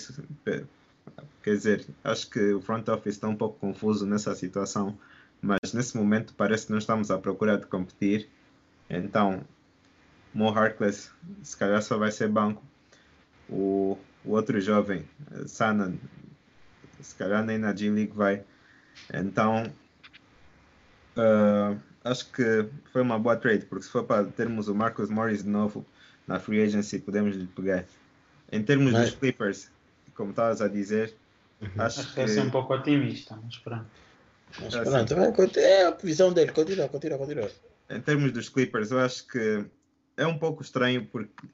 Quer 1.42 1.54
dizer, 1.54 1.86
acho 2.02 2.30
que 2.30 2.54
o 2.54 2.62
front 2.62 2.88
office 2.88 3.16
está 3.16 3.28
um 3.28 3.36
pouco 3.36 3.58
confuso 3.58 4.06
nessa 4.06 4.34
situação, 4.34 4.96
mas 5.44 5.74
nesse 5.74 5.94
momento 5.94 6.32
parece 6.34 6.66
que 6.66 6.72
não 6.72 6.78
estamos 6.78 7.10
à 7.10 7.18
procura 7.18 7.58
de 7.58 7.66
competir. 7.66 8.28
Então, 8.88 9.44
Mo 10.32 10.48
Harkless 10.48 11.10
se 11.42 11.56
calhar 11.56 11.82
só 11.82 11.98
vai 11.98 12.10
ser 12.10 12.28
banco. 12.28 12.62
O, 13.48 13.98
o 14.24 14.30
outro 14.30 14.58
jovem, 14.58 15.06
Sanan, 15.46 15.96
se 16.98 17.14
calhar 17.14 17.44
nem 17.44 17.58
na 17.58 17.74
G-League 17.74 18.14
vai. 18.14 18.42
Então, 19.12 19.70
uh, 21.18 21.78
acho 22.02 22.32
que 22.32 22.66
foi 22.90 23.02
uma 23.02 23.18
boa 23.18 23.36
trade, 23.36 23.66
porque 23.66 23.84
se 23.84 23.90
for 23.90 24.04
para 24.04 24.24
termos 24.24 24.68
o 24.68 24.74
Marcus 24.74 25.10
Morris 25.10 25.42
de 25.42 25.50
novo 25.50 25.84
na 26.26 26.40
free 26.40 26.62
agency, 26.62 26.98
podemos 26.98 27.36
lhe 27.36 27.46
pegar. 27.46 27.84
Em 28.50 28.62
termos 28.62 28.92
mas... 28.94 29.10
dos 29.10 29.18
Clippers, 29.18 29.70
como 30.14 30.30
estavas 30.30 30.62
a 30.62 30.68
dizer, 30.68 31.14
uhum. 31.60 31.68
acho, 31.76 32.00
acho 32.00 32.14
que. 32.14 32.20
é 32.20 32.42
um 32.42 32.50
pouco 32.50 32.72
otimista, 32.72 33.38
mas 33.44 33.58
pronto. 33.58 34.04
Mas 34.60 34.74
assim, 34.74 34.90
pronto, 34.90 35.14
vai, 35.16 35.32
conti- 35.32 35.60
é 35.60 35.86
a 35.86 35.90
visão 35.90 36.32
dele. 36.32 36.52
Continua, 36.52 36.88
continua, 36.88 37.18
continua. 37.18 37.50
em 37.90 38.00
termos 38.00 38.32
dos 38.32 38.48
Clippers, 38.48 38.90
eu 38.90 38.98
acho 39.00 39.26
que 39.26 39.64
é 40.16 40.26
um 40.26 40.38
pouco 40.38 40.62
estranho 40.62 41.06
porque, 41.06 41.46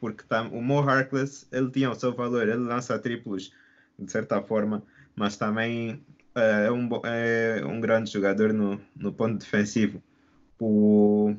porque 0.00 0.24
tá, 0.24 0.42
o 0.42 0.60
Mo 0.60 0.80
Harkless 0.80 1.46
ele 1.52 1.70
tinha 1.70 1.90
o 1.90 1.94
seu 1.94 2.12
valor, 2.14 2.42
ele 2.48 2.56
lança 2.58 2.98
triplos 2.98 3.52
de 3.98 4.10
certa 4.10 4.42
forma, 4.42 4.82
mas 5.14 5.36
também 5.36 6.02
eh, 6.34 6.66
é, 6.66 6.72
um, 6.72 6.88
é 7.04 7.64
um 7.64 7.80
grande 7.80 8.10
jogador 8.10 8.52
no, 8.52 8.80
no 8.96 9.12
ponto 9.12 9.38
defensivo. 9.38 10.02
O, 10.58 11.34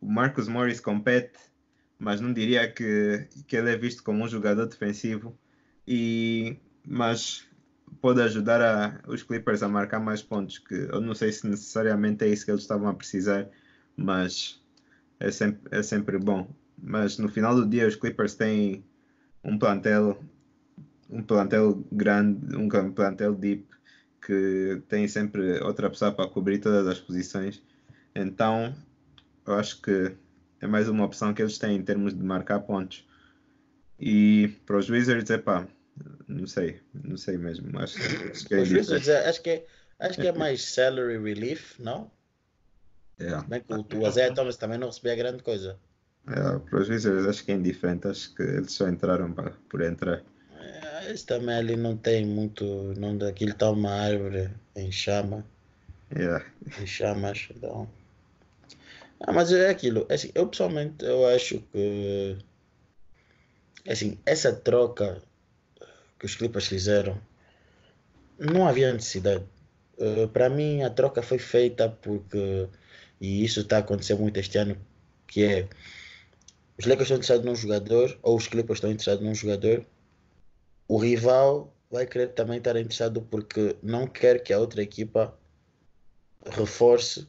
o 0.00 0.06
Marcus 0.06 0.46
Morris 0.48 0.80
compete, 0.80 1.38
mas 1.98 2.20
não 2.20 2.32
diria 2.32 2.70
que, 2.70 3.26
que 3.46 3.56
ele 3.56 3.72
é 3.72 3.76
visto 3.76 4.02
como 4.02 4.24
um 4.24 4.28
jogador 4.28 4.66
defensivo, 4.66 5.36
e, 5.86 6.56
mas 6.86 7.46
pode 8.00 8.20
ajudar 8.22 8.60
a, 8.60 9.00
os 9.06 9.22
Clippers 9.22 9.62
a 9.62 9.68
marcar 9.68 10.00
mais 10.00 10.22
pontos, 10.22 10.58
que 10.58 10.74
eu 10.74 11.00
não 11.00 11.14
sei 11.14 11.32
se 11.32 11.46
necessariamente 11.46 12.24
é 12.24 12.28
isso 12.28 12.44
que 12.44 12.50
eles 12.50 12.62
estavam 12.62 12.88
a 12.88 12.94
precisar, 12.94 13.48
mas 13.96 14.60
é 15.18 15.30
sempre, 15.30 15.60
é 15.70 15.82
sempre 15.82 16.18
bom. 16.18 16.48
Mas 16.82 17.18
no 17.18 17.28
final 17.28 17.54
do 17.54 17.66
dia 17.66 17.86
os 17.86 17.96
Clippers 17.96 18.34
têm 18.34 18.84
um 19.44 19.58
plantel 19.58 20.18
um 21.10 21.22
plantel 21.22 21.84
grande, 21.90 22.56
um 22.56 22.68
plantel 22.68 23.34
deep 23.34 23.66
que 24.24 24.80
tem 24.88 25.08
sempre 25.08 25.60
outra 25.60 25.90
pessoa 25.90 26.12
para 26.12 26.28
cobrir 26.28 26.58
todas 26.58 26.86
as 26.86 27.00
posições. 27.00 27.62
Então 28.14 28.74
eu 29.46 29.54
acho 29.54 29.80
que 29.82 30.14
é 30.60 30.66
mais 30.66 30.88
uma 30.88 31.04
opção 31.04 31.34
que 31.34 31.42
eles 31.42 31.58
têm 31.58 31.76
em 31.76 31.82
termos 31.82 32.14
de 32.14 32.22
marcar 32.22 32.60
pontos. 32.60 33.06
E 33.98 34.48
para 34.64 34.78
os 34.78 34.88
Wizards, 34.88 35.30
epá, 35.30 35.66
não 36.28 36.46
sei, 36.46 36.80
não 36.94 37.16
sei 37.16 37.36
mesmo. 37.36 37.78
Acho, 37.78 37.98
acho 38.30 38.46
que 38.46 38.54
é 38.54 38.62
diferente. 38.62 39.10
é- 39.10 39.28
acho 39.28 39.42
que, 39.42 39.50
é- 39.50 39.66
acho 39.98 40.20
que 40.20 40.26
é 40.26 40.32
mais 40.32 40.64
salary 40.64 41.18
relief, 41.18 41.78
não? 41.78 42.10
Yeah. 43.20 43.46
Bem 43.46 43.60
que 43.60 43.72
o, 43.72 43.84
o 44.00 44.08
Isaiah 44.08 44.34
Thomas 44.34 44.56
também 44.56 44.78
não 44.78 44.86
recebia 44.88 45.14
grande 45.14 45.42
coisa. 45.42 45.78
É, 46.26 46.58
para 46.58 46.80
os 46.80 46.88
Wizards 46.88 47.26
acho 47.26 47.44
que 47.44 47.52
é 47.52 47.54
indiferente, 47.54 48.08
acho 48.08 48.34
que 48.34 48.42
eles 48.42 48.72
só 48.72 48.88
entraram 48.88 49.32
para, 49.32 49.50
por 49.68 49.80
entrar. 49.82 50.22
É, 50.52 51.10
Esse 51.12 51.26
também 51.26 51.54
ali 51.54 51.76
não 51.76 51.96
tem 51.96 52.24
muito. 52.24 52.64
Não 52.96 53.16
daquilo 53.16 53.52
está 53.52 53.70
uma 53.70 53.90
árvore 53.90 54.50
em 54.76 54.90
chama, 54.92 55.44
Yeah. 56.16 56.44
em 56.80 56.86
chamas. 56.86 57.48
Então. 57.54 57.88
Ah, 59.20 59.32
mas 59.32 59.52
é 59.52 59.68
aquilo. 59.68 60.06
é 60.08 60.14
Assim, 60.14 60.30
eu 60.34 60.46
pessoalmente 60.46 61.04
eu 61.04 61.26
acho 61.26 61.60
que 61.72 62.38
assim, 63.88 64.18
essa 64.24 64.52
troca 64.52 65.22
que 66.20 66.26
os 66.26 66.36
Clippers 66.36 66.66
fizeram 66.68 67.20
não 68.38 68.68
havia 68.68 68.92
necessidade. 68.92 69.44
Eh, 69.98 70.28
Para 70.28 70.48
mim 70.48 70.82
a 70.82 70.90
troca 70.90 71.22
foi 71.22 71.38
feita 71.38 71.88
porque 71.88 72.68
e 73.20 73.44
isso 73.44 73.60
está 73.60 73.76
a 73.76 73.80
acontecer 73.80 74.14
muito 74.14 74.38
este 74.38 74.56
ano, 74.58 74.76
que 75.26 75.44
é 75.44 75.68
os 76.78 76.86
Lakers 76.86 77.02
estão 77.10 77.16
interessados 77.18 77.44
num 77.44 77.54
jogador, 77.54 78.18
ou 78.22 78.36
os 78.36 78.48
Clippers 78.48 78.78
estão 78.78 78.90
interessados 78.90 79.22
num 79.22 79.34
jogador, 79.34 79.84
o 80.88 80.96
rival 80.96 81.74
vai 81.90 82.06
querer 82.06 82.28
também 82.28 82.58
estar 82.58 82.76
interessado 82.76 83.20
porque 83.22 83.76
não 83.82 84.06
quer 84.06 84.42
que 84.42 84.52
a 84.52 84.58
outra 84.58 84.82
equipa 84.82 85.38
reforce 86.46 87.28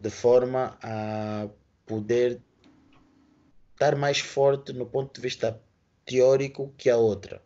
de 0.00 0.10
forma 0.10 0.78
a 0.82 1.48
poder 1.84 2.40
estar 3.74 3.94
mais 3.96 4.18
forte 4.20 4.72
no 4.72 4.86
ponto 4.86 5.14
de 5.14 5.20
vista 5.20 5.60
teórico 6.06 6.72
que 6.78 6.88
a 6.88 6.96
outra. 6.96 7.42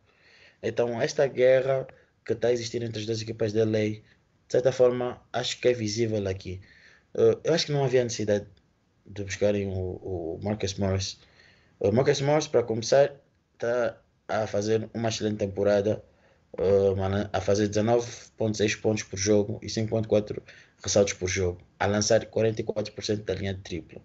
Então, 0.63 1.01
esta 1.01 1.27
guerra 1.27 1.87
que 2.25 2.33
está 2.33 2.49
a 2.49 2.53
existir 2.53 2.83
entre 2.83 3.01
as 3.01 3.07
duas 3.07 3.21
equipas 3.21 3.53
da 3.53 3.65
lei, 3.65 4.03
de 4.47 4.53
certa 4.53 4.73
forma, 4.73 5.21
acho 5.33 5.61
que 5.61 5.69
é 5.69 5.73
visível 5.73 6.27
aqui. 6.29 6.61
Eh, 7.15 7.39
eu 7.45 7.55
acho 7.55 7.67
que 7.67 7.73
não 7.73 7.85
havia 7.85 8.05
necessidade 8.05 8.47
de 9.07 9.25
buscarem 9.25 9.67
o, 9.69 10.37
o 10.37 10.41
Marcus 10.43 10.75
Morris. 10.75 11.19
O 11.81 11.91
Marcus 11.93 12.21
Morris, 12.21 12.47
para 12.47 12.63
começar, 12.63 13.15
está 13.55 14.01
a 14.29 14.47
fazer 14.47 14.89
uma 14.95 15.09
excelente 15.09 15.39
temporada, 15.39 16.03
eh, 16.59 17.29
a 17.33 17.41
fazer 17.41 17.69
19,6 17.69 18.81
pontos 18.81 19.03
por 19.05 19.19
jogo 19.19 19.59
e 19.63 19.67
5,4 19.67 20.43
ressaltos 20.83 21.15
por 21.15 21.29
jogo, 21.29 21.61
a 21.79 21.87
lançar 21.87 22.25
44% 22.27 23.25
da 23.25 23.35
linha 23.35 23.55
de 23.55 23.61
triplo. 23.63 24.03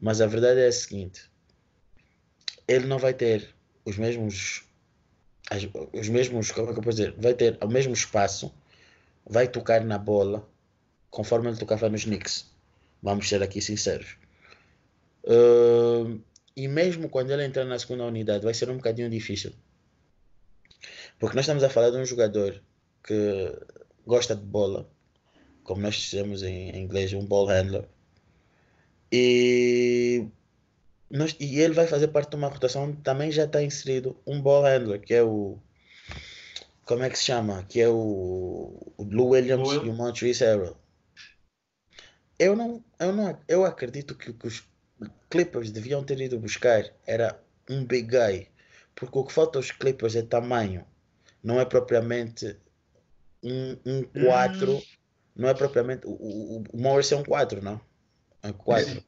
Mas 0.00 0.20
a 0.20 0.26
verdade 0.26 0.60
é 0.60 0.66
a 0.66 0.72
seguinte: 0.72 1.30
ele 2.68 2.86
não 2.86 2.98
vai 2.98 3.14
ter 3.14 3.54
os 3.84 3.96
mesmos, 3.96 4.64
as- 5.54 5.68
os 5.92 6.08
mesmos, 6.08 6.50
como 6.50 6.70
é 6.70 6.72
que 6.72 6.78
eu 6.78 6.82
posso 6.82 6.96
dizer? 6.96 7.14
Vai 7.18 7.34
ter 7.34 7.58
o 7.62 7.68
mesmo 7.68 7.92
espaço, 7.92 8.52
vai 9.26 9.48
tocar 9.48 9.84
na 9.84 9.98
bola 9.98 10.48
conforme 11.10 11.48
ele 11.48 11.56
tocava 11.56 11.88
nos 11.88 12.04
Knicks. 12.04 12.50
Vamos 13.02 13.28
ser 13.28 13.42
aqui 13.42 13.60
sinceros. 13.60 14.16
Uh, 15.24 16.20
e 16.56 16.68
mesmo 16.68 17.08
quando 17.08 17.30
ele 17.30 17.44
entrar 17.44 17.64
na 17.64 17.78
segunda 17.78 18.04
unidade, 18.04 18.44
vai 18.44 18.54
ser 18.54 18.68
um 18.70 18.76
bocadinho 18.76 19.08
difícil. 19.08 19.52
Porque 21.18 21.36
nós 21.36 21.44
estamos 21.44 21.62
a 21.62 21.70
falar 21.70 21.90
de 21.90 21.96
um 21.96 22.04
jogador 22.04 22.62
que 23.02 23.58
gosta 24.06 24.34
de 24.34 24.42
bola, 24.42 24.88
como 25.62 25.80
nós 25.80 25.94
dizemos 25.94 26.42
em 26.42 26.76
inglês, 26.76 27.12
um 27.12 27.24
ball 27.24 27.46
handler. 27.46 27.86
E, 29.10 30.26
nós, 31.10 31.36
e 31.38 31.60
ele 31.60 31.74
vai 31.74 31.86
fazer 31.86 32.08
parte 32.08 32.30
de 32.30 32.36
uma 32.36 32.48
rotação 32.48 32.84
onde 32.84 32.96
também 32.98 33.30
já 33.30 33.44
está 33.44 33.62
inserido 33.62 34.16
um 34.26 34.40
ball 34.40 34.62
handler, 34.62 35.00
que 35.00 35.14
é 35.14 35.22
o. 35.22 35.58
Como 36.84 37.02
é 37.02 37.10
que 37.10 37.18
se 37.18 37.24
chama? 37.24 37.64
Que 37.64 37.80
é 37.80 37.88
o, 37.88 38.92
o 38.96 39.04
Lou 39.04 39.30
Williams 39.30 39.68
Will. 39.68 39.86
e 39.86 39.88
o 39.88 39.94
Montrezl 39.94 40.44
Harrell. 40.44 40.76
Eu 42.38 42.56
não, 42.56 42.84
eu 42.98 43.12
não, 43.12 43.38
eu 43.46 43.64
acredito 43.64 44.14
que 44.14 44.30
o 44.30 44.34
que 44.34 44.46
os 44.46 44.66
Clippers 45.30 45.70
deviam 45.70 46.02
ter 46.04 46.20
ido 46.20 46.38
buscar 46.38 46.84
era 47.06 47.40
um 47.70 47.84
big 47.84 48.08
guy, 48.08 48.48
porque 48.94 49.18
o 49.18 49.24
que 49.24 49.32
falta 49.32 49.58
aos 49.58 49.70
Clippers 49.70 50.16
é 50.16 50.22
tamanho, 50.22 50.84
não 51.42 51.60
é 51.60 51.64
propriamente 51.64 52.56
um, 53.42 53.76
um 53.84 54.02
4, 54.24 54.82
não 55.36 55.48
é 55.48 55.54
propriamente. 55.54 56.06
O, 56.06 56.10
o, 56.10 56.64
o 56.72 56.80
Morris 56.80 57.12
é 57.12 57.16
um 57.16 57.22
4, 57.22 57.62
não? 57.62 57.80
É 58.42 58.52
4. 58.52 59.04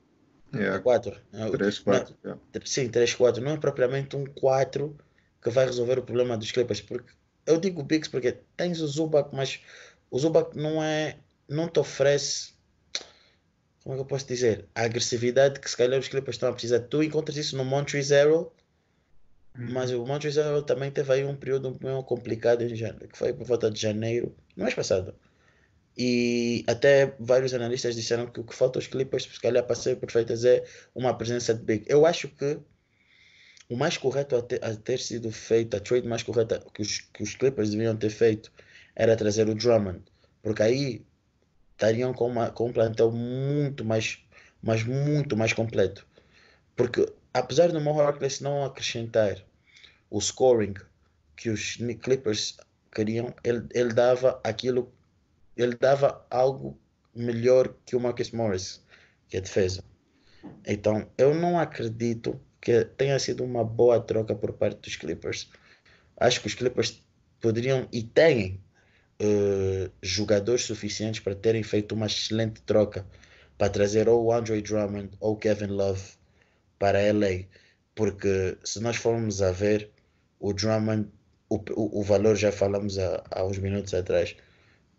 Yeah. 0.59 0.83
4. 0.83 1.23
3, 1.53 1.79
4. 1.79 2.17
yeah. 2.25 2.41
Sim, 2.65 2.89
3, 2.89 3.15
4. 3.15 3.43
Não 3.43 3.53
é 3.53 3.57
propriamente 3.57 4.17
um 4.17 4.25
4 4.25 4.97
que 5.43 5.51
vai 5.51 5.67
resolver 5.67 5.99
o 5.99 6.03
problema 6.03 6.37
dos 6.37 6.51
Clippers. 6.51 6.81
Porque 6.81 7.13
eu 7.47 7.59
digo 7.59 7.83
Bigs 7.83 8.11
porque 8.11 8.39
tens 8.57 8.81
o 8.81 8.87
Zubac, 8.87 9.35
mas 9.35 9.61
o 10.11 10.19
Zubac 10.19 10.57
não 10.57 10.83
é. 10.83 11.19
não 11.49 11.69
te 11.69 11.79
oferece. 11.79 12.55
Como 13.83 13.95
é 13.95 13.99
que 13.99 14.03
eu 14.03 14.07
posso 14.07 14.27
dizer? 14.27 14.67
A 14.75 14.83
agressividade 14.83 15.61
que 15.61 15.71
se 15.71 15.77
calhar 15.77 15.99
os 15.99 16.09
Clippers 16.09 16.37
estão 16.37 16.49
a 16.49 16.53
precisar. 16.53 16.81
Tu 16.81 17.05
encontras 17.05 17.37
isso 17.37 17.57
no 17.57 17.65
Montrezl 17.65 18.15
Harrell, 18.15 18.53
mas 19.55 19.93
o 19.93 20.05
Montrezl 20.05 20.63
também 20.63 20.91
teve 20.91 21.13
aí 21.13 21.25
um 21.25 21.37
período 21.37 21.77
meio 21.81 22.03
complicado 22.03 22.63
em 22.63 22.75
janeiro, 22.75 23.09
que 23.09 23.17
foi 23.17 23.33
por 23.33 23.47
volta 23.47 23.71
de 23.71 23.81
janeiro, 23.81 24.35
no 24.57 24.65
mês 24.65 24.75
passado. 24.75 25.15
E 25.97 26.65
até 26.67 27.15
vários 27.19 27.55
analistas 27.55 27.95
disseram 27.95 28.27
que 28.27 28.41
o 28.41 28.45
que 28.45 28.55
falta 28.55 28.79
aos 28.79 28.87
Clippers, 28.87 29.25
se 29.25 29.41
calhar 29.41 29.65
para 29.65 29.75
ser 29.75 29.97
perfeitas, 29.97 30.45
é 30.45 30.65
uma 30.95 31.17
presença 31.17 31.55
de 31.55 31.63
Big. 31.63 31.85
Eu 31.89 32.05
acho 32.05 32.29
que 32.29 32.59
o 33.69 33.77
mais 33.77 33.97
correto 33.97 34.37
a 34.37 34.43
ter, 34.43 34.65
a 34.65 34.75
ter 34.77 34.99
sido 34.99 35.31
feito, 35.33 35.77
a 35.77 35.81
trade 35.81 36.07
mais 36.07 36.23
correta 36.23 36.63
que 36.75 36.83
os, 36.83 37.01
que 37.01 37.23
os 37.23 37.35
Clippers 37.35 37.71
deviam 37.71 37.97
ter 37.97 38.11
feito, 38.11 38.53
era 38.95 39.17
trazer 39.17 39.49
o 39.49 39.55
Drummond. 39.55 40.03
Porque 40.43 40.63
aí 40.63 41.05
estariam 41.73 42.13
com, 42.13 42.29
uma, 42.29 42.51
com 42.51 42.69
um 42.69 42.73
plantel 42.73 43.11
muito 43.11 43.85
mais, 43.85 44.19
mas 44.63 44.83
muito 44.85 45.37
mais 45.37 45.53
completo. 45.53 46.07
Porque 46.75 47.07
apesar 47.33 47.71
do 47.73 47.81
Mo 47.81 48.01
Harkless 48.01 48.43
não 48.43 48.65
acrescentar 48.65 49.43
o 50.11 50.21
scoring 50.21 50.75
que 51.37 51.51
os 51.51 51.77
Clippers 52.03 52.57
queriam, 52.95 53.35
ele, 53.45 53.67
ele 53.75 53.93
dava 53.93 54.41
aquilo, 54.43 54.93
ele 55.57 55.77
dava 55.77 56.25
algo 56.31 56.79
melhor 57.15 57.75
que 57.85 57.97
o 57.97 58.01
Marcus 58.01 58.31
Morris, 58.31 58.85
que 59.29 59.37
é 59.37 59.41
defesa. 59.41 59.83
Então, 60.67 61.09
eu 61.17 61.35
não 61.35 61.59
acredito 61.59 62.41
que 62.61 62.85
tenha 62.85 63.19
sido 63.19 63.45
uma 63.45 63.65
boa 63.65 64.01
troca 64.01 64.35
por 64.35 64.53
parte 64.53 64.81
dos 64.81 64.97
Clippers. 64.97 65.49
Acho 66.17 66.41
que 66.41 66.47
os 66.47 66.55
Clippers 66.55 67.03
poderiam 67.41 67.89
e 67.93 68.03
têm 68.03 68.61
uh, 69.21 69.91
jogadores 70.03 70.63
suficientes 70.63 71.21
para 71.21 71.35
terem 71.35 71.63
feito 71.63 71.95
uma 71.95 72.07
excelente 72.07 72.61
troca 72.63 73.07
para 73.57 73.71
trazer 73.71 74.09
ou 74.09 74.25
o 74.25 74.33
Andre 74.33 74.61
Drummond 74.61 75.11
ou 75.21 75.35
o 75.35 75.37
Kevin 75.37 75.67
Love 75.67 76.03
para 76.79 77.13
LA. 77.13 77.47
Porque 77.95 78.59
se 78.65 78.81
nós 78.81 78.97
formos 78.97 79.41
a 79.41 79.51
ver 79.53 79.91
o 80.39 80.53
Drummond, 80.53 81.09
o, 81.49 81.57
o, 81.57 82.01
o 82.01 82.03
valor 82.03 82.37
já 82.37 82.53
falamos 82.53 82.99
há, 82.99 83.25
há 83.31 83.45
uns 83.45 83.59
minutos 83.59 83.95
atrás, 83.95 84.37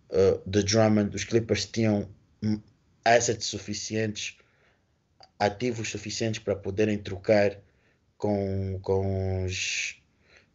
uh, 0.10 0.50
de 0.50 0.64
Drummond, 0.64 1.16
os 1.16 1.24
Clippers 1.24 1.66
tinham 1.66 2.10
assets 3.04 3.48
suficientes, 3.48 4.38
ativos 5.40 5.90
suficientes 5.90 6.40
para 6.40 6.56
poderem 6.56 6.98
trocar 6.98 7.58
com, 8.18 8.80
com 8.82 9.46
os 9.46 10.02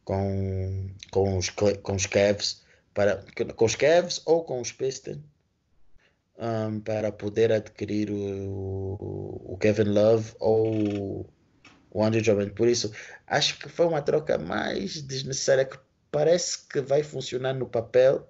com, 0.04 0.90
com 1.10 1.38
os 1.38 1.48
com 1.48 1.94
os 1.94 2.06
Cavs 2.06 2.62
para 2.92 3.24
com 3.54 3.64
os 3.64 3.76
Cavs 3.76 4.20
ou 4.26 4.44
com 4.44 4.60
os 4.60 4.72
Pistons 4.72 5.20
um, 6.38 6.80
para 6.80 7.12
poder 7.12 7.52
adquirir 7.52 8.10
o, 8.10 8.98
o 9.44 9.56
Kevin 9.58 9.90
Love 9.90 10.34
ou 10.40 11.30
o 11.90 12.02
Andrew 12.02 12.22
Drummond. 12.22 12.52
Por 12.52 12.68
isso, 12.68 12.92
acho 13.26 13.58
que 13.58 13.68
foi 13.68 13.86
uma 13.86 14.02
troca 14.02 14.38
mais 14.38 15.02
desnecessária 15.02 15.64
que 15.64 15.78
parece 16.10 16.66
que 16.68 16.80
vai 16.80 17.02
funcionar 17.02 17.54
no 17.54 17.66
papel, 17.66 18.28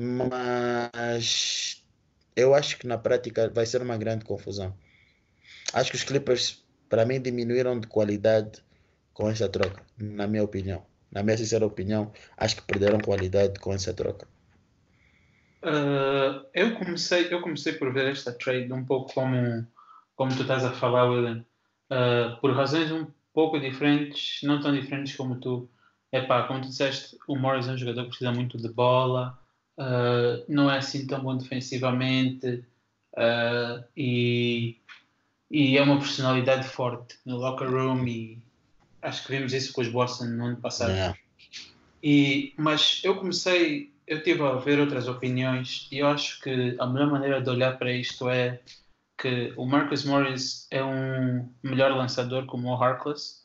mas 0.00 1.84
eu 2.34 2.54
acho 2.54 2.78
que 2.78 2.86
na 2.86 2.96
prática 2.96 3.50
vai 3.50 3.66
ser 3.66 3.82
uma 3.82 3.98
grande 3.98 4.24
confusão. 4.24 4.74
Acho 5.74 5.90
que 5.90 5.96
os 5.96 6.04
Clippers, 6.04 6.64
para 6.88 7.04
mim, 7.04 7.20
diminuíram 7.20 7.78
de 7.78 7.86
qualidade 7.86 8.62
com 9.12 9.28
essa 9.28 9.48
troca, 9.48 9.82
na 9.98 10.26
minha 10.26 10.42
opinião. 10.42 10.82
Na 11.12 11.22
minha 11.22 11.36
sincera 11.36 11.66
opinião, 11.66 12.12
acho 12.36 12.56
que 12.56 12.62
perderam 12.62 12.98
qualidade 12.98 13.58
com 13.60 13.74
essa 13.74 13.92
troca. 13.92 14.26
Uh, 15.62 16.46
eu 16.54 16.74
comecei 16.76 17.30
eu 17.30 17.42
comecei 17.42 17.74
por 17.74 17.92
ver 17.92 18.10
esta 18.10 18.32
trade 18.32 18.72
um 18.72 18.82
pouco 18.82 19.12
como 19.12 19.66
como 20.16 20.34
tu 20.34 20.40
estás 20.40 20.64
a 20.64 20.72
falar 20.72 21.04
William 21.04 21.44
uh, 21.90 22.40
por 22.40 22.56
razões 22.56 22.90
um 22.90 23.06
pouco 23.34 23.60
diferentes 23.60 24.40
não 24.42 24.58
tão 24.58 24.72
diferentes 24.72 25.14
como 25.14 25.38
tu 25.38 25.68
Epá, 26.10 26.44
como 26.44 26.62
tu 26.62 26.68
disseste 26.68 27.18
o 27.28 27.36
Morris 27.36 27.68
é 27.68 27.72
um 27.72 27.76
jogador 27.76 28.04
que 28.04 28.08
precisa 28.08 28.32
muito 28.32 28.56
de 28.56 28.70
bola 28.70 29.38
uh, 29.78 30.44
não 30.48 30.70
é 30.70 30.78
assim 30.78 31.06
tão 31.06 31.22
bom 31.22 31.36
defensivamente 31.36 32.64
e, 33.96 34.76
e 35.50 35.76
é 35.76 35.82
uma 35.82 35.98
personalidade 35.98 36.68
forte 36.68 37.18
no 37.26 37.36
locker 37.36 37.68
room 37.68 38.06
e 38.06 38.38
acho 39.02 39.26
que 39.26 39.32
vimos 39.36 39.52
isso 39.52 39.72
com 39.72 39.80
os 39.80 39.88
Boston 39.88 40.26
no 40.26 40.44
ano 40.46 40.56
passado 40.56 40.92
yeah. 40.92 41.18
e, 42.02 42.54
mas 42.56 43.00
eu 43.02 43.16
comecei 43.16 43.92
eu 44.06 44.18
estive 44.18 44.42
a 44.42 44.54
ver 44.54 44.80
outras 44.80 45.06
opiniões 45.06 45.86
e 45.90 45.98
eu 45.98 46.08
acho 46.08 46.40
que 46.40 46.76
a 46.78 46.86
melhor 46.86 47.10
maneira 47.10 47.40
de 47.40 47.48
olhar 47.48 47.78
para 47.78 47.92
isto 47.92 48.28
é 48.28 48.60
que 49.16 49.52
o 49.56 49.66
Marcus 49.66 50.04
Morris 50.04 50.66
é 50.70 50.82
um 50.82 51.48
melhor 51.62 51.92
lançador 51.92 52.46
que 52.46 52.56
o 52.56 52.74
Harkless. 52.74 53.42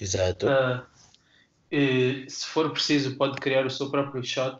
Exato. 0.00 0.46
Uh, 0.46 0.86
e, 1.70 2.24
se 2.30 2.46
for 2.46 2.70
preciso, 2.70 3.16
pode 3.16 3.38
criar 3.38 3.66
o 3.66 3.70
seu 3.70 3.90
próprio 3.90 4.24
shot. 4.24 4.58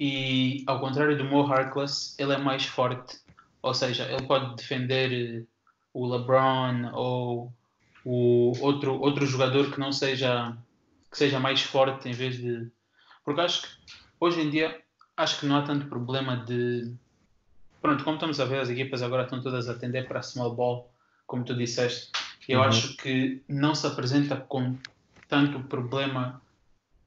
E 0.00 0.64
ao 0.66 0.80
contrário 0.80 1.16
do 1.16 1.24
Mo 1.24 1.42
Harkless, 1.42 2.14
ele 2.18 2.32
é 2.32 2.38
mais 2.38 2.64
forte. 2.64 3.20
Ou 3.62 3.74
seja, 3.74 4.10
ele 4.10 4.26
pode 4.26 4.56
defender 4.56 5.46
o 5.92 6.06
LeBron 6.06 6.90
ou 6.94 7.52
o 8.04 8.52
outro, 8.60 8.98
outro 8.98 9.26
jogador 9.26 9.70
que 9.70 9.78
não 9.78 9.92
seja 9.92 10.56
que 11.10 11.18
seja 11.18 11.38
mais 11.38 11.60
forte 11.60 12.08
em 12.08 12.12
vez 12.12 12.38
de 12.38 12.70
porque 13.24 13.40
acho 13.40 13.62
que 13.62 13.68
hoje 14.18 14.40
em 14.40 14.50
dia 14.50 14.80
acho 15.16 15.40
que 15.40 15.46
não 15.46 15.56
há 15.56 15.62
tanto 15.62 15.86
problema 15.86 16.36
de. 16.36 16.92
Pronto, 17.80 18.04
como 18.04 18.16
estamos 18.16 18.40
a 18.40 18.44
ver, 18.44 18.60
as 18.60 18.68
equipas 18.68 19.02
agora 19.02 19.24
estão 19.24 19.40
todas 19.40 19.68
a 19.68 19.72
atender 19.72 20.06
para 20.06 20.20
a 20.20 20.22
small 20.22 20.54
ball, 20.54 20.92
como 21.26 21.44
tu 21.44 21.54
disseste. 21.54 22.10
Eu 22.48 22.60
uhum. 22.60 22.66
acho 22.66 22.96
que 22.96 23.42
não 23.48 23.74
se 23.74 23.86
apresenta 23.86 24.36
com 24.36 24.76
tanto 25.28 25.60
problema 25.60 26.42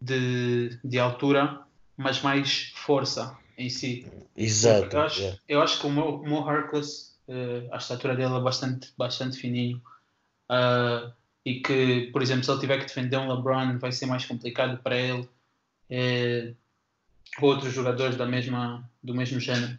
de, 0.02 0.80
de 0.84 1.00
altura, 1.00 1.62
mas 1.98 2.22
mais 2.22 2.72
força 2.76 3.38
em 3.58 3.70
si. 3.70 4.06
Exato. 4.36 4.96
Eu 4.96 5.02
acho, 5.02 5.20
yeah. 5.20 5.40
eu 5.48 5.62
acho 5.62 5.80
que 5.80 5.88
o 5.88 5.90
Mo, 5.90 6.24
Mo 6.26 6.48
Harkless, 6.48 7.14
uh, 7.28 7.72
a 7.72 7.78
estatura 7.78 8.16
dele 8.16 8.36
é 8.36 8.40
bastante, 8.40 8.92
bastante 8.98 9.38
fininho. 9.38 9.82
Uh, 10.50 11.12
e 11.46 11.60
que, 11.60 12.10
por 12.12 12.22
exemplo, 12.22 12.44
se 12.44 12.52
ele 12.52 12.60
tiver 12.60 12.78
que 12.80 12.86
defender 12.86 13.18
um 13.18 13.32
LeBron, 13.32 13.78
vai 13.78 13.92
ser 13.92 14.06
mais 14.06 14.26
complicado 14.26 14.82
para 14.82 14.96
ele. 14.96 15.30
Uh, 15.90 16.56
outros 17.42 17.74
jogadores 17.74 18.16
da 18.16 18.26
mesma, 18.26 18.90
do 19.02 19.14
mesmo 19.14 19.40
género. 19.40 19.78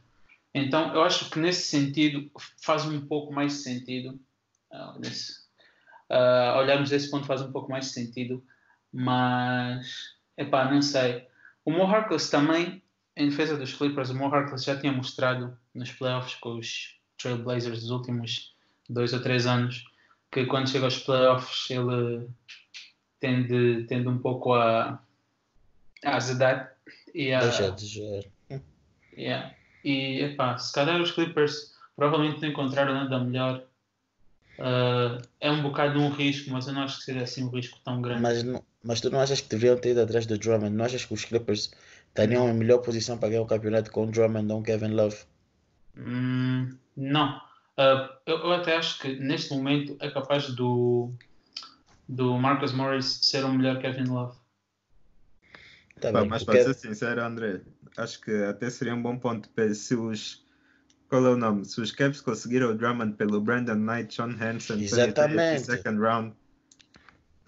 Então, 0.52 0.94
eu 0.94 1.02
acho 1.02 1.30
que 1.30 1.38
nesse 1.38 1.66
sentido 1.66 2.30
faz 2.62 2.84
um 2.84 3.00
pouco 3.06 3.32
mais 3.32 3.54
sentido. 3.64 4.20
Uh, 4.70 4.98
nesse, 5.00 5.44
uh, 6.10 6.58
olharmos 6.58 6.90
desse 6.90 7.10
ponto 7.10 7.26
faz 7.26 7.40
um 7.42 7.52
pouco 7.52 7.70
mais 7.70 7.86
sentido, 7.86 8.44
mas, 8.92 10.14
epá, 10.36 10.70
não 10.70 10.82
sei. 10.82 11.26
O 11.64 11.70
Mo 11.70 11.84
Harkless 11.84 12.30
também, 12.30 12.82
em 13.16 13.28
defesa 13.28 13.56
dos 13.56 13.72
Clippers, 13.72 14.10
o 14.10 14.14
Mo 14.14 14.26
Harkless 14.26 14.64
já 14.64 14.78
tinha 14.78 14.92
mostrado 14.92 15.56
nos 15.74 15.90
playoffs 15.92 16.34
com 16.36 16.58
os 16.58 16.98
Trailblazers 17.18 17.80
dos 17.80 17.90
últimos 17.90 18.54
dois 18.88 19.12
ou 19.12 19.22
três 19.22 19.46
anos 19.46 19.84
que 20.30 20.44
quando 20.46 20.68
chega 20.68 20.84
aos 20.84 20.98
playoffs 20.98 21.70
ele 21.70 22.28
tende, 23.20 23.84
tende 23.88 24.08
um 24.08 24.18
pouco 24.18 24.52
a, 24.52 25.00
a 26.04 26.16
azedar 26.16 26.74
Yeah. 27.14 27.46
Deixa 27.46 27.70
de. 27.70 28.28
Yeah. 29.16 29.54
E 29.84 30.20
epá, 30.22 30.58
se 30.58 30.72
calhar 30.72 31.00
os 31.00 31.12
Clippers 31.12 31.72
provavelmente 31.94 32.42
não 32.42 32.48
encontraram 32.48 32.94
nada 32.94 33.20
melhor. 33.20 33.64
Uh, 34.58 35.22
é 35.40 35.50
um 35.50 35.62
bocado 35.62 36.00
um 36.00 36.10
risco, 36.10 36.50
mas 36.50 36.66
eu 36.66 36.74
não 36.74 36.82
acho 36.82 36.98
que 36.98 37.04
seja 37.04 37.22
assim 37.22 37.44
um 37.44 37.48
risco 37.48 37.78
tão 37.84 38.00
grande. 38.02 38.22
Mas, 38.22 38.42
não, 38.42 38.64
mas 38.84 39.00
tu 39.00 39.10
não 39.10 39.20
achas 39.20 39.40
que 39.40 39.48
deveriam 39.48 39.78
ter 39.78 39.90
ido 39.90 40.02
atrás 40.02 40.26
do 40.26 40.38
Drummond? 40.38 40.76
Não 40.76 40.84
achas 40.84 41.04
que 41.04 41.14
os 41.14 41.24
Clippers 41.24 41.72
teriam 42.12 42.48
a 42.48 42.52
melhor 42.52 42.78
posição 42.78 43.16
para 43.16 43.30
ganhar 43.30 43.42
o 43.42 43.46
campeonato 43.46 43.90
com 43.90 44.04
o 44.04 44.10
Drummond 44.10 44.52
ou 44.52 44.62
Kevin 44.62 44.90
Love? 44.90 45.16
Hum, 45.96 46.76
não. 46.96 47.36
Uh, 47.78 48.08
eu, 48.26 48.38
eu, 48.38 48.52
até 48.52 48.76
acho 48.76 49.00
que 49.00 49.16
neste 49.16 49.52
momento 49.54 49.96
é 50.00 50.10
capaz 50.10 50.48
do, 50.50 51.12
do 52.08 52.36
Marcus 52.38 52.72
Morris 52.72 53.20
ser 53.22 53.44
o 53.44 53.52
melhor 53.52 53.80
Kevin 53.80 54.04
Love. 54.04 54.36
Tá 56.00 56.12
Pá, 56.12 56.24
mas 56.24 56.44
para 56.44 56.62
ser 56.62 56.74
sincero, 56.74 57.22
André, 57.22 57.62
acho 57.96 58.20
que 58.20 58.32
até 58.44 58.68
seria 58.68 58.94
um 58.94 59.02
bom 59.02 59.18
ponto 59.18 59.48
se 59.74 59.94
os. 59.94 60.44
Qual 61.08 61.24
é 61.24 61.30
o 61.30 61.36
nome? 61.36 61.64
Se 61.64 61.80
os 61.80 61.92
Cavs 61.92 62.20
conseguiram 62.20 62.70
o 62.70 62.74
Drummond 62.74 63.14
pelo 63.14 63.40
Brandon 63.40 63.76
Knight, 63.76 64.14
Sean 64.14 64.36
Hansen, 64.40 64.82
Exatamente. 64.82 65.64
second 65.64 66.00
round, 66.00 66.34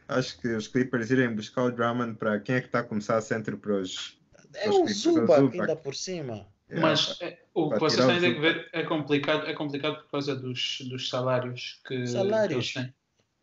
acho 0.09 0.41
que 0.41 0.49
os 0.49 0.69
Clippers 0.69 1.11
irem 1.11 1.35
buscar 1.35 1.65
o 1.65 1.71
Drummond 1.71 2.17
para 2.17 2.39
quem 2.41 2.57
é 2.57 2.61
que 2.61 2.67
está 2.67 2.81
a 2.81 2.85
começar 2.85 3.17
a 3.17 3.21
centro 3.21 3.59
para 3.59 3.75
os. 3.75 4.19
É 4.55 4.71
o 4.71 4.87
Zubac 4.89 5.59
ainda 5.59 5.77
por 5.77 5.95
cima. 5.95 6.47
Yeah, 6.69 6.89
mas 6.89 7.19
é, 7.21 7.39
o 7.55 7.71
que 7.71 7.79
vocês 7.79 8.05
têm 8.05 8.35
que 8.35 8.41
ver 8.41 8.69
é 8.73 8.83
complicado, 8.83 9.47
é 9.47 9.55
complicado 9.55 10.03
por 10.03 10.11
causa 10.11 10.35
dos, 10.35 10.79
dos 10.91 11.09
salários 11.09 11.81
que, 11.87 12.07
salários. 12.07 12.73
que 12.73 12.79
eles 12.79 12.93
têm. 12.93 12.95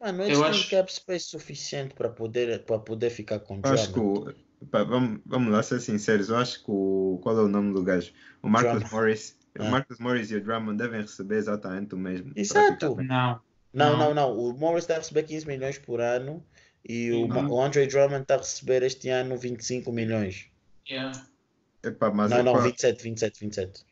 Mano, 0.02 0.24
eles 0.24 0.38
eu 0.38 0.42
têm 0.42 0.50
acho... 0.50 0.70
cap 0.70 0.94
space 0.94 1.26
suficiente 1.28 1.94
para 1.94 2.10
poder, 2.10 2.66
para 2.66 2.80
poder 2.80 3.10
ficar 3.10 3.40
com 3.40 3.58
o 3.58 3.62
Drummond. 3.62 3.82
Acho 3.82 3.94
que 3.94 4.44
Pá, 4.72 4.84
vamos, 4.84 5.20
vamos 5.26 5.52
lá 5.52 5.62
ser 5.62 5.80
sinceros, 5.80 6.30
eu 6.30 6.38
acho 6.38 6.64
que 6.64 6.72
o. 6.72 7.20
Qual 7.22 7.38
é 7.38 7.42
o 7.42 7.48
nome 7.48 7.74
do 7.74 7.84
gajo? 7.84 8.12
O 8.42 8.50
Marcus 8.50 8.72
Drummond. 8.72 8.94
Morris. 8.94 9.40
Ah. 9.58 9.64
O 9.64 9.72
Marcus 9.72 10.00
Morris 10.00 10.32
e 10.32 10.36
o 10.36 10.44
Drummond 10.44 10.78
devem 10.78 11.02
receber 11.02 11.36
exatamente 11.36 11.96
o 11.96 11.98
mesmo. 11.98 12.32
Exato. 12.36 12.96
Não. 13.02 13.42
Não, 13.74 13.98
não, 13.98 14.14
não. 14.14 14.38
O 14.38 14.54
Morris 14.54 14.90
a 14.90 14.96
receber 14.96 15.24
15 15.24 15.48
milhões 15.48 15.78
por 15.80 16.00
ano 16.00 16.44
e 16.88 17.12
o, 17.12 17.28
o 17.28 17.62
Andre 17.62 17.88
Drummond 17.88 18.24
está 18.24 18.36
a 18.36 18.38
receber 18.38 18.84
este 18.84 19.10
ano 19.10 19.38
25 19.38 19.92
milhões. 19.92 20.48
Yeah. 20.90 21.26
Epá, 21.84 22.12
mas 22.12 22.32
não, 22.32 22.44
não, 22.44 22.62
27, 22.62 23.04
27, 23.04 23.40
27. 23.40 23.86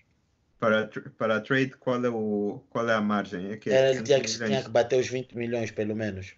Para, 0.60 0.88
para 1.18 1.38
a 1.38 1.42
trade, 1.42 1.72
qual 1.72 2.04
é, 2.04 2.10
o, 2.10 2.64
qual 2.70 2.88
é 2.88 2.94
a 2.94 3.02
margem? 3.02 3.52
É 3.52 3.58
que 3.58 3.70
é 3.70 3.74
Era, 3.74 4.04
tinha, 4.04 4.20
que, 4.20 4.28
tinha 4.28 4.64
que 4.64 4.70
bater 4.70 5.00
os 5.00 5.08
20 5.08 5.36
milhões, 5.36 5.72
pelo 5.72 5.96
menos. 5.96 6.36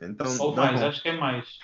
Então, 0.00 0.38
Ou 0.38 0.54
mais, 0.54 0.82
acho 0.82 1.02
que 1.02 1.08
é 1.08 1.16
mais. 1.16 1.58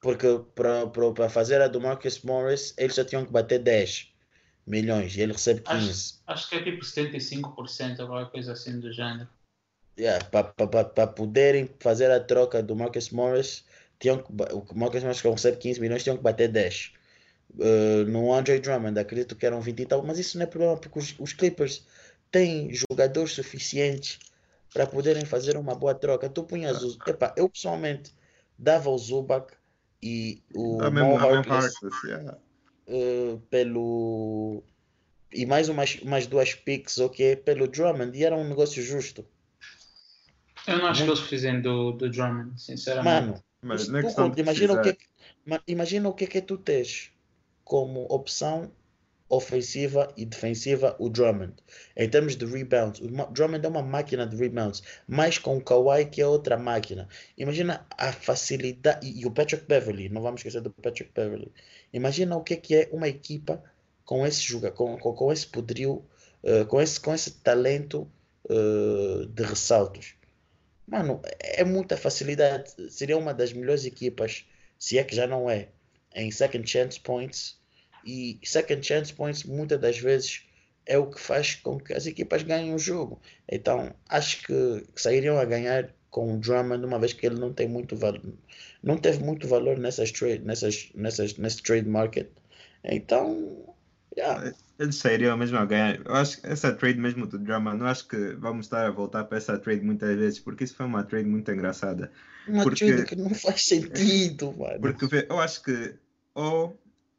Porque 0.00 0.26
para 0.54 1.28
fazer 1.28 1.60
a 1.60 1.68
do 1.68 1.80
Marcus 1.80 2.22
Morris, 2.22 2.74
eles 2.76 2.94
já 2.94 3.04
tinham 3.04 3.24
que 3.24 3.32
bater 3.32 3.58
10 3.58 4.12
milhões 4.66 5.16
e 5.16 5.20
ele 5.20 5.32
recebe 5.32 5.60
15. 5.60 5.90
Acho, 5.90 6.22
acho 6.26 6.48
que 6.48 6.56
é 6.56 6.62
tipo 6.62 6.84
75%, 6.84 8.00
alguma 8.00 8.26
coisa 8.26 8.52
assim 8.52 8.80
do 8.80 8.92
género. 8.92 9.28
Yeah, 9.98 10.22
para 10.26 11.06
poderem 11.06 11.70
fazer 11.80 12.10
a 12.10 12.20
troca 12.20 12.62
do 12.62 12.76
Marcus 12.76 13.10
Morris, 13.10 13.64
tinham 13.98 14.18
que, 14.18 14.30
o 14.30 14.78
Marcus 14.78 15.02
Morris 15.02 15.22
que 15.22 15.28
recebe 15.28 15.56
15 15.56 15.80
milhões, 15.80 16.02
tinham 16.02 16.18
que 16.18 16.22
bater 16.22 16.48
10. 16.48 16.92
Uh, 17.54 18.04
no 18.06 18.32
Andre 18.32 18.58
Drummond, 18.58 18.98
acredito 18.98 19.34
que 19.34 19.46
eram 19.46 19.60
20 19.60 19.80
e 19.80 19.86
tal, 19.86 20.02
mas 20.02 20.18
isso 20.18 20.36
não 20.36 20.44
é 20.44 20.46
problema 20.46 20.76
porque 20.76 20.98
os, 20.98 21.14
os 21.18 21.32
Clippers 21.32 21.86
têm 22.30 22.70
jogadores 22.74 23.32
suficientes 23.32 24.18
para 24.74 24.86
poderem 24.86 25.24
fazer 25.24 25.56
uma 25.56 25.74
boa 25.74 25.94
troca. 25.94 26.28
Tu 26.28 26.44
punhas 26.44 26.82
os. 26.82 26.98
Epa, 27.06 27.32
eu 27.34 27.48
pessoalmente 27.48 28.14
dava 28.58 28.90
o 28.90 28.98
Zubac 28.98 29.54
e 30.02 30.42
o 30.54 30.82
a 30.82 30.90
mesmo, 30.90 31.16
Harkless, 31.16 31.74
yeah. 32.04 32.36
uh, 32.88 33.38
pelo 33.48 34.62
e 35.32 35.46
mais 35.46 35.70
umas, 35.70 35.96
umas 36.02 36.26
duas 36.26 36.54
picks 36.54 36.98
ok 36.98 37.36
pelo 37.36 37.66
Drummond 37.66 38.16
e 38.16 38.24
era 38.24 38.36
um 38.36 38.46
negócio 38.46 38.82
justo 38.82 39.26
eu 40.66 40.78
não 40.78 40.86
acho 40.86 41.04
Muito... 41.04 41.14
que 41.14 41.20
eles 41.20 41.30
fizem 41.30 41.60
do, 41.60 41.92
do 41.92 42.10
Drummond 42.10 42.60
sinceramente 42.60 43.26
mano 43.26 43.44
mas 43.62 43.86
tu, 43.86 44.32
imagina 44.36 44.74
o 44.74 44.82
que 44.82 44.90
é 44.90 44.96
imagina 45.66 46.08
o 46.08 46.14
que 46.14 46.24
é 46.24 46.26
que 46.26 46.42
tu 46.42 46.56
tens 46.56 47.10
como 47.64 48.06
opção 48.08 48.70
ofensiva 49.28 50.12
e 50.16 50.24
defensiva 50.24 50.94
o 50.98 51.08
Drummond. 51.08 51.54
Em 51.96 52.08
termos 52.08 52.36
de 52.36 52.46
rebounds, 52.46 53.00
o 53.00 53.08
Drummond 53.32 53.64
é 53.64 53.68
uma 53.68 53.82
máquina 53.82 54.26
de 54.26 54.36
rebounds, 54.36 54.82
mais 55.06 55.38
com 55.38 55.56
o 55.56 55.60
Kawhi 55.60 56.06
que 56.06 56.20
é 56.20 56.26
outra 56.26 56.56
máquina. 56.56 57.08
Imagina 57.36 57.84
a 57.98 58.12
facilidade 58.12 59.06
e, 59.06 59.26
o 59.26 59.30
Patrick 59.30 59.66
Beverly, 59.66 60.08
não 60.08 60.22
vamos 60.22 60.40
esquecer 60.40 60.60
do 60.60 60.70
Patrick 60.70 61.10
Beverly. 61.12 61.50
Imagina 61.92 62.36
o 62.36 62.42
que 62.42 62.54
é 62.54 62.56
que 62.56 62.74
é 62.74 62.88
uma 62.92 63.08
equipa 63.08 63.62
com 64.04 64.24
esse 64.24 64.42
jogo, 64.42 64.70
com, 64.72 64.96
com, 64.98 65.12
com 65.12 65.32
esse 65.32 65.46
poderio, 65.46 66.04
uh, 66.44 66.64
com, 66.66 66.80
esse, 66.80 67.00
com 67.00 67.12
esse 67.12 67.32
talento 67.40 68.08
uh, 68.44 69.26
de 69.26 69.42
ressaltos. 69.42 70.14
Mano, 70.86 71.20
é 71.40 71.64
muita 71.64 71.96
facilidade. 71.96 72.70
Seria 72.90 73.18
uma 73.18 73.34
das 73.34 73.52
melhores 73.52 73.84
equipas, 73.84 74.44
se 74.78 74.98
é 74.98 75.04
que 75.04 75.14
já 75.16 75.26
não 75.26 75.50
é, 75.50 75.68
em 76.14 76.30
second 76.30 76.68
chance 76.68 76.98
points. 77.00 77.58
E 78.04 78.38
second 78.44 78.86
chance 78.86 79.12
points 79.12 79.44
muitas 79.44 79.80
das 79.80 79.98
vezes 79.98 80.46
é 80.86 80.96
o 80.96 81.10
que 81.10 81.20
faz 81.20 81.56
com 81.56 81.78
que 81.78 81.92
as 81.92 82.06
equipas 82.06 82.42
ganhem 82.42 82.74
o 82.74 82.78
jogo. 82.78 83.20
Então 83.50 83.94
acho 84.08 84.42
que 84.46 84.86
sairiam 84.94 85.38
a 85.38 85.44
ganhar 85.44 85.92
com 86.10 86.34
o 86.34 86.38
Drummond, 86.38 86.84
uma 86.84 86.98
vez 86.98 87.12
que 87.12 87.26
ele 87.26 87.38
não 87.38 87.52
tem 87.52 87.68
muito 87.68 87.96
valor, 87.96 88.22
não 88.82 88.96
teve 88.96 89.22
muito 89.22 89.46
valor 89.46 89.78
nessas 89.78 90.10
trade, 90.12 90.44
nessas, 90.44 90.88
nessas, 90.94 91.36
nesse 91.36 91.62
trade 91.62 91.88
market. 91.88 92.28
Então, 92.82 93.75
yeah. 94.16 94.52
eles 94.78 94.96
sairiam 94.96 95.36
mesmo 95.36 95.58
a 95.58 95.64
ganhar. 95.64 96.00
Eu 96.04 96.14
acho 96.14 96.40
que 96.40 96.46
essa 96.46 96.72
trade 96.72 96.98
mesmo 96.98 97.26
do 97.26 97.38
Drummond, 97.38 97.78
não 97.78 97.86
acho 97.86 98.06
que 98.08 98.34
vamos 98.34 98.66
estar 98.66 98.86
a 98.86 98.90
voltar 98.90 99.24
para 99.24 99.38
essa 99.38 99.58
trade 99.58 99.84
muitas 99.84 100.16
vezes, 100.16 100.38
porque 100.38 100.64
isso 100.64 100.74
foi 100.74 100.86
uma 100.86 101.04
trade 101.04 101.28
muito 101.28 101.50
engraçada. 101.50 102.10
Uma 102.48 102.62
porque, 102.62 102.86
trade 102.86 103.04
que 103.04 103.16
não 103.16 103.34
faz 103.34 103.66
sentido, 103.66 104.54
mano. 104.58 104.80
Porque 104.80 105.26
eu 105.28 105.40
acho 105.40 105.62
que 105.62 105.94
ou 106.34 106.78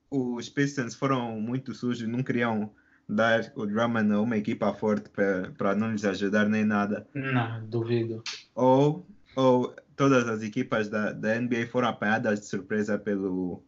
os 0.10 0.48
Pistons 0.48 0.96
foram 0.96 1.40
muito 1.42 1.74
sujos, 1.74 2.08
não 2.08 2.24
queriam 2.24 2.72
dar 3.08 3.52
o 3.56 3.66
Drummond 3.66 4.14
a 4.14 4.22
uma 4.22 4.38
equipa 4.38 4.74
forte 4.74 5.10
para 5.10 5.76
não 5.76 5.92
lhes 5.92 6.06
ajudar 6.06 6.48
nem 6.48 6.66
nada. 6.66 7.08
Não, 7.14 7.66
duvido. 7.66 8.24
Ou, 8.54 9.06
ou 9.36 9.76
todas 9.96 10.28
as 10.28 10.42
equipas 10.42 10.90
da, 10.90 11.12
da 11.12 11.40
NBA 11.40 11.68
foram 11.72 11.88
apanhadas 11.88 12.40
de 12.42 12.46
surpresa 12.46 12.98
pelo, 12.98 13.64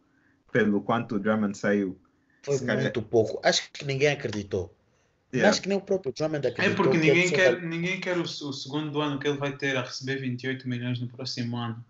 pelo 0.52 0.80
quanto 0.82 1.16
o 1.16 1.18
Drummond 1.18 1.56
saiu. 1.56 1.98
Foi 2.42 2.56
Se 2.58 2.64
muito 2.64 3.02
pouco. 3.02 3.40
Acho 3.42 3.70
que 3.72 3.84
ninguém 3.84 4.08
acreditou. 4.08 4.74
Yeah. 5.32 5.48
Acho 5.48 5.62
que 5.62 5.68
nem 5.68 5.78
o 5.78 5.80
próprio 5.80 6.12
Drummond 6.12 6.46
acreditou. 6.48 6.72
É 6.72 6.74
porque 6.74 6.98
ninguém 6.98 7.30
quer, 7.30 7.56
vai... 7.56 7.66
ninguém 7.66 8.00
quer 8.00 8.18
o, 8.18 8.22
o, 8.22 8.52
segundo 8.52 9.00
ano 9.00 9.18
que 9.18 9.28
ele 9.28 9.38
vai 9.38 9.56
ter 9.56 9.76
a 9.76 9.82
receber 9.82 10.16
28 10.16 10.68
milhões 10.68 11.00
no 11.00 11.06
próximo 11.06 11.56
ano. 11.56 11.84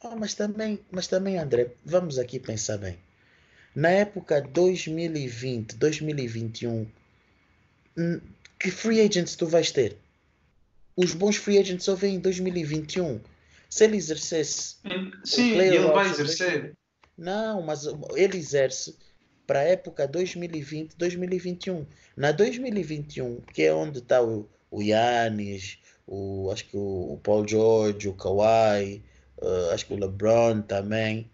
Ah, 0.00 0.16
mas 0.16 0.34
também, 0.34 0.80
mas 0.90 1.06
também, 1.06 1.38
André, 1.38 1.72
vamos 1.84 2.18
aqui 2.18 2.40
pensar 2.40 2.78
bem. 2.78 2.98
Na 3.74 3.90
época 3.90 4.40
2020, 4.40 5.76
2021, 5.76 6.86
que 8.58 8.70
free 8.70 9.00
agents 9.00 9.36
tu 9.36 9.46
vais 9.46 9.70
ter? 9.70 9.96
Os 10.96 11.14
bons 11.14 11.36
free 11.36 11.58
agents 11.58 11.84
só 11.84 11.94
vêm 11.94 12.16
em 12.16 12.20
2021. 12.20 13.20
Se 13.68 13.84
ele 13.84 13.96
exercesse. 13.96 14.76
Sim, 15.24 15.52
ele 15.52 15.78
vai 15.78 16.10
exercer. 16.10 16.74
Não, 17.16 17.62
mas 17.62 17.86
ele 17.86 18.36
exerce 18.36 18.96
para 19.46 19.60
a 19.60 19.64
época 19.64 20.06
2020, 20.06 20.94
2021. 20.96 21.86
Na 22.16 22.32
2021, 22.32 23.40
que 23.52 23.62
é 23.62 23.74
onde 23.74 23.98
está 23.98 24.22
o, 24.22 24.48
o 24.70 24.82
Yannis, 24.82 25.78
o, 26.06 26.50
acho 26.50 26.66
que 26.66 26.76
o, 26.76 27.14
o 27.14 27.20
Paul 27.22 27.46
George, 27.46 28.08
o 28.08 28.14
Kawhi, 28.14 29.02
uh, 29.40 29.70
acho 29.72 29.86
que 29.86 29.94
o 29.94 29.98
LeBron 29.98 30.62
também. 30.62 31.30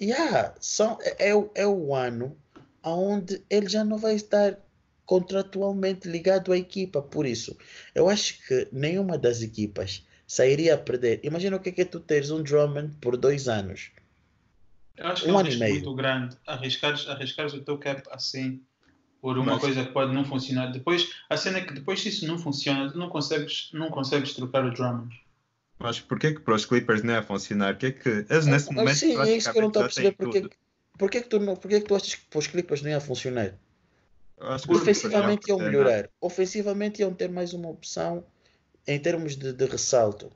Yeah, 0.00 0.54
são, 0.60 0.98
é, 1.00 1.30
é, 1.30 1.50
é 1.54 1.66
o 1.66 1.94
ano 1.94 2.36
onde 2.82 3.42
ele 3.50 3.68
já 3.68 3.84
não 3.84 3.98
vai 3.98 4.14
estar 4.14 4.58
contratualmente 5.04 6.08
ligado 6.08 6.52
à 6.52 6.58
equipa. 6.58 7.02
Por 7.02 7.26
isso, 7.26 7.56
eu 7.94 8.08
acho 8.08 8.46
que 8.46 8.68
nenhuma 8.72 9.18
das 9.18 9.42
equipas 9.42 10.06
sairia 10.26 10.74
a 10.74 10.78
perder. 10.78 11.20
Imagina 11.22 11.56
o 11.56 11.60
que 11.60 11.70
é, 11.70 11.72
que 11.72 11.84
tu 11.84 12.00
teres 12.00 12.30
um 12.30 12.42
Drummond 12.42 12.96
por 13.00 13.16
dois 13.16 13.48
anos. 13.48 13.90
Eu 14.96 15.06
acho 15.08 15.24
que 15.24 15.30
um 15.30 15.38
é 15.38 15.42
um 15.42 15.44
risco 15.44 15.64
muito 15.64 15.94
grande 15.94 16.36
arriscares, 16.46 17.08
arriscares 17.08 17.52
o 17.52 17.60
teu 17.60 17.78
cap 17.78 18.02
assim 18.10 18.60
por 19.20 19.38
uma 19.38 19.52
Mas... 19.52 19.60
coisa 19.60 19.84
que 19.84 19.92
pode 19.92 20.14
não 20.14 20.24
funcionar. 20.24 20.70
Depois, 20.70 21.10
a 21.28 21.36
cena 21.36 21.58
é 21.58 21.60
que 21.62 21.74
depois 21.74 22.00
se 22.00 22.08
isso 22.08 22.26
não 22.26 22.38
funciona, 22.38 22.90
tu 22.90 22.98
não 22.98 23.08
consegues, 23.08 23.70
não 23.72 23.90
consegues 23.90 24.32
trocar 24.34 24.64
o 24.64 24.72
Drummond. 24.72 25.14
Mas 25.78 26.00
porquê 26.00 26.32
que 26.32 26.40
para 26.40 26.54
os 26.54 26.64
Clippers 26.64 27.02
não 27.02 27.14
é 27.14 27.22
funcionar? 27.22 27.76
Que 27.76 27.86
é 27.86 27.90
que 27.92 28.08
eles 28.08 28.46
nesse 28.46 28.72
momento. 28.72 28.96
Sim, 28.96 29.18
é 29.18 29.36
isso 29.36 29.50
que 29.50 29.58
eu 29.58 29.62
não 29.62 29.68
estou 29.68 29.82
a 29.82 29.86
perceber. 29.86 30.12
Porquê, 30.12 30.48
porquê, 30.98 31.20
que 31.20 31.28
tu 31.28 31.38
não, 31.38 31.56
porquê 31.56 31.80
que 31.80 31.86
tu 31.86 31.94
achas 31.94 32.14
que 32.14 32.24
para 32.26 32.38
os 32.38 32.46
Clippers 32.46 32.82
não 32.82 32.90
ia 32.90 33.00
funcionar? 33.00 33.52
Ofensivamente 34.68 35.48
iam 35.48 35.58
melhorar. 35.58 36.08
Ofensivamente 36.20 37.00
iam 37.00 37.12
ter 37.12 37.28
mais 37.28 37.52
uma 37.52 37.68
opção 37.68 38.24
em 38.86 38.98
termos 38.98 39.36
de, 39.36 39.52
de 39.52 39.64
ressalto. 39.66 40.30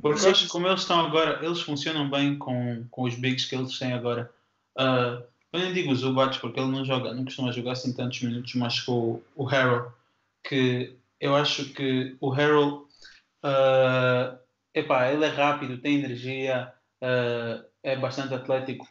Porque 0.00 0.24
eu 0.24 0.30
acho 0.30 0.44
que 0.44 0.50
como 0.50 0.66
eles 0.66 0.80
estão 0.80 1.00
agora, 1.00 1.44
eles 1.44 1.60
funcionam 1.60 2.08
bem 2.10 2.36
com, 2.36 2.84
com 2.90 3.02
os 3.02 3.14
bigs 3.14 3.46
que 3.46 3.54
eles 3.54 3.78
têm 3.78 3.92
agora. 3.92 4.30
Uh, 4.78 5.24
eu 5.52 5.60
nem 5.60 5.72
digo 5.72 5.90
o 5.90 5.96
Zubats 5.96 6.38
porque 6.38 6.60
ele 6.60 6.70
não 6.70 6.84
joga, 6.84 7.14
não 7.14 7.24
costuma 7.24 7.52
jogar 7.52 7.72
assim 7.72 7.94
tantos 7.94 8.20
minutos, 8.22 8.54
mas 8.54 8.80
com 8.80 8.92
o, 8.92 9.22
o 9.34 9.48
Harold, 9.48 9.90
que 10.44 10.94
eu 11.18 11.34
acho 11.34 11.72
que 11.72 12.16
o 12.20 12.32
Harold 12.32 12.86
Uh, 13.46 14.38
epá, 14.74 15.12
ele 15.12 15.24
é 15.24 15.28
rápido, 15.28 15.78
tem 15.78 15.96
energia, 15.96 16.72
uh, 17.00 17.64
é 17.82 17.96
bastante 17.96 18.34
atlético. 18.34 18.86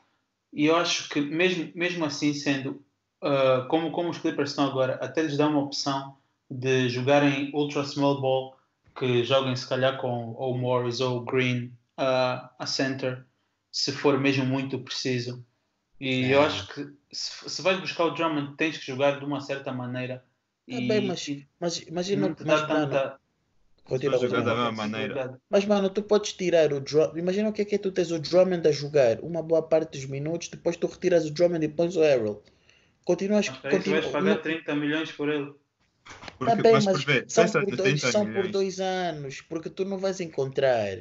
E 0.53 0.65
eu 0.65 0.75
acho 0.77 1.09
que 1.09 1.19
mesmo, 1.19 1.71
mesmo 1.75 2.05
assim 2.05 2.33
sendo, 2.33 2.81
uh, 3.21 3.67
como, 3.67 3.91
como 3.91 4.09
os 4.09 4.17
Clippers 4.17 4.51
estão 4.51 4.65
agora, 4.65 4.95
até 4.95 5.21
lhes 5.21 5.37
dá 5.37 5.47
uma 5.47 5.61
opção 5.61 6.15
de 6.49 6.87
jogarem 6.87 7.51
ultra 7.53 7.83
small 7.83 8.21
ball, 8.21 8.57
que 8.97 9.23
joguem 9.23 9.55
se 9.55 9.67
calhar 9.67 9.97
com 9.97 10.33
ou 10.33 10.57
Morris 10.57 10.99
ou 10.99 11.23
Green 11.23 11.65
uh, 11.99 12.49
a 12.57 12.65
center, 12.65 13.25
se 13.71 13.91
for 13.91 14.19
mesmo 14.19 14.45
muito 14.45 14.79
preciso. 14.79 15.45
E 15.99 16.25
é. 16.25 16.35
eu 16.35 16.41
acho 16.41 16.67
que 16.73 16.87
se, 17.11 17.49
se 17.49 17.61
vais 17.61 17.79
buscar 17.79 18.05
o 18.05 18.11
Drummond, 18.11 18.55
tens 18.55 18.77
que 18.77 18.85
jogar 18.85 19.19
de 19.19 19.25
uma 19.25 19.41
certa 19.41 19.71
maneira. 19.71 20.23
É 20.67 20.79
e, 20.79 20.87
bem, 20.87 21.07
mas, 21.07 21.27
mas 21.59 21.79
imagina 21.81 22.27
não 22.27 22.35
te 22.35 22.43
dá 22.43 22.65
tanta, 22.65 23.19
Continua 23.85 24.17
jogar 24.17 24.41
da 24.41 24.55
mesma 24.55 24.71
maneira. 24.71 25.39
Mas, 25.47 25.63
mano, 25.63 25.89
tu 25.91 26.01
podes 26.01 26.33
tirar 26.33 26.73
o 26.73 26.79
Drummond. 26.79 27.19
Imagina 27.19 27.49
o 27.49 27.53
que 27.53 27.61
é 27.61 27.65
que 27.65 27.75
é 27.75 27.77
tu 27.77 27.91
tens 27.91 28.11
o 28.11 28.19
Drummond 28.19 28.67
a 28.67 28.71
jogar 28.71 29.19
uma 29.21 29.43
boa 29.43 29.61
parte 29.61 29.91
dos 29.97 30.07
minutos, 30.07 30.49
depois 30.49 30.75
tu 30.75 30.87
retiras 30.87 31.25
o 31.25 31.31
Drummond 31.31 31.63
e 31.63 31.69
pões 31.69 31.95
o 31.95 32.03
Errol. 32.03 32.43
Continuas. 33.05 33.47
Okay, 33.47 33.71
continua, 33.71 34.01
vais 34.01 34.11
pagar 34.11 34.37
30 34.37 34.75
milhões 34.75 35.11
por 35.11 35.29
ele. 35.29 35.53
Porque, 36.37 36.61
tá 36.61 36.71
mas, 36.71 36.85
mas 36.85 37.03
ver, 37.03 37.25
são, 37.27 37.47
por 37.47 37.75
dois, 37.75 38.01
são 38.01 38.31
por 38.31 38.47
dois 38.47 38.79
anos, 38.79 39.41
porque 39.41 39.69
tu 39.69 39.85
não 39.85 39.97
vais 39.97 40.19
encontrar. 40.19 40.97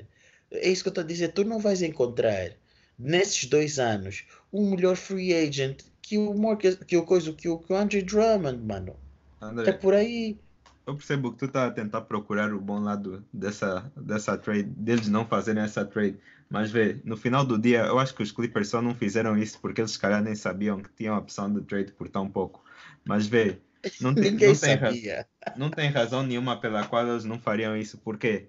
É 0.51 0.69
isso 0.69 0.83
que 0.83 0.88
eu 0.88 0.90
estou 0.90 1.05
a 1.05 1.07
dizer, 1.07 1.29
tu 1.29 1.45
não 1.45 1.59
vais 1.59 1.83
encontrar 1.83 2.53
nesses 2.99 3.45
dois 3.47 3.79
anos 3.79 4.25
um 4.53 4.71
melhor 4.71 4.97
free 4.97 5.35
agent 5.35 5.83
que 6.01 6.17
o 6.17 6.33
Marcus, 6.35 6.77
que 6.77 6.97
o 6.97 7.05
coisa 7.05 7.33
que 7.33 7.49
o, 7.49 7.59
que 7.59 7.73
o 7.73 7.77
Andrew 7.77 8.05
Drummond, 8.05 8.64
mano. 8.64 8.97
André, 9.40 9.71
é 9.71 9.73
por 9.73 9.95
aí 9.95 10.38
eu 10.87 10.95
percebo 10.95 11.33
que 11.33 11.38
tu 11.38 11.45
está 11.47 11.67
a 11.67 11.71
tentar 11.71 12.03
procurar 12.03 12.53
o 12.53 12.61
bom 12.61 12.79
lado 12.79 13.25
dessa, 13.33 13.90
dessa 13.97 14.37
trade, 14.37 14.64
deles 14.64 15.09
não 15.09 15.25
fazerem 15.25 15.62
essa 15.62 15.85
trade. 15.85 16.19
Mas 16.49 16.71
vê, 16.71 17.01
no 17.05 17.17
final 17.17 17.45
do 17.45 17.59
dia, 17.59 17.87
eu 17.87 17.99
acho 17.99 18.14
que 18.14 18.23
os 18.23 18.31
Clippers 18.31 18.69
só 18.69 18.83
não 18.83 18.95
fizeram 18.95 19.37
isso 19.37 19.59
porque 19.61 19.81
eles, 19.81 19.97
calhar, 19.97 20.23
nem 20.23 20.35
sabiam 20.35 20.81
que 20.81 20.90
tinham 20.95 21.14
a 21.14 21.19
opção 21.19 21.53
de 21.53 21.62
trade 21.62 21.93
por 21.93 22.09
tão 22.09 22.29
pouco. 22.29 22.62
Mas 23.05 23.27
vê, 23.27 23.59
não 24.01 24.14
tem, 24.14 24.33
não 24.33 24.38
tem, 24.38 25.27
não 25.57 25.70
tem 25.70 25.90
razão 25.90 26.23
nenhuma 26.23 26.61
pela 26.61 26.87
qual 26.87 27.07
eles 27.07 27.25
não 27.25 27.38
fariam 27.38 27.77
isso, 27.77 27.99
porque 27.99 28.49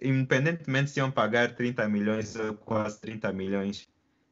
independentemente 0.00 0.90
se 0.90 1.00
iam 1.00 1.10
pagar 1.10 1.54
30 1.54 1.88
milhões 1.88 2.36
ou 2.36 2.54
quase 2.54 3.00
30 3.00 3.32
milhões, 3.32 3.88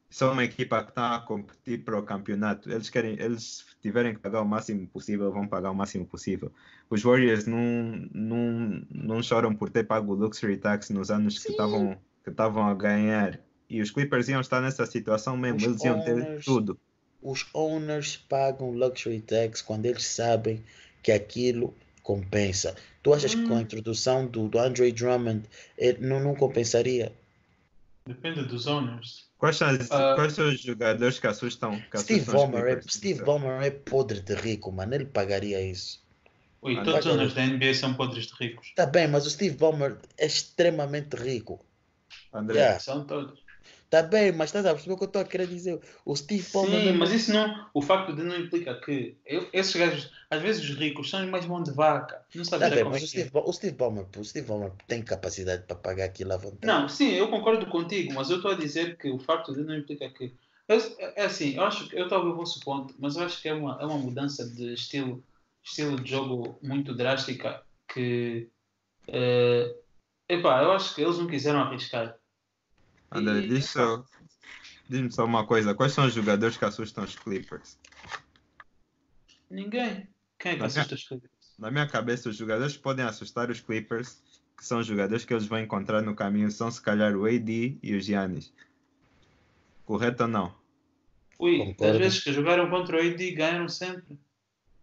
são 0.09 0.33
uma 0.33 0.43
equipa 0.43 0.83
que 0.83 0.89
está 0.89 1.15
a 1.15 1.19
competir 1.19 1.83
para 1.83 1.99
o 1.99 2.03
campeonato. 2.03 2.71
Eles 2.71 2.89
querem, 2.89 3.13
eles 3.19 3.65
tiverem 3.81 4.13
que 4.13 4.19
pagar 4.19 4.41
o 4.41 4.45
máximo 4.45 4.87
possível, 4.87 5.31
vão 5.31 5.47
pagar 5.47 5.69
o 5.69 5.75
máximo 5.75 6.05
possível. 6.05 6.51
Os 6.89 7.03
Warriors 7.03 7.45
não, 7.45 8.07
não, 8.11 8.81
não 8.89 9.21
choram 9.21 9.53
por 9.53 9.69
ter 9.69 9.83
pago 9.83 10.13
o 10.13 10.15
luxury 10.15 10.57
tax 10.57 10.89
nos 10.89 11.11
anos 11.11 11.35
Sim. 11.35 11.43
que 11.43 11.51
estavam 11.51 11.97
que 12.23 12.29
estavam 12.31 12.67
a 12.67 12.73
ganhar. 12.73 13.39
E 13.69 13.81
os 13.81 13.91
Clippers 13.91 14.27
iam 14.29 14.41
estar 14.41 14.61
nessa 14.61 14.85
situação 14.85 15.37
mesmo, 15.37 15.57
os 15.57 15.63
eles 15.63 15.83
iam 15.83 16.01
ter 16.01 16.43
tudo. 16.43 16.79
Os 17.21 17.45
owners 17.53 18.17
pagam 18.17 18.71
luxury 18.71 19.19
tax 19.21 19.61
quando 19.61 19.85
eles 19.85 20.05
sabem 20.05 20.63
que 21.03 21.11
aquilo 21.11 21.75
compensa. 22.03 22.75
Tu 23.03 23.13
achas 23.13 23.35
hum. 23.35 23.43
que 23.43 23.47
com 23.47 23.53
a 23.55 23.57
hum. 23.57 23.61
introdução 23.61 24.25
do, 24.25 24.47
do 24.47 24.59
Andre 24.59 24.91
Drummond 24.91 25.43
ele 25.77 26.05
não, 26.05 26.19
não 26.19 26.35
compensaria? 26.35 27.11
Depende 28.05 28.43
dos 28.43 28.65
owners. 28.65 29.29
Quais 29.37 29.55
são, 29.55 29.73
uh, 29.73 30.15
quais 30.15 30.33
são 30.33 30.49
os 30.49 30.59
jogadores 30.59 31.19
que 31.19 31.27
assustam? 31.27 31.79
Que 31.91 31.97
Steve, 31.99 32.31
Ballmer 32.31 32.65
é, 32.65 32.81
Steve 32.81 33.23
Ballmer 33.23 33.61
é 33.61 33.71
podre 33.71 34.19
de 34.19 34.33
rico, 34.33 34.71
mano. 34.71 34.95
Ele 34.95 35.05
pagaria 35.05 35.61
isso. 35.61 36.03
Ui, 36.61 36.77
ah, 36.77 36.83
todos 36.83 37.05
os 37.05 37.11
owners 37.13 37.33
da 37.33 37.45
NBA 37.45 37.73
são 37.73 37.93
podres 37.93 38.27
de 38.27 38.33
ricos. 38.33 38.67
Está 38.67 38.85
bem, 38.85 39.07
mas 39.07 39.25
o 39.25 39.29
Steve 39.29 39.55
Ballmer 39.55 39.97
é 40.17 40.25
extremamente 40.25 41.15
rico. 41.15 41.63
André, 42.33 42.59
yeah. 42.59 42.79
são 42.79 43.05
todos. 43.05 43.39
Está 43.89 44.03
bem, 44.03 44.31
mas 44.31 44.49
estás 44.49 44.67
a 44.67 44.69
perceber 44.69 44.93
o 44.93 44.97
que 44.97 45.03
eu 45.05 45.07
estou 45.07 45.21
a 45.23 45.25
querer 45.25 45.47
dizer? 45.47 45.81
O 46.05 46.15
Steve 46.15 46.45
Ballmer. 46.53 46.79
Sim, 46.79 46.91
mas 46.93 47.11
isso 47.11 47.33
não. 47.33 47.67
O 47.73 47.81
facto 47.81 48.15
de 48.15 48.21
não 48.21 48.37
implica 48.37 48.75
que 48.75 49.17
eu, 49.25 49.49
esses 49.51 49.75
gajos, 49.75 50.11
às 50.29 50.39
vezes 50.43 50.69
os 50.69 50.75
ricos, 50.75 51.09
são 51.09 51.25
mais 51.25 51.45
bons 51.45 51.63
de 51.63 51.71
vaca. 51.71 52.23
Não 52.35 52.45
sabes 52.45 52.69
tá 52.69 52.75
bem, 52.75 52.83
mas 52.83 53.01
é 53.01 53.05
o, 53.05 53.07
Steve, 53.07 53.31
é. 53.33 53.39
o, 53.39 53.51
Steve 53.51 53.75
Ballmer, 53.75 54.05
o 54.15 54.23
Steve 54.23 54.47
Ballmer 54.47 54.71
tem 54.87 55.01
capacidade 55.01 55.63
para 55.63 55.75
pagar 55.75 56.05
aquilo 56.05 56.31
à 56.33 56.37
vontade. 56.37 56.67
Não, 56.67 56.87
sim, 56.87 57.13
eu 57.13 57.29
concordo 57.29 57.65
contigo, 57.65 58.13
mas 58.13 58.29
eu 58.29 58.35
estou 58.35 58.51
a 58.51 58.55
dizer 58.55 58.95
que 58.95 59.09
o 59.09 59.17
facto 59.17 59.55
de 59.55 59.63
não 59.63 59.75
implica 59.75 60.07
que 60.11 60.35
É, 60.67 61.23
é 61.23 61.25
assim, 61.25 61.55
eu 61.55 61.63
acho 61.63 61.89
que 61.89 61.97
eu 61.97 62.03
estava 62.03 62.25
o 62.25 62.35
vosso 62.35 62.59
ponto, 62.59 62.93
mas 62.99 63.15
eu 63.15 63.23
acho 63.23 63.41
que 63.41 63.49
é 63.49 63.53
uma, 63.55 63.81
é 63.81 63.85
uma 63.85 63.97
mudança 63.97 64.47
de 64.47 64.71
estilo, 64.71 65.23
estilo 65.63 65.99
de 65.99 66.11
jogo 66.11 66.59
muito 66.61 66.93
drástica 66.93 67.63
que 67.91 68.51
uh, 69.07 69.75
epá, 70.29 70.61
eu 70.61 70.73
acho 70.73 70.93
que 70.93 71.01
eles 71.01 71.17
não 71.17 71.25
quiseram 71.25 71.61
arriscar. 71.61 72.18
André, 73.11 73.41
diz 73.41 73.65
só, 73.65 74.03
diz-me 74.87 75.11
só 75.11 75.25
uma 75.25 75.45
coisa, 75.45 75.73
quais 75.73 75.93
são 75.93 76.05
os 76.05 76.13
jogadores 76.13 76.57
que 76.57 76.65
assustam 76.65 77.03
os 77.03 77.15
Clippers? 77.15 77.77
Ninguém. 79.49 80.07
Quem 80.37 80.53
é 80.53 80.57
que 80.57 80.63
assusta 80.63 80.95
os 80.95 81.07
Clippers? 81.07 81.31
Na 81.57 81.71
minha 81.71 81.87
cabeça, 81.87 82.29
os 82.29 82.37
jogadores 82.37 82.77
que 82.77 82.83
podem 82.83 83.03
assustar 83.05 83.49
os 83.49 83.59
Clippers, 83.59 84.21
que 84.55 84.65
são 84.65 84.79
os 84.79 84.87
jogadores 84.87 85.25
que 85.25 85.33
eles 85.33 85.45
vão 85.45 85.59
encontrar 85.59 86.01
no 86.01 86.15
caminho, 86.15 86.51
são 86.51 86.69
se 86.69 86.81
calhar 86.81 87.15
o 87.15 87.25
AD 87.25 87.77
e 87.81 87.95
os 87.95 88.05
Giannis. 88.05 88.53
Correto 89.85 90.23
ou 90.23 90.29
não? 90.29 90.55
Ui, 91.39 91.57
Concordo. 91.57 91.83
das 91.83 91.97
vezes 91.97 92.23
que 92.23 92.31
jogaram 92.31 92.69
contra 92.69 92.97
o 92.97 92.99
AD 92.99 93.31
ganharam 93.31 93.67
sempre. 93.67 94.19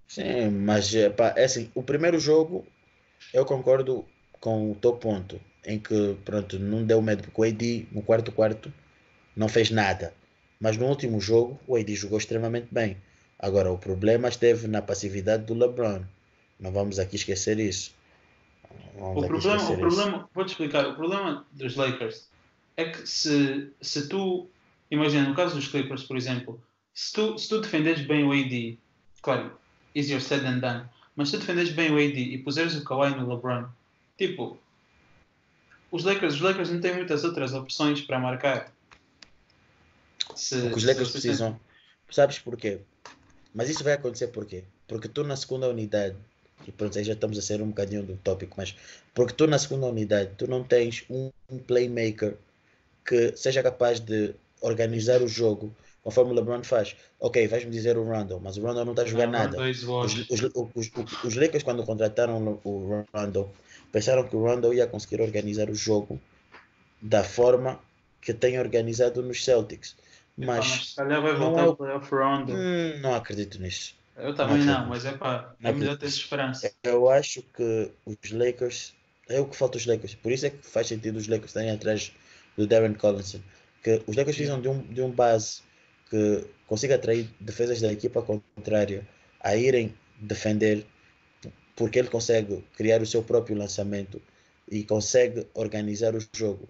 Sim, 0.09 0.51
mas 0.51 0.93
pá, 1.17 1.35
é 1.37 1.45
assim, 1.45 1.71
o 1.75 1.83
primeiro 1.83 2.19
jogo 2.19 2.67
eu 3.33 3.45
concordo 3.45 4.07
com 4.41 4.73
o 4.73 4.75
teu 4.75 4.97
ponto, 4.97 5.41
em 5.67 5.79
que 5.79 6.17
pronto, 6.25 6.59
não 6.59 6.85
deu 6.85 7.03
medo, 7.03 7.25
porque 7.25 7.41
o 7.41 7.45
AD 7.45 7.89
no 7.93 8.01
quarto 8.01 8.33
quarto 8.33 8.73
não 9.35 9.49
fez 9.49 9.71
nada. 9.71 10.15
Mas 10.61 10.77
no 10.77 10.87
último 10.87 11.21
jogo 11.21 11.59
o 11.67 11.77
AD 11.77 11.95
jogou 11.95 12.17
extremamente 12.17 12.69
bem. 12.71 12.97
Agora 13.39 13.71
o 13.71 13.77
problema 13.77 14.29
esteve 14.29 14.69
na 14.69 14.81
passividade 14.81 15.45
do 15.45 15.55
LeBron. 15.55 16.03
Não 16.59 16.73
vamos 16.73 16.99
aqui 16.99 17.17
esquecer 17.17 17.59
isso. 17.59 17.95
Vamos 18.99 19.25
o 19.25 19.27
problema, 19.27 19.71
o 19.71 19.79
problema 19.79 20.31
vou-te 20.35 20.49
explicar, 20.51 20.87
o 20.87 20.95
problema 20.95 21.47
dos 21.53 21.77
Lakers 21.77 22.29
é 22.77 22.87
que 22.87 23.07
se, 23.07 23.71
se 23.81 24.09
tu, 24.09 24.49
imagina 24.91 25.29
no 25.29 25.35
caso 25.35 25.55
dos 25.55 25.69
Clippers, 25.69 26.05
por 26.05 26.17
exemplo, 26.17 26.61
se 26.95 27.13
tu, 27.13 27.39
se 27.39 27.49
tu 27.49 27.61
defenderes 27.61 28.07
bem 28.07 28.25
o 28.25 28.33
AD, 28.33 28.79
claro, 29.23 29.53
easier 29.95 30.21
said 30.21 30.43
than 30.43 30.61
done, 30.61 30.85
mas 31.15 31.29
se 31.29 31.37
tu 31.37 31.41
defenderes 31.41 31.73
bem 31.73 31.91
o 31.91 31.97
AD 31.97 32.19
e 32.19 32.39
puseres 32.39 32.75
o 32.75 32.85
Kawhi 32.85 33.11
no 33.11 33.29
LeBron, 33.29 33.67
tipo, 34.19 34.59
os 35.91 36.05
Lakers, 36.05 36.35
os 36.35 36.41
Lakers 36.41 36.71
não 36.71 36.81
têm 36.81 36.95
muitas 36.95 37.25
outras 37.25 37.55
opções 37.55 38.01
para 38.01 38.19
marcar. 38.19 38.73
Se, 40.35 40.61
Porque 40.61 40.77
os 40.77 40.85
Lakers 40.85 41.11
precisam. 41.11 41.59
Sabes 42.11 42.39
porquê? 42.39 42.81
Mas 43.55 43.71
isso 43.71 43.83
vai 43.83 43.95
acontecer 43.95 44.29
porquê? 44.29 44.65
Porque 44.87 45.09
tu 45.09 45.25
na 45.25 45.37
segunda 45.37 45.69
unidade, 45.69 46.17
e 46.67 46.73
pronto, 46.73 46.97
aí 46.97 47.05
já 47.05 47.15
estamos 47.15 47.39
a 47.39 47.43
ser 47.43 47.61
um 47.63 47.69
bocadinho 47.69 48.03
do 48.03 48.17
tópico, 48.17 48.55
mas 48.57 48.77
porque 49.15 49.33
tu 49.33 49.47
na 49.47 49.59
segunda 49.59 49.87
unidade, 49.87 50.31
tu 50.37 50.47
não 50.47 50.63
tens 50.63 51.05
um, 51.11 51.31
playmaker 51.67 52.37
que 53.05 53.37
seja 53.37 53.63
capaz 53.63 53.99
de 53.99 54.35
organizar 54.61 55.23
o 55.23 55.29
jogo 55.29 55.75
conforme 56.03 56.33
o 56.33 56.35
LeBron 56.35 56.63
faz. 56.63 56.95
Ok, 57.19 57.49
vais-me 57.49 57.71
dizer 57.71 57.97
o 57.97 58.09
Randall, 58.09 58.41
mas 58.41 58.57
o 58.57 58.63
Randall 58.63 58.85
não 58.85 58.93
está 58.93 59.03
a 59.03 59.07
jogar 59.07 59.27
nada. 59.27 59.61
Os, 59.61 59.83
os, 59.83 60.43
os, 60.75 60.91
os, 61.25 61.35
Lakers, 61.35 61.65
quando 61.65 61.83
contrataram 61.85 62.61
o 62.63 63.05
Randall, 63.13 63.53
pensaram 63.93 64.27
que 64.27 64.37
o 64.37 64.45
Randall 64.45 64.75
ia 64.75 64.87
conseguir 64.87 65.21
organizar 65.21 65.71
o 65.71 65.75
jogo 65.75 66.21
da 67.01 67.23
forma 67.23 67.81
que 68.21 68.35
tem 68.35 68.59
organizado 68.59 69.23
nos 69.23 69.45
Celtics. 69.45 69.97
Mas, 70.37 70.47
mas 70.47 70.91
se 70.91 70.97
calhar 70.97 71.23
vai 71.23 71.35
voltar 71.35 71.63
ao 71.63 71.73
é... 71.73 71.77
playoff 71.77 72.15
round. 72.15 72.53
Hum, 72.53 73.01
não 73.01 73.15
acredito 73.15 73.61
nisso. 73.61 73.95
Eu 74.17 74.35
também 74.35 74.59
não, 74.59 74.81
não 74.81 74.89
mas 74.89 75.05
é 75.05 75.13
pá, 75.13 75.55
é 75.63 75.73
melhor 75.73 75.97
ter 75.97 76.07
esperança. 76.07 76.73
Eu 76.83 77.09
acho 77.09 77.43
que 77.55 77.91
os 78.05 78.31
Lakers, 78.31 78.95
é 79.29 79.41
o 79.41 79.47
que 79.47 79.57
falta 79.57 79.77
os 79.77 79.87
Lakers. 79.87 80.15
Por 80.15 80.33
isso 80.33 80.47
é 80.47 80.51
que 80.51 80.67
faz 80.67 80.87
sentido 80.87 81.17
os 81.17 81.29
Lakers 81.29 81.51
estarem 81.51 81.71
atrás 81.71 82.13
do 82.57 82.67
Darren 82.67 82.95
Collinson. 82.95 83.41
Que 83.83 84.03
os 84.07 84.17
Lakers 84.17 84.37
precisam 84.37 84.61
de 84.61 84.69
um, 84.69 84.83
de 84.83 85.03
um 85.03 85.11
base 85.11 85.61
que 86.11 86.47
consiga 86.67 86.95
atrair 86.95 87.29
defesas 87.41 87.81
da 87.81 87.93
equipa 87.93 88.23
contrária 88.23 89.07
a 89.41 89.55
irem 89.55 89.95
defender, 90.19 90.87
porque 91.77 91.99
ele 91.99 92.09
consegue 92.09 92.65
criar 92.77 93.03
o 93.03 93.07
seu 93.07 93.23
próprio 93.23 93.57
lançamento 93.57 94.21
e 94.69 94.83
consegue 94.83 95.47
organizar 95.55 96.15
o 96.17 96.27
jogo. 96.35 96.67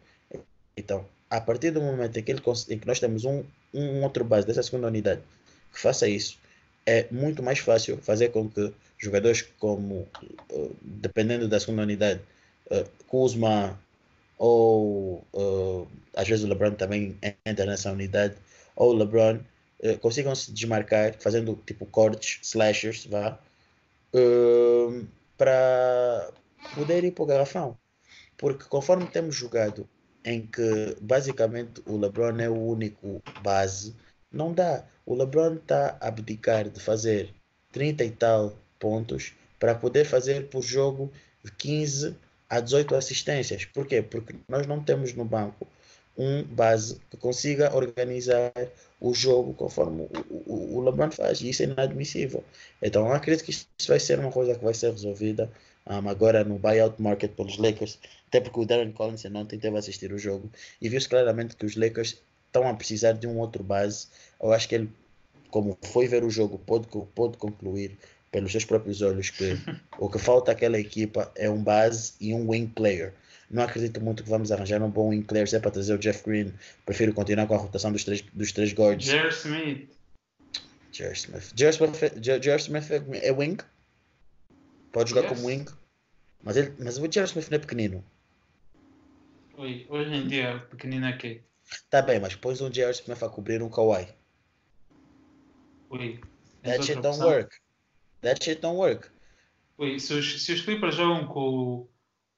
Então, 0.77 1.07
a 1.31 1.41
partir 1.41 1.71
do 1.71 1.81
momento 1.81 2.19
em 2.19 2.23
que, 2.23 2.33
ele, 2.33 2.43
em 2.69 2.79
que 2.79 2.87
nós 2.87 3.01
temos 3.01 3.25
um, 3.25 3.45
um 3.73 4.03
outro 4.03 4.25
base 4.25 4.47
dessa 4.47 4.63
segunda 4.63 4.89
unidade 4.89 5.23
que 5.73 5.81
faça 5.81 6.09
isso, 6.09 6.39
é 6.85 7.07
muito 7.11 7.43
mais 7.43 7.59
fácil 7.59 7.99
fazer 7.99 8.29
com 8.31 8.49
que 8.49 8.73
jogadores 8.99 9.43
como, 9.59 10.07
uh, 10.53 10.77
dependendo 10.83 11.49
da 11.49 11.61
segunda 11.61 11.83
unidade, 11.83 12.21
uh, 12.71 12.89
Kuzma 13.09 13.79
ou 14.39 15.25
uh, 15.33 15.89
às 16.15 16.29
vezes 16.29 16.45
o 16.45 16.49
LeBron 16.49 16.73
também 16.73 17.17
entra 17.45 17.67
nessa 17.67 17.91
unidade, 17.93 18.35
ou 18.75 18.91
o 18.91 18.97
LeBron 18.97 19.41
consigam 20.01 20.35
se 20.35 20.51
desmarcar 20.53 21.15
fazendo 21.19 21.61
tipo 21.67 21.85
cortes, 21.85 22.39
slashers, 22.43 23.05
vá, 23.07 23.39
para 25.37 26.31
poder 26.75 27.05
ir 27.05 27.13
para 27.13 27.23
o 27.23 27.27
garrafão. 27.27 27.77
Porque 28.37 28.65
conforme 28.65 29.07
temos 29.07 29.35
jogado 29.35 29.89
em 30.25 30.47
que 30.47 30.97
basicamente 31.01 31.83
o 31.87 31.97
LeBron 31.97 32.39
é 32.41 32.49
o 32.49 32.57
único 32.57 33.23
base, 33.43 33.95
não 34.31 34.53
dá. 34.53 34.85
O 35.05 35.15
LeBron 35.15 35.55
está 35.55 35.97
a 36.01 36.09
abdicar 36.09 36.69
de 36.69 36.81
fazer 36.81 37.33
30 37.73 38.05
e 38.05 38.11
tal 38.11 38.57
pontos 38.79 39.35
para 39.59 39.75
poder 39.75 40.05
fazer 40.05 40.49
por 40.49 40.63
jogo 40.63 41.13
15 41.59 42.17
a 42.49 42.61
18 42.61 42.95
assistências. 42.95 43.65
Por 43.65 43.87
quê? 43.87 44.03
Porque 44.03 44.35
nós 44.49 44.67
não 44.67 44.83
temos 44.83 45.13
no 45.15 45.25
banco 45.25 45.67
um 46.17 46.43
base 46.43 47.01
que 47.11 47.17
consiga 47.17 47.75
organizar 47.75 48.53
o 49.01 49.13
jogo 49.13 49.53
conforme 49.55 50.09
o, 50.29 50.45
o, 50.47 50.77
o 50.77 50.85
LeBron 50.85 51.11
faz. 51.11 51.41
E 51.41 51.51
isso 51.51 51.63
é 51.63 51.67
inadmissível. 51.67 52.43
Então, 52.81 53.07
eu 53.07 53.13
acredito 53.13 53.45
que 53.45 53.51
isso 53.51 53.69
vai 53.89 54.01
ser 54.01 54.19
uma 54.19 54.33
coisa 54.33 54.55
que 54.55 54.65
vai 54.65 54.75
ser 54.75 54.91
resolvida 54.91 55.51
um, 55.87 56.09
agora 56.09 56.43
no 56.45 56.59
buyout 56.59 57.01
market 57.01 57.33
pelos 57.33 57.59
Lakers, 57.59 57.99
até 58.29 58.41
porque 58.41 58.59
o 58.59 58.65
Darren 58.65 58.93
Collins 58.93 59.25
ontem 59.27 59.59
teve 59.59 59.77
a 59.77 59.79
assistir 59.79 60.13
o 60.13 60.19
jogo 60.19 60.51
e 60.81 60.89
viu-se 60.89 61.09
claramente 61.09 61.57
que 61.57 61.67
os 61.67 61.77
Lakers 61.77 62.17
estão 62.47 62.69
a 62.69 62.75
precisar 62.75 63.13
de 63.13 63.27
um 63.27 63.39
outro 63.39 63.63
base. 63.63 64.09
Eu 64.43 64.53
acho 64.53 64.69
que 64.69 64.75
ele, 64.75 64.91
como 65.51 65.79
foi 65.83 66.09
ver 66.09 66.25
o 66.25 66.31
jogo, 66.31 66.59
pode, 66.59 66.89
pode 67.15 67.37
concluir 67.37 67.97
pelos 68.33 68.51
seus 68.51 68.65
próprios 68.65 69.01
olhos 69.03 69.31
que 69.31 69.57
o 69.99 70.09
que 70.09 70.19
falta 70.19 70.53
àquela 70.53 70.79
equipa 70.79 71.31
é 71.37 71.49
um 71.49 71.63
base 71.63 72.15
e 72.21 72.35
um 72.35 72.51
wing 72.51 72.67
player. 72.67 73.13
Não 73.51 73.63
acredito 73.63 74.01
muito 74.01 74.25
que 74.25 74.31
vamos 74.31 74.51
arranjar 74.51 74.83
um 74.83 74.91
bom 74.91 75.11
wing 75.11 75.23
player 75.23 75.49
se 75.49 75.57
é 75.57 75.61
para 75.61 75.71
trazer 75.71 75.95
o 75.95 75.99
Jeff 75.99 76.25
Green. 76.25 76.53
Prefiro 76.85 77.15
continuar 77.15 77.47
com 77.47 77.55
a 77.55 77.59
rotação 77.59 77.93
dos 77.93 78.05
três, 78.05 78.23
dos 78.33 78.53
três 78.53 78.73
guards. 78.73 79.07
Jerry 79.07 79.29
Smith. 79.29 79.89
Jerry 80.93 81.15
Smith. 81.15 81.53
Jerry 81.55 81.73
Smith, 81.73 82.43
Jerry 82.43 82.61
Smith 82.61 82.91
é 82.91 83.33
wing? 83.33 83.59
Pode 84.91 85.11
jogar 85.11 85.23
yes. 85.23 85.31
como 85.31 85.47
wing. 85.47 85.65
Mas, 86.43 86.57
ele, 86.57 86.75
mas 86.79 86.99
o 86.99 87.13
Jerry 87.13 87.27
Smith 87.27 87.49
não 87.51 87.57
é 87.57 87.61
pequenino. 87.61 88.05
Oi, 89.59 89.87
hoje 89.89 90.15
em 90.15 90.27
dia 90.27 90.59
pequenino 90.71 91.07
é 91.07 91.17
quê? 91.17 91.43
Tá 91.89 92.03
bem, 92.03 92.21
mas 92.21 92.35
pôs 92.35 92.61
um 92.61 92.73
Jerry 92.73 92.93
Smith 92.93 93.23
a 93.23 93.29
cobrir 93.29 93.63
um 93.63 93.71
Kawhi. 93.71 94.09
Oi. 95.91 96.21
That 96.63 96.85
shit 96.85 97.01
don't 97.01 97.21
work. 97.21 97.57
That 98.23 98.43
shit 98.43 98.61
don't 98.61 98.77
work. 98.77 99.09
Oi, 99.79 99.99
se 99.99 100.15
os, 100.15 100.43
se 100.43 100.53
os 100.53 100.63
Clippers 100.63 100.95
jogam 100.95 101.27
com, 101.27 101.89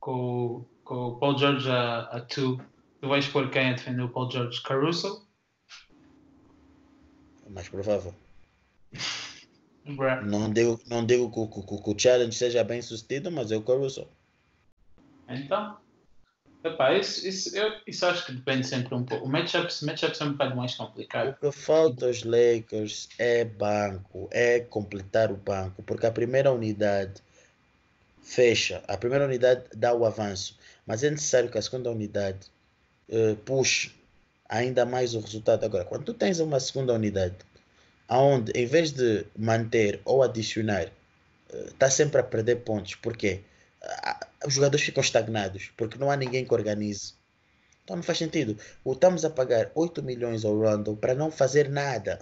com, 0.01 0.65
com 0.89 1.09
o 1.09 1.17
Paul 1.19 1.37
George 1.37 1.71
a 1.71 2.25
2, 2.35 2.35
tu 2.35 2.59
vais 3.03 3.29
pôr 3.29 3.51
quem 3.51 3.69
a 3.69 3.73
defender 3.75 4.03
o 4.03 4.09
Paul 4.09 4.31
George? 4.31 4.63
Caruso? 4.63 5.29
É 7.47 7.51
mais 7.51 7.69
provável. 7.69 8.15
Não 10.27 10.53
digo, 10.53 10.79
não 10.87 11.03
digo 11.03 11.31
que, 11.31 11.63
que, 11.63 11.83
que, 11.83 11.91
o 11.91 11.99
challenge 11.99 12.37
seja 12.37 12.63
bem 12.63 12.83
sucedido, 12.83 13.33
mas 13.33 13.51
eu 13.51 13.63
Caruso. 13.63 14.07
Então, 15.27 15.79
epá, 16.63 16.93
isso, 16.93 17.27
isso, 17.27 17.57
eu, 17.57 17.73
isso 17.87 18.05
acho 18.05 18.27
que 18.27 18.33
depende 18.33 18.67
sempre 18.67 18.95
um 18.95 19.03
pouco. 19.03 19.25
O 19.25 19.29
matchup, 19.31 19.73
matchup 19.87 20.15
é 20.21 20.25
um 20.27 20.33
bocado 20.33 20.57
mais 20.57 20.75
complicado. 20.75 21.31
O 21.31 21.41
que 21.41 21.53
falta 21.53 22.05
aos 22.05 22.23
Lakers 22.23 23.09
é 23.19 23.47
banco, 23.47 24.29
é 24.31 24.61
completar 24.61 25.33
o 25.33 25.39
banco, 25.39 25.83
porque 25.83 26.05
a 26.05 26.13
primeira 26.13 26.53
unidade 26.53 27.23
fecha, 28.21 28.83
a 28.87 28.99
primeira 28.99 29.25
unidade 29.25 29.65
dá 29.75 29.95
o 29.95 30.05
avanço, 30.05 30.59
mas 30.89 31.05
é 31.05 31.11
necessário 31.11 31.51
que 31.51 31.59
a 31.59 31.63
segunda 31.63 31.91
unidade 31.91 32.39
uh, 33.11 33.37
puxe 33.45 33.93
ainda 34.49 34.87
mais 34.87 35.15
o 35.15 35.21
resultado. 35.21 35.63
Agora, 35.65 35.85
quando 35.85 36.05
tu 36.05 36.15
tens 36.15 36.41
uma 36.41 36.59
segunda 36.59 36.95
unidade 36.95 37.37
aonde 38.09 38.51
em 38.53 38.65
vez 38.65 38.91
de 38.93 39.27
manter 39.37 40.01
ou 40.03 40.23
adicionar, 40.23 40.91
está 41.67 41.87
eh, 41.87 41.91
sempre 41.91 42.23
a 42.23 42.25
perder 42.25 42.57
pontos. 42.65 42.95
Porquê? 42.95 43.43
Os 44.47 44.55
jogadores 44.55 44.87
ficam 44.87 45.03
estagnados, 45.03 45.71
porque 45.77 45.99
não 45.99 46.11
há 46.11 46.17
ninguém 46.17 46.43
que 46.43 46.55
organize. 46.55 47.13
Então 47.85 47.97
não 47.97 48.03
faz 48.03 48.17
sentido. 48.17 48.57
Estamos 48.87 49.27
a 49.27 49.31
pagar 49.31 49.71
8 49.75 50.03
milhões 50.03 50.43
ao 50.43 50.59
Rondo 50.59 50.97
para 50.97 51.15
não 51.15 51.31
fazer 51.31 51.69
nada. 51.69 52.21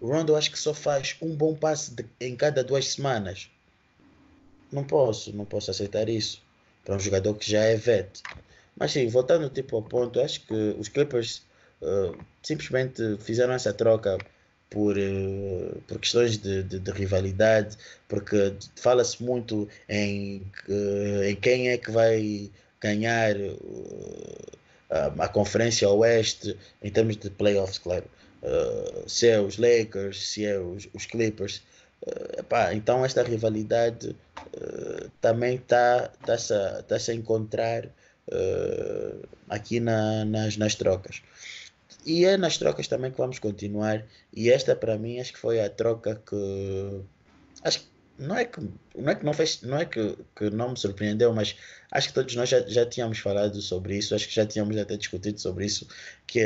O 0.00 0.06
Rondo 0.06 0.36
acho 0.36 0.52
que 0.52 0.58
só 0.58 0.72
faz 0.72 1.16
um 1.20 1.34
bom 1.34 1.56
passe 1.56 1.92
de, 1.92 2.06
em 2.20 2.36
cada 2.36 2.62
duas 2.62 2.92
semanas. 2.92 3.50
Não 4.70 4.84
posso, 4.84 5.34
não 5.34 5.44
posso 5.44 5.72
aceitar 5.72 6.08
isso 6.08 6.44
para 6.84 6.96
um 6.96 7.00
jogador 7.00 7.34
que 7.34 7.50
já 7.50 7.60
é 7.60 7.76
vet. 7.76 8.22
Mas 8.76 8.92
sim, 8.92 9.06
voltando 9.08 9.48
tipo 9.48 9.76
ao 9.76 9.82
ponto, 9.82 10.20
acho 10.20 10.40
que 10.46 10.76
os 10.78 10.88
Clippers 10.88 11.42
uh, 11.80 12.16
simplesmente 12.42 13.16
fizeram 13.20 13.54
essa 13.54 13.72
troca 13.72 14.18
por, 14.68 14.96
uh, 14.98 15.82
por 15.86 15.98
questões 15.98 16.36
de, 16.36 16.62
de, 16.64 16.78
de 16.80 16.90
rivalidade, 16.90 17.76
porque 18.08 18.54
fala-se 18.76 19.22
muito 19.22 19.68
em, 19.88 20.42
em 21.24 21.36
quem 21.36 21.68
é 21.68 21.78
que 21.78 21.90
vai 21.90 22.50
ganhar 22.80 23.34
a 25.18 25.28
Conferência 25.28 25.88
Oeste 25.88 26.56
em 26.82 26.90
termos 26.90 27.16
de 27.16 27.30
playoffs, 27.30 27.78
claro. 27.78 28.04
se 29.06 29.28
é 29.28 29.40
os 29.40 29.56
Lakers, 29.56 30.28
se 30.28 30.44
é 30.44 30.58
os, 30.58 30.88
os 30.92 31.06
Clippers. 31.06 31.62
Uh, 32.06 32.40
epá, 32.40 32.74
então 32.74 33.04
esta 33.04 33.22
rivalidade 33.22 34.10
uh, 34.10 35.10
também 35.20 35.56
está 35.56 36.08
tá 36.24 36.36
-se, 36.36 36.54
tá 36.86 36.98
-se 36.98 37.10
a 37.10 37.14
encontrar 37.14 37.86
uh, 37.86 39.28
aqui 39.48 39.80
na, 39.80 40.24
nas, 40.24 40.56
nas 40.56 40.74
trocas. 40.74 41.22
E 42.04 42.26
é 42.26 42.36
nas 42.36 42.58
trocas 42.58 42.86
também 42.88 43.10
que 43.10 43.16
vamos 43.16 43.38
continuar. 43.38 44.04
E 44.32 44.50
esta 44.50 44.76
para 44.76 44.98
mim 44.98 45.18
acho 45.18 45.32
que 45.32 45.38
foi 45.38 45.60
a 45.60 45.70
troca 45.70 46.20
que 46.26 47.00
acho 47.62 47.80
que 47.80 47.86
não 48.18 48.36
é 48.36 48.44
que 48.44 48.60
não 48.96 49.10
é 49.10 49.14
que 49.14 49.24
não 49.24 49.32
fez, 49.32 49.60
não 49.62 49.78
é 49.78 49.84
que, 49.84 50.16
que 50.36 50.50
não 50.50 50.70
me 50.70 50.78
surpreendeu, 50.78 51.32
mas 51.32 51.56
acho 51.90 52.08
que 52.08 52.14
todos 52.14 52.34
nós 52.36 52.48
já, 52.48 52.60
já 52.60 52.86
tínhamos 52.86 53.18
falado 53.18 53.60
sobre 53.60 53.96
isso, 53.96 54.14
acho 54.14 54.28
que 54.28 54.34
já 54.34 54.46
tínhamos 54.46 54.76
até 54.76 54.96
discutido 54.96 55.40
sobre 55.40 55.66
isso, 55.66 55.86
que 56.26 56.44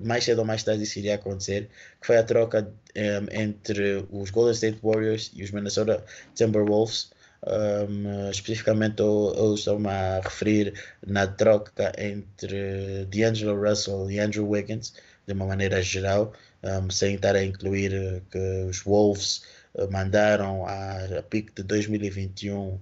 mais 0.00 0.24
cedo 0.24 0.40
ou 0.40 0.44
mais 0.44 0.62
tarde 0.64 0.82
isso 0.82 0.98
iria 0.98 1.14
acontecer, 1.14 1.68
que 2.00 2.06
foi 2.06 2.16
a 2.16 2.24
troca 2.24 2.68
um, 2.96 3.40
entre 3.40 4.04
os 4.10 4.30
Golden 4.30 4.54
State 4.54 4.78
Warriors 4.82 5.30
e 5.34 5.42
os 5.44 5.50
Minnesota 5.50 6.04
Timberwolves. 6.34 7.10
Um, 7.46 8.28
especificamente 8.30 9.00
eu, 9.00 9.32
eu 9.36 9.54
estou-me 9.54 9.88
a 9.88 10.20
referir 10.20 10.74
na 11.06 11.28
troca 11.28 11.92
entre 11.96 13.04
D'Angelo 13.04 13.60
Russell 13.62 14.10
e 14.10 14.18
Andrew 14.18 14.48
Wiggins, 14.48 14.94
de 15.26 15.32
uma 15.32 15.46
maneira 15.46 15.80
geral, 15.82 16.32
um, 16.64 16.90
sem 16.90 17.14
estar 17.14 17.36
a 17.36 17.44
incluir 17.44 18.22
que 18.30 18.64
os 18.68 18.82
Wolves 18.82 19.42
mandaram 19.90 20.66
a, 20.66 21.18
a 21.18 21.22
pick 21.22 21.54
de 21.54 21.62
2021, 21.62 22.78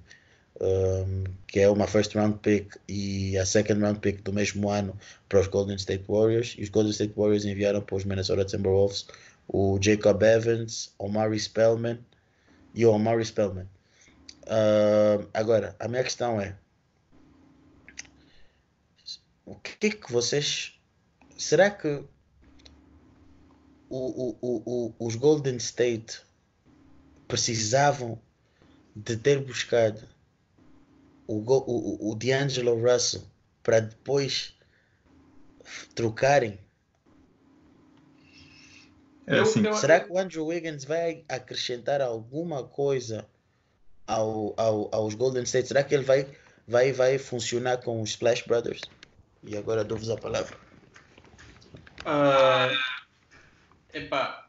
um, 0.61 1.25
que 1.47 1.61
é 1.61 1.69
uma 1.69 1.87
first 1.87 2.15
round 2.15 2.39
pick, 2.39 2.77
e 2.89 3.37
a 3.37 3.45
second 3.45 3.81
round 3.81 4.01
pick 4.01 4.23
do 4.23 4.33
mesmo 4.33 4.71
ano 4.71 4.97
para 5.29 5.41
os 5.41 5.47
Golden 5.47 5.77
State 5.77 6.05
Warriors. 6.09 6.55
E 6.59 6.63
os 6.63 6.69
Golden 6.69 6.93
State 6.93 7.15
Warriors 7.17 7.45
enviaram 7.45 7.81
para 7.81 7.97
os 7.97 8.05
Minnesota 8.05 8.45
Timberwolves 8.45 9.07
o 9.49 9.79
Jacob 9.81 10.23
Evans, 10.23 10.95
Omari 10.99 11.39
Spellman 11.39 11.99
e 12.75 12.87
o 12.87 12.93
Omari 12.93 13.25
Spellman. 13.25 13.69
Uh, 14.45 15.27
agora, 15.33 15.75
a 15.79 15.89
minha 15.89 16.03
questão 16.03 16.41
é: 16.41 16.57
o 19.45 19.55
que 19.57 19.87
é 19.87 19.91
que 19.91 20.13
vocês. 20.13 20.79
Será 21.37 21.71
que 21.71 22.05
o, 23.89 23.99
o, 23.99 24.37
o, 24.41 24.95
os 24.99 25.17
Golden 25.17 25.57
State 25.57 26.21
precisavam 27.27 28.21
de 28.95 29.17
ter 29.17 29.41
buscado 29.41 30.03
o, 31.27 31.39
o, 31.39 32.11
o 32.11 32.15
D'Angelo 32.15 32.81
Russell 32.81 33.23
para 33.63 33.81
depois 33.81 34.55
trocarem? 35.95 36.59
É 39.27 39.39
assim. 39.39 39.73
Será 39.75 40.01
que 40.01 40.13
o 40.13 40.19
Andrew 40.19 40.47
Wiggins 40.47 40.85
vai 40.85 41.25
acrescentar 41.29 42.03
alguma 42.03 42.63
coisa 42.65 43.27
ao, 44.07 44.55
ao, 44.57 44.95
aos 44.95 45.15
Golden 45.15 45.45
State? 45.45 45.69
Será 45.69 45.83
que 45.83 45.95
ele 45.95 46.05
vai, 46.05 46.27
vai, 46.69 46.93
vai 46.93 47.19
funcionar 47.19 47.79
com 47.79 48.03
os 48.03 48.11
Splash 48.11 48.43
Brothers? 48.47 48.83
E 49.43 49.57
agora 49.57 49.83
dou-vos 49.83 50.11
a 50.11 50.17
palavra. 50.17 50.57
Uh, 52.03 52.77
epá, 53.95 54.44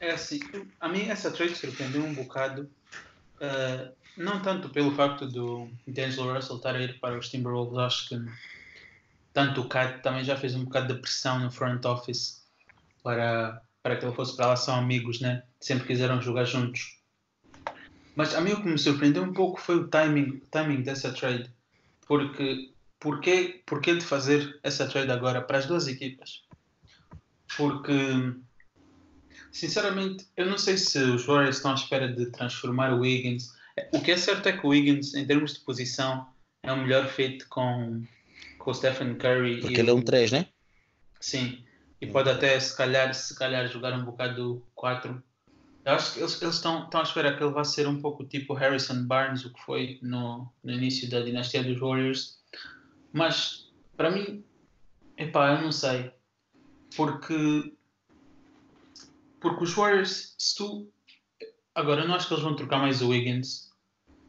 é 0.00 0.10
assim, 0.10 0.40
a 0.80 0.88
mim 0.88 1.08
essa 1.08 1.30
trade 1.30 1.54
surpreendeu 1.54 2.04
um 2.04 2.14
bocado, 2.14 2.70
uh, 3.40 3.92
não 4.16 4.40
tanto 4.40 4.68
pelo 4.68 4.94
facto 4.94 5.26
do 5.26 5.70
D'Angelo 5.86 6.32
Russell 6.32 6.56
estar 6.56 6.74
a 6.74 6.80
ir 6.80 6.98
para 7.00 7.18
os 7.18 7.28
Timberwolves, 7.28 7.78
acho 7.78 8.08
que 8.08 8.16
tanto 9.32 9.62
o 9.62 9.68
Cat 9.68 10.02
também 10.02 10.24
já 10.24 10.36
fez 10.36 10.54
um 10.54 10.64
bocado 10.64 10.94
de 10.94 11.00
pressão 11.00 11.38
no 11.38 11.50
front 11.50 11.84
office 11.84 12.44
para, 13.02 13.62
para 13.82 13.96
que 13.96 14.04
ele 14.04 14.14
fosse 14.14 14.36
para 14.36 14.48
lá, 14.48 14.56
são 14.56 14.74
amigos, 14.74 15.20
né? 15.20 15.44
Sempre 15.60 15.86
quiseram 15.86 16.20
jogar 16.20 16.44
juntos. 16.44 16.98
Mas 18.16 18.34
a 18.34 18.40
mim 18.40 18.52
o 18.52 18.62
que 18.62 18.68
me 18.68 18.78
surpreendeu 18.78 19.22
um 19.22 19.32
pouco 19.32 19.60
foi 19.60 19.76
o 19.76 19.88
timing, 19.88 20.40
timing 20.50 20.82
dessa 20.82 21.12
trade, 21.12 21.48
porque 22.06 22.72
porquê, 22.98 23.62
porquê 23.64 23.94
de 23.94 24.04
fazer 24.04 24.58
essa 24.62 24.88
trade 24.88 25.10
agora 25.10 25.40
para 25.40 25.58
as 25.58 25.66
duas 25.66 25.86
equipas? 25.86 26.42
Porque 27.56 27.92
Sinceramente, 29.52 30.26
eu 30.36 30.46
não 30.46 30.58
sei 30.58 30.76
se 30.76 30.98
os 30.98 31.24
Warriors 31.24 31.56
estão 31.56 31.72
à 31.72 31.74
espera 31.74 32.08
de 32.08 32.26
transformar 32.26 32.92
o 32.92 33.00
Wiggins. 33.00 33.52
O 33.92 34.00
que 34.00 34.12
é 34.12 34.16
certo 34.16 34.46
é 34.48 34.52
que 34.52 34.66
o 34.66 34.70
Wiggins, 34.70 35.14
em 35.14 35.26
termos 35.26 35.54
de 35.54 35.60
posição, 35.60 36.26
é 36.62 36.72
o 36.72 36.76
melhor 36.76 37.06
feito 37.08 37.48
com, 37.48 38.02
com 38.58 38.70
o 38.70 38.74
Stephen 38.74 39.14
Curry. 39.14 39.60
Porque 39.60 39.80
ele 39.80 39.90
é 39.90 39.94
um 39.94 40.02
3, 40.02 40.32
né? 40.32 40.46
Sim. 41.20 41.64
E 42.00 42.06
pode 42.06 42.30
até, 42.30 42.58
se 42.60 42.76
calhar, 42.76 43.12
se 43.14 43.34
calhar 43.34 43.66
jogar 43.68 43.92
um 43.92 44.04
bocado 44.04 44.64
4. 44.74 45.22
Eu 45.84 45.92
acho 45.92 46.14
que 46.14 46.20
eles, 46.20 46.42
eles 46.42 46.54
estão, 46.56 46.84
estão 46.84 47.00
à 47.00 47.02
espera 47.02 47.36
que 47.36 47.42
ele 47.42 47.52
vá 47.52 47.64
ser 47.64 47.88
um 47.88 48.00
pouco 48.00 48.24
tipo 48.24 48.54
Harrison 48.54 49.04
Barnes, 49.04 49.44
o 49.44 49.52
que 49.52 49.60
foi 49.62 49.98
no, 50.02 50.52
no 50.62 50.72
início 50.72 51.08
da 51.08 51.20
dinastia 51.20 51.64
dos 51.64 51.80
Warriors. 51.80 52.38
Mas, 53.12 53.72
para 53.96 54.10
mim, 54.10 54.44
epá, 55.16 55.52
eu 55.52 55.62
não 55.62 55.72
sei. 55.72 56.12
Porque 56.94 57.72
porque 59.40 59.64
os 59.64 59.74
Warriors, 59.74 60.34
se 60.38 60.56
tu. 60.56 60.88
Agora, 61.74 62.02
eu 62.02 62.08
não 62.08 62.14
acho 62.14 62.26
que 62.26 62.34
eles 62.34 62.44
vão 62.44 62.56
trocar 62.56 62.78
mais 62.78 63.00
o 63.02 63.08
Wiggins. 63.08 63.70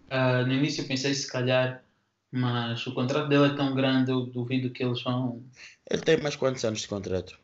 Uh, 0.08 0.46
no 0.46 0.54
início 0.54 0.84
eu 0.84 0.88
pensei 0.88 1.14
se 1.14 1.32
calhar, 1.32 1.84
mas 2.32 2.86
o 2.86 2.94
contrato 2.94 3.28
dele 3.28 3.48
é 3.48 3.56
tão 3.56 3.74
grande, 3.74 4.12
eu 4.12 4.26
duvido 4.26 4.70
que 4.70 4.84
eles 4.84 5.02
vão. 5.04 5.44
Ele 5.90 6.02
tem 6.02 6.22
mais 6.22 6.36
quantos 6.36 6.64
anos 6.64 6.82
de 6.82 6.88
contrato? 6.88 7.40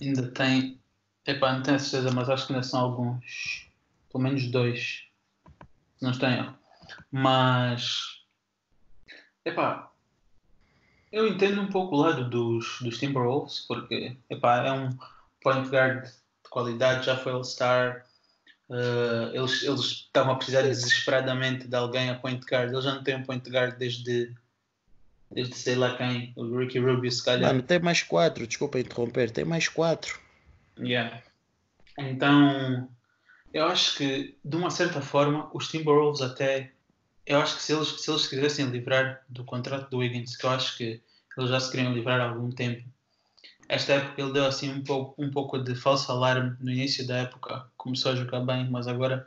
Ainda 0.00 0.28
tem. 0.30 0.80
Epá, 1.26 1.52
não 1.52 1.62
tenho 1.62 1.78
certeza, 1.78 2.14
mas 2.14 2.28
acho 2.28 2.46
que 2.46 2.52
ainda 2.52 2.64
são 2.64 2.80
alguns. 2.80 3.68
Pelo 4.10 4.24
menos 4.24 4.50
dois. 4.50 5.04
Não 6.00 6.10
estou 6.10 6.28
Mas. 7.10 8.22
Epá. 9.44 9.90
Eu 11.12 11.28
entendo 11.28 11.60
um 11.60 11.68
pouco 11.68 11.94
o 11.94 12.00
lado 12.00 12.28
dos, 12.28 12.80
dos 12.80 12.98
Timberwolves, 12.98 13.60
porque 13.68 14.16
epá, 14.28 14.66
é 14.66 14.72
um 14.72 14.90
point 15.40 15.68
guard 15.68 16.08
qualidade, 16.54 17.06
já 17.06 17.16
foi 17.16 17.32
All-Star. 17.32 18.06
Uh, 18.68 19.34
eles, 19.34 19.64
eles 19.64 19.80
estavam 19.80 20.34
a 20.34 20.36
precisar 20.36 20.62
desesperadamente 20.62 21.66
de 21.66 21.76
alguém 21.76 22.08
a 22.08 22.14
point 22.14 22.40
guard. 22.46 22.70
Eles 22.72 22.84
já 22.84 22.94
não 22.94 23.02
têm 23.02 23.16
um 23.16 23.24
point 23.24 23.50
guard 23.50 23.76
desde, 23.76 24.32
desde 25.30 25.56
sei 25.56 25.74
lá 25.74 25.96
quem, 25.96 26.32
o 26.36 26.56
Ricky 26.56 26.78
Rubio, 26.78 27.10
se 27.10 27.24
calhar. 27.24 27.52
Mano, 27.52 27.62
tem 27.62 27.80
mais 27.80 28.02
quatro, 28.04 28.46
desculpa 28.46 28.78
interromper, 28.78 29.30
tem 29.32 29.44
mais 29.44 29.68
quatro. 29.68 30.18
Yeah. 30.78 31.22
Então, 31.98 32.88
eu 33.52 33.66
acho 33.66 33.96
que, 33.96 34.36
de 34.44 34.56
uma 34.56 34.70
certa 34.70 35.02
forma, 35.02 35.50
os 35.52 35.68
Timberwolves 35.68 36.22
até. 36.22 36.72
Eu 37.26 37.40
acho 37.40 37.56
que 37.56 37.62
se 37.62 37.72
eles, 37.72 37.88
se 38.00 38.10
eles 38.10 38.26
quisessem 38.26 38.66
livrar 38.66 39.24
do 39.28 39.44
contrato 39.44 39.90
do 39.90 39.98
Wiggins, 39.98 40.36
que 40.36 40.46
eu 40.46 40.50
acho 40.50 40.76
que 40.76 41.02
eles 41.36 41.50
já 41.50 41.58
se 41.58 41.70
queriam 41.70 41.92
livrar 41.92 42.20
há 42.20 42.28
algum 42.28 42.50
tempo, 42.50 42.84
esta 43.68 43.94
época 43.94 44.20
ele 44.20 44.32
deu 44.32 44.46
assim 44.46 44.70
um 44.70 44.82
pouco, 44.82 45.22
um 45.22 45.30
pouco 45.30 45.58
de 45.58 45.74
falso 45.74 46.10
alarme 46.10 46.56
no 46.60 46.70
início 46.70 47.06
da 47.06 47.18
época, 47.18 47.66
começou 47.76 48.12
a 48.12 48.16
jogar 48.16 48.40
bem, 48.40 48.68
mas 48.70 48.86
agora 48.86 49.26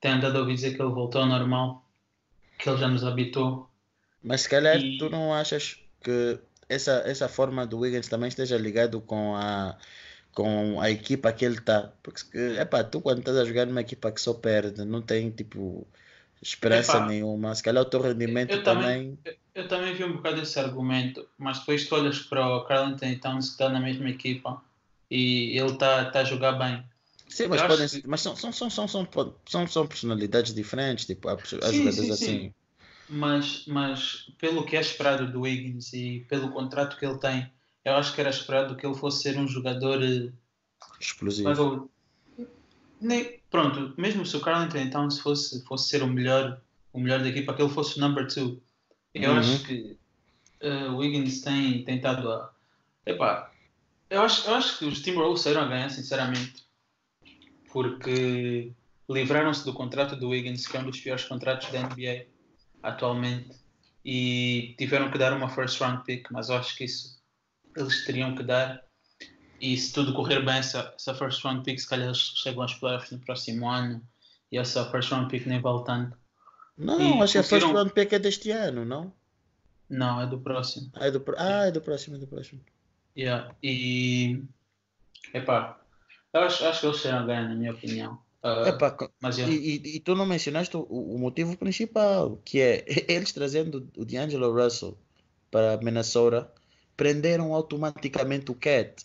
tem 0.00 0.12
andado 0.12 0.36
a 0.36 0.40
ouvir 0.40 0.54
dizer 0.54 0.74
que 0.74 0.82
ele 0.82 0.92
voltou 0.92 1.20
ao 1.20 1.26
normal, 1.26 1.84
que 2.58 2.68
ele 2.68 2.78
já 2.78 2.88
nos 2.88 3.04
habitou. 3.04 3.68
Mas 4.22 4.42
se 4.42 4.48
calhar 4.48 4.76
e... 4.76 4.98
tu 4.98 5.10
não 5.10 5.34
achas 5.34 5.78
que 6.02 6.38
essa, 6.68 7.02
essa 7.06 7.28
forma 7.28 7.66
do 7.66 7.78
Wiggins 7.78 8.08
também 8.08 8.28
esteja 8.28 8.56
ligado 8.56 9.00
com 9.00 9.34
a 9.36 9.76
com 10.32 10.80
a 10.80 10.90
equipa 10.90 11.32
que 11.32 11.44
ele 11.44 11.54
está. 11.54 11.92
Porque 12.02 12.36
é 12.36 12.64
pá, 12.64 12.82
tu 12.82 13.00
quando 13.00 13.20
estás 13.20 13.36
a 13.36 13.44
jogar 13.44 13.66
numa 13.66 13.80
equipa 13.80 14.10
que 14.10 14.20
só 14.20 14.34
perde, 14.34 14.84
não 14.84 15.00
tem 15.00 15.30
tipo 15.30 15.86
esperança 16.44 16.98
Epa, 16.98 17.06
nenhuma. 17.06 17.54
Se 17.54 17.62
calhar 17.62 17.82
o 17.82 17.86
teu 17.86 18.00
rendimento 18.00 18.52
eu, 18.52 18.62
também, 18.62 19.16
também. 19.16 19.38
Eu, 19.54 19.66
também 19.66 19.94
vi 19.94 20.04
um 20.04 20.16
bocado 20.16 20.40
esse 20.40 20.58
argumento, 20.60 21.26
mas 21.38 21.58
depois 21.58 21.88
tu 21.88 21.94
olhas 21.94 22.20
para 22.20 22.46
o 22.46 22.64
Carl 22.64 22.86
Anthony 22.86 23.16
Towns 23.16 23.46
que 23.46 23.52
está 23.52 23.68
na 23.68 23.80
mesma 23.80 24.10
equipa 24.10 24.62
e 25.10 25.58
ele 25.58 25.72
está 25.72 26.04
tá 26.10 26.20
a 26.20 26.24
jogar 26.24 26.52
bem. 26.52 26.84
Sim, 27.28 27.48
mas, 27.48 27.62
podem, 27.62 27.88
que... 27.88 28.06
mas 28.06 28.20
são, 28.20 28.36
são, 28.36 28.52
são, 28.52 28.70
são, 28.70 28.86
são, 28.86 29.08
são, 29.46 29.66
são 29.66 29.86
personalidades 29.86 30.54
diferentes, 30.54 31.06
tipo, 31.06 31.28
há, 31.28 31.32
há 31.32 31.38
sim, 31.46 31.78
jogadores 31.78 31.96
sim, 31.96 32.10
assim. 32.12 32.26
Sim. 32.26 32.54
Mas, 33.08 33.64
mas 33.66 34.30
pelo 34.38 34.64
que 34.64 34.76
é 34.76 34.80
esperado 34.80 35.30
do 35.30 35.42
Wiggins 35.42 35.92
e 35.92 36.24
pelo 36.28 36.50
contrato 36.50 36.96
que 36.96 37.04
ele 37.04 37.18
tem, 37.18 37.50
eu 37.84 37.94
acho 37.94 38.14
que 38.14 38.20
era 38.20 38.30
esperado 38.30 38.76
que 38.76 38.86
ele 38.86 38.94
fosse 38.94 39.22
ser 39.22 39.38
um 39.38 39.46
jogador 39.46 40.02
eh, 40.02 40.30
explosivo. 41.00 41.90
Nem, 43.00 43.40
pronto, 43.50 43.94
mesmo 44.00 44.24
se 44.24 44.36
o 44.36 44.40
Carl 44.40 44.62
Anthony 44.62 44.90
Towns 44.90 45.18
fosse, 45.18 45.64
fosse 45.64 45.88
ser 45.88 46.02
o 46.02 46.06
melhor, 46.06 46.60
o 46.92 46.98
melhor 46.98 47.20
da 47.20 47.28
equipa, 47.28 47.54
que 47.54 47.62
ele 47.62 47.72
fosse 47.72 47.98
o 47.98 48.00
number 48.00 48.26
two, 48.26 48.62
eu 49.12 49.30
uhum. 49.30 49.38
acho 49.38 49.64
que 49.64 49.96
uh, 50.62 50.92
o 50.92 50.96
Wiggins 50.96 51.40
tem 51.40 51.84
tentado 51.84 52.30
a. 52.30 52.52
Epá, 53.06 53.52
Eu 54.08 54.22
acho, 54.22 54.48
eu 54.48 54.54
acho 54.54 54.78
que 54.78 54.84
os 54.86 55.02
Timberwolves 55.02 55.42
saíram 55.42 55.62
a 55.62 55.68
ganhar, 55.68 55.90
sinceramente, 55.90 56.64
porque 57.72 58.72
livraram-se 59.08 59.64
do 59.64 59.74
contrato 59.74 60.16
do 60.16 60.30
Wiggins, 60.30 60.66
que 60.66 60.76
é 60.76 60.80
um 60.80 60.86
dos 60.86 61.00
piores 61.00 61.24
contratos 61.24 61.70
da 61.70 61.82
NBA 61.82 62.26
atualmente, 62.82 63.56
e 64.04 64.74
tiveram 64.78 65.10
que 65.10 65.18
dar 65.18 65.32
uma 65.32 65.48
first 65.48 65.80
round 65.80 66.04
pick, 66.04 66.30
mas 66.30 66.48
eu 66.48 66.56
acho 66.56 66.76
que 66.76 66.84
isso 66.84 67.22
eles 67.76 68.04
teriam 68.04 68.34
que 68.34 68.42
dar. 68.42 68.82
E 69.60 69.76
se 69.76 69.92
tudo 69.92 70.12
correr 70.12 70.44
bem, 70.44 70.56
essa, 70.56 70.92
essa 70.96 71.14
first 71.14 71.42
round 71.44 71.64
pick, 71.64 71.78
se 71.78 71.88
calhar 71.88 72.06
eles 72.06 72.18
chegam 72.18 72.62
aos 72.62 72.74
playoffs 72.74 73.10
no 73.10 73.18
próximo 73.20 73.68
ano, 73.68 74.02
e 74.50 74.58
essa 74.58 74.90
first 74.90 75.10
round 75.10 75.30
pick 75.30 75.46
nem 75.46 75.60
vale 75.60 75.84
tanto. 75.84 76.16
Não, 76.76 77.00
E 77.00 77.22
acho 77.22 77.32
que 77.32 77.38
a 77.38 77.42
first 77.42 77.66
round 77.66 77.92
pick 77.92 78.12
é 78.12 78.18
deste 78.18 78.50
ano, 78.50 78.84
não? 78.84 79.12
Não, 79.88 80.20
é 80.20 80.26
do 80.26 80.40
próximo. 80.40 80.90
Ah, 80.94 81.06
é 81.06 81.10
do, 81.10 81.20
pro- 81.20 81.36
ah, 81.38 81.66
é 81.66 81.70
do 81.70 81.80
próximo, 81.80 82.16
é 82.16 82.18
do 82.18 82.26
próximo. 82.26 82.60
Yeah. 83.16 83.54
E. 83.62 84.42
Epá, 85.32 85.80
eu 86.32 86.40
acho, 86.42 86.64
acho 86.66 86.80
que 86.80 86.86
eles 86.86 87.06
a 87.06 87.22
ganhar, 87.22 87.48
na 87.48 87.54
minha 87.54 87.72
opinião. 87.72 88.18
Ah, 88.42 88.68
Epá, 88.68 88.96
mas 89.20 89.38
e, 89.38 89.42
e, 89.42 89.96
e 89.96 90.00
tu 90.00 90.14
não 90.14 90.26
mencionaste 90.26 90.76
o, 90.76 90.82
o 90.82 91.18
motivo 91.18 91.56
principal, 91.56 92.36
que 92.44 92.60
é 92.60 92.84
eles 93.08 93.32
trazendo 93.32 93.88
o 93.96 94.04
D'Angelo 94.04 94.52
Russell 94.52 94.98
para 95.50 95.76
Minnesota, 95.78 96.50
prenderam 96.96 97.54
automaticamente 97.54 98.50
o 98.50 98.54
Cat. 98.54 99.04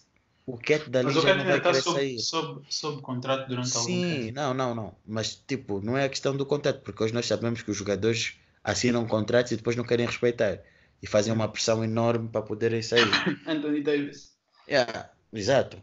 O 0.51 0.57
Cat 0.57 0.89
dali 0.89 1.05
Mas 1.13 1.15
já 1.21 1.35
não 1.35 1.45
vai 1.45 1.57
está 1.57 1.69
querer 1.69 1.81
sob, 1.83 1.95
sair. 1.99 2.19
sob, 2.19 2.61
sob 2.69 3.01
contrato 3.01 3.47
durante 3.47 3.75
algum 3.77 3.87
Sim, 3.87 4.01
tempo. 4.25 4.33
não, 4.33 4.53
não, 4.53 4.73
não. 4.73 4.95
Mas 5.05 5.35
tipo, 5.35 5.79
não 5.79 5.95
é 5.97 6.05
a 6.05 6.09
questão 6.09 6.35
do 6.35 6.45
contrato, 6.45 6.81
porque 6.81 7.03
hoje 7.03 7.13
nós 7.13 7.25
sabemos 7.27 7.61
que 7.61 7.69
os 7.69 7.77
jogadores 7.77 8.39
assinam 8.63 9.05
contratos 9.05 9.51
e 9.51 9.57
depois 9.57 9.75
não 9.75 9.83
querem 9.83 10.05
respeitar. 10.05 10.59
E 11.01 11.07
fazem 11.07 11.31
uma 11.31 11.47
pressão 11.47 11.83
enorme 11.83 12.27
para 12.29 12.41
poderem 12.41 12.81
sair. 12.81 13.07
Anthony 13.47 13.81
Davis. 13.81 14.33
Yeah, 14.67 15.11
exato. 15.31 15.77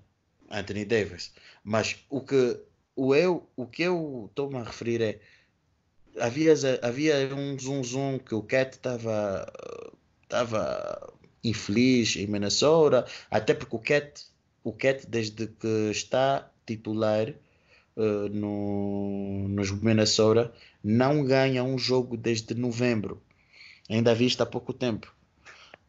Anthony 0.51 0.85
Davis. 0.85 1.33
Mas 1.64 2.05
o 2.11 2.21
que, 2.21 2.59
o 2.95 3.14
eu, 3.14 3.49
o 3.57 3.67
que 3.67 3.83
eu 3.83 4.27
estou-me 4.29 4.57
a 4.59 4.64
referir 4.64 5.01
é 5.01 5.21
havia, 6.19 6.55
havia 6.83 7.35
um 7.35 7.59
zoom 7.59 7.83
zoom 7.85 8.19
que 8.19 8.35
o 8.35 8.43
Cat 8.43 8.77
estava 8.77 9.47
estava 10.23 11.12
infeliz 11.45 12.17
em 12.17 12.27
Minnesota, 12.27 13.07
até 13.31 13.55
porque 13.55 13.77
o 13.77 13.79
Cat, 13.79 14.25
o 14.67 14.73
Cat 14.73 15.07
desde 15.07 15.47
que 15.47 15.91
está 15.93 16.51
titular 16.67 17.29
eh, 17.29 18.29
no, 18.31 19.47
nos 19.49 19.71
Minnesota 19.71 20.53
não 20.83 21.25
ganha 21.25 21.62
um 21.62 21.79
jogo 21.79 22.17
desde 22.17 22.53
novembro. 22.55 23.23
Ainda 23.89 24.12
vista 24.12 24.43
há 24.43 24.47
pouco 24.47 24.73
tempo. 24.73 25.14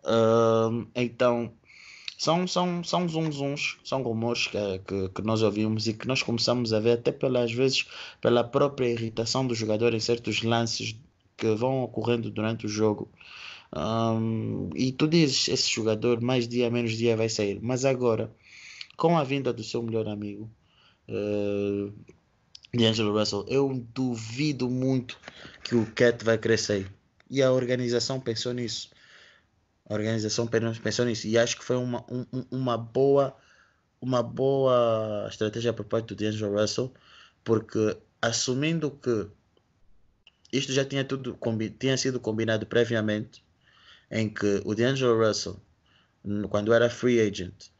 Ahm, 0.05 0.85
então 0.95 1.51
são, 2.17 2.47
são, 2.47 2.83
são 2.83 3.09
zum 3.09 3.31
zums, 3.31 3.77
são 3.83 4.03
rumores 4.03 4.47
que, 4.47 4.57
que, 4.87 5.09
que 5.09 5.21
nós 5.23 5.41
ouvimos 5.41 5.87
e 5.87 5.93
que 5.93 6.07
nós 6.07 6.21
começamos 6.21 6.71
a 6.71 6.79
ver 6.79 6.93
até 6.99 7.11
pelas 7.11 7.51
vezes 7.51 7.87
pela 8.21 8.43
própria 8.43 8.89
irritação 8.89 9.45
do 9.47 9.55
jogador 9.55 9.93
em 9.95 9.99
certos 9.99 10.43
lances 10.43 10.95
que 11.35 11.55
vão 11.55 11.83
ocorrendo 11.83 12.29
durante 12.29 12.67
o 12.67 12.69
jogo. 12.69 13.09
Ahm, 13.71 14.69
e 14.75 14.91
tu 14.91 15.07
dizes, 15.07 15.47
esse 15.47 15.69
jogador 15.69 16.21
mais 16.21 16.47
dia 16.47 16.69
menos 16.69 16.91
dia 16.93 17.17
vai 17.17 17.29
sair. 17.29 17.59
Mas 17.61 17.85
agora, 17.85 18.31
com 18.97 19.17
a 19.17 19.23
vinda 19.23 19.53
do 19.53 19.63
seu 19.63 19.81
melhor 19.83 20.07
amigo, 20.07 20.49
uh, 21.07 21.93
D'Angelo 22.73 23.17
Russell, 23.17 23.45
eu 23.47 23.73
duvido 23.93 24.69
muito 24.69 25.17
que 25.63 25.75
o 25.75 25.85
Cat 25.91 26.25
vai 26.25 26.37
crescer. 26.37 26.91
E 27.29 27.41
a 27.41 27.51
organização 27.51 28.19
pensou 28.19 28.53
nisso. 28.53 28.89
A 29.87 29.93
organização 29.93 30.47
pensou 30.47 31.05
nisso. 31.05 31.27
E 31.27 31.37
acho 31.37 31.57
que 31.57 31.63
foi 31.63 31.77
uma, 31.77 32.03
um, 32.11 32.25
uma 32.51 32.77
boa 32.77 33.35
uma 33.99 34.21
boa 34.21 35.27
estratégia 35.29 35.73
por 35.73 35.85
parte 35.85 36.07
do 36.07 36.15
D'Angelo 36.15 36.59
Russell, 36.59 36.93
porque 37.43 37.97
assumindo 38.21 38.91
que 38.91 39.27
isto 40.51 40.71
já 40.71 40.85
tinha 40.85 41.03
tudo 41.03 41.37
tinha 41.79 41.97
sido 41.97 42.19
combinado 42.19 42.65
previamente, 42.65 43.43
em 44.11 44.29
que 44.29 44.61
o 44.65 44.75
D'Angelo 44.75 45.17
Russell, 45.17 45.59
quando 46.49 46.73
era 46.73 46.89
free 46.89 47.19
agent, 47.19 47.71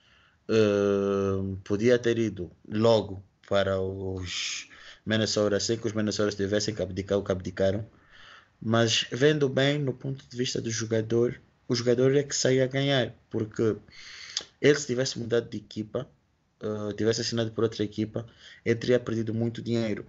podia 1.64 2.00
ter 2.00 2.18
ido 2.18 2.52
logo 2.68 3.24
para 3.48 3.80
os 3.82 4.70
Minnesota, 5.06 5.60
sem 5.60 5.78
que 5.78 5.88
os 5.88 5.94
Minnesota 5.94 6.36
tivessem 6.36 6.76
que 6.76 6.82
abdicar 6.82 7.18
o 7.18 7.24
que 7.24 7.32
abdicaram, 7.32 7.88
mas 8.62 9.06
vendo 9.12 9.48
bem 9.48 9.80
no 9.80 9.94
ponto 9.94 10.26
de 10.28 10.38
vista 10.38 10.62
do 10.62 10.70
jogador, 10.70 11.40
o 11.68 11.76
jogador 11.76 12.16
é 12.16 12.24
que 12.24 12.36
saía 12.36 12.66
a 12.66 12.68
ganhar, 12.68 13.14
porque 13.30 13.78
ele 14.62 14.76
se 14.76 14.88
tivesse 14.88 15.18
mudado 15.20 15.50
de 15.50 15.58
equipa, 15.58 16.10
uh, 16.62 16.94
tivesse 16.94 17.22
assinado 17.22 17.52
por 17.52 17.64
outra 17.64 17.84
equipa, 17.84 18.26
ele 18.66 18.76
teria 18.76 19.00
perdido 19.00 19.34
muito 19.34 19.62
dinheiro. 19.62 20.06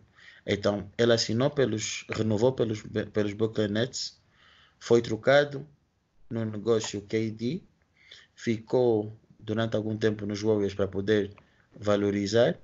Então, 0.46 0.90
ele 0.96 1.12
assinou 1.12 1.50
pelos, 1.50 2.04
renovou 2.10 2.52
pelos, 2.52 2.82
pelos 3.12 3.32
Brooklyn 3.34 3.68
Nets, 3.68 4.18
foi 4.78 5.02
trocado 5.02 5.66
no 6.30 6.44
negócio 6.44 7.02
KD, 7.02 7.62
ficou 8.34 9.16
durante 9.38 9.76
algum 9.76 9.96
tempo 9.96 10.26
nos 10.26 10.42
Warriors 10.42 10.74
para 10.74 10.88
poder 10.88 11.32
valorizar 11.78 12.58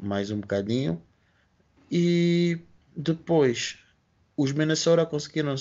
mais 0.00 0.30
um 0.30 0.40
bocadinho 0.40 1.02
e 1.90 2.58
depois 2.96 3.78
os 4.36 4.52
Minnesota 4.52 5.06
conseguiram, 5.06 5.54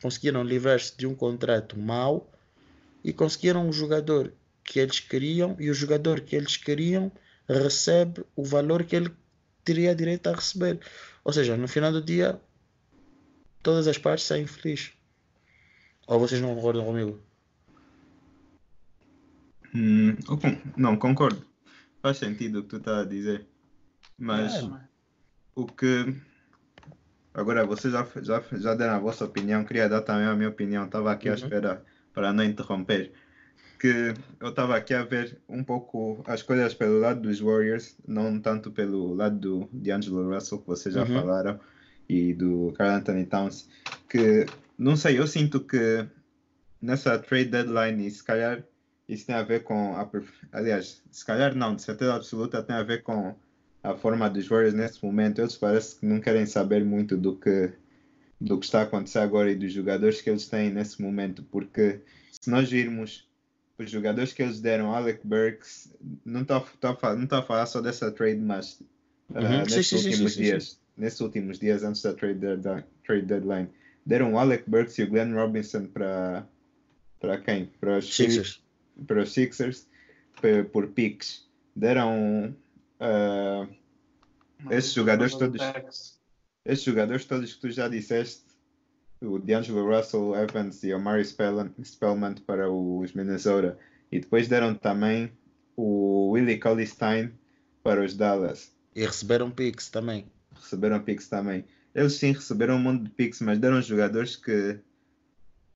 conseguiram 0.00 0.42
livrar-se 0.42 0.96
de 0.96 1.06
um 1.06 1.14
contrato 1.14 1.78
mau 1.78 2.30
e 3.02 3.12
conseguiram 3.12 3.66
um 3.66 3.72
jogador 3.72 4.32
que 4.62 4.78
eles 4.78 5.00
queriam 5.00 5.56
e 5.58 5.70
o 5.70 5.74
jogador 5.74 6.20
que 6.20 6.36
eles 6.36 6.56
queriam 6.56 7.10
recebe 7.48 8.24
o 8.36 8.44
valor 8.44 8.84
que 8.84 8.94
ele 8.94 9.10
teria 9.64 9.94
direito 9.94 10.28
a 10.28 10.34
receber. 10.34 10.80
Ou 11.24 11.32
seja, 11.32 11.56
no 11.56 11.66
final 11.66 11.90
do 11.90 12.02
dia, 12.02 12.40
todas 13.62 13.86
as 13.86 13.96
partes 13.96 14.26
saem 14.26 14.46
felizes. 14.46 14.92
Ou 16.06 16.18
vocês 16.18 16.40
não 16.40 16.54
concordam 16.54 16.84
comigo? 16.84 17.27
Hum, 19.74 20.16
não, 20.76 20.96
concordo. 20.96 21.44
Faz 22.02 22.16
sentido 22.18 22.60
o 22.60 22.62
que 22.62 22.68
tu 22.70 22.76
estás 22.76 22.98
a 22.98 23.04
dizer. 23.04 23.46
Mas 24.18 24.54
É. 24.56 24.70
o 25.54 25.66
que. 25.66 26.14
Agora, 27.34 27.64
vocês 27.66 27.92
já, 27.92 28.06
já, 28.22 28.42
já 28.52 28.74
deram 28.74 28.94
a 28.94 28.98
vossa 28.98 29.24
opinião, 29.24 29.64
queria 29.64 29.88
dar 29.88 30.02
também 30.02 30.26
a 30.26 30.34
minha 30.34 30.48
opinião. 30.48 30.84
Estava 30.86 31.12
aqui 31.12 31.28
à 31.28 31.32
Uhum. 31.32 31.38
espera 31.38 31.84
para 32.12 32.32
não 32.32 32.42
interromper. 32.44 33.12
Que 33.78 34.12
eu 34.40 34.48
estava 34.48 34.76
aqui 34.76 34.92
a 34.92 35.04
ver 35.04 35.38
um 35.48 35.62
pouco 35.62 36.22
as 36.26 36.42
coisas 36.42 36.74
pelo 36.74 36.98
lado 36.98 37.20
dos 37.20 37.38
Warriors, 37.38 37.96
não 38.08 38.40
tanto 38.40 38.72
pelo 38.72 39.14
lado 39.14 39.38
do 39.38 39.68
D'Angelo 39.72 40.34
Russell, 40.34 40.58
que 40.58 40.66
vocês 40.66 40.92
já 40.94 41.02
Uhum. 41.04 41.14
falaram, 41.14 41.60
e 42.08 42.34
do 42.34 42.72
Carl 42.76 42.96
Anthony 42.96 43.24
Towns. 43.26 43.68
Que, 44.08 44.46
não 44.76 44.96
sei, 44.96 45.16
eu 45.18 45.28
sinto 45.28 45.60
que 45.60 46.04
nessa 46.82 47.16
trade 47.20 47.50
deadline, 47.50 48.10
se 48.10 48.24
calhar 48.24 48.64
isso 49.08 49.26
tem 49.26 49.34
a 49.34 49.42
ver 49.42 49.64
com 49.64 49.96
a, 49.96 50.08
aliás, 50.52 51.02
se 51.10 51.24
calhar 51.24 51.54
não, 51.54 51.74
de 51.74 51.82
certeza 51.82 52.14
absoluta 52.14 52.62
tem 52.62 52.76
a 52.76 52.82
ver 52.82 53.02
com 53.02 53.34
a 53.82 53.94
forma 53.94 54.28
dos 54.28 54.46
Warriors 54.46 54.74
nesse 54.74 55.04
momento. 55.04 55.40
Eles 55.40 55.56
parece 55.56 55.96
que 55.96 56.06
não 56.06 56.20
querem 56.20 56.46
saber 56.46 56.84
muito 56.84 57.16
do 57.16 57.36
que 57.36 57.72
do 58.40 58.56
que 58.56 58.66
está 58.66 58.80
a 58.80 58.82
acontecer 58.84 59.18
agora 59.18 59.50
e 59.50 59.56
dos 59.56 59.72
jogadores 59.72 60.20
que 60.20 60.30
eles 60.30 60.46
têm 60.46 60.70
nesse 60.70 61.02
momento, 61.02 61.42
porque 61.50 62.00
se 62.40 62.48
nós 62.48 62.70
virmos 62.70 63.28
os 63.76 63.90
jogadores 63.90 64.32
que 64.32 64.40
eles 64.40 64.60
deram, 64.60 64.94
Alec 64.94 65.26
Burks, 65.26 65.92
não 66.24 66.42
estou 66.42 66.60
tô 66.80 66.88
a 66.88 67.42
falar 67.42 67.66
só 67.66 67.80
dessa 67.80 68.12
trade, 68.12 68.40
mas 68.40 68.80
uh, 68.80 68.88
Uhum. 69.34 69.58
Nesses 69.60 69.86
sim, 69.88 69.96
últimos 69.96 70.32
sim, 70.32 70.38
sim, 70.38 70.42
dias, 70.42 70.80
nesses 70.96 71.20
últimos 71.20 71.58
dias 71.58 71.82
antes 71.82 72.02
da 72.02 72.14
trade, 72.14 72.38
deadline, 72.38 72.84
trade 73.04 73.26
deadline, 73.26 73.68
deram 74.06 74.34
o 74.34 74.38
Alec 74.38 74.68
Burks 74.68 74.98
e 74.98 75.02
o 75.02 75.10
Glenn 75.10 75.34
Robinson 75.34 75.86
para 75.86 76.46
para 77.20 77.38
quem? 77.38 77.66
Para 77.80 77.98
os 77.98 78.14
Sixers. 78.14 78.62
Para 79.06 79.22
os 79.22 79.32
Sixers 79.32 79.86
por 80.72 80.88
picks. 80.88 81.46
Deram 81.74 82.54
uh, 83.00 83.68
Esses 84.70 84.92
jogadores 84.92 85.34
todos- 85.34 86.18
esses 86.64 86.84
jogadores 86.84 87.24
todos 87.24 87.54
que 87.54 87.60
tu 87.60 87.70
já 87.70 87.88
disseste, 87.88 88.42
o 89.22 89.38
D'Angelo 89.38 89.88
Russell, 89.88 90.34
Evans 90.36 90.82
e 90.84 90.92
o 90.92 91.00
Murray 91.00 91.24
Spellman, 91.24 91.72
Spellman 91.82 92.34
para 92.46 92.70
os 92.70 93.12
Minnesota. 93.12 93.78
E 94.12 94.20
depois 94.20 94.48
deram 94.48 94.74
também 94.74 95.30
o 95.76 96.30
Willie 96.30 96.58
Cauley-Stein 96.58 97.32
para 97.82 98.04
os 98.04 98.14
Dallas. 98.14 98.72
E 98.94 99.04
receberam 99.04 99.50
picks 99.50 99.88
também. 99.88 100.26
Receberam 100.54 101.00
picks 101.00 101.28
também. 101.28 101.64
Eles 101.94 102.14
sim 102.14 102.32
receberam 102.32 102.76
um 102.76 102.80
monte 102.80 103.04
de 103.04 103.10
picks, 103.10 103.40
mas 103.40 103.58
deram 103.58 103.80
jogadores 103.82 104.36
que, 104.36 104.78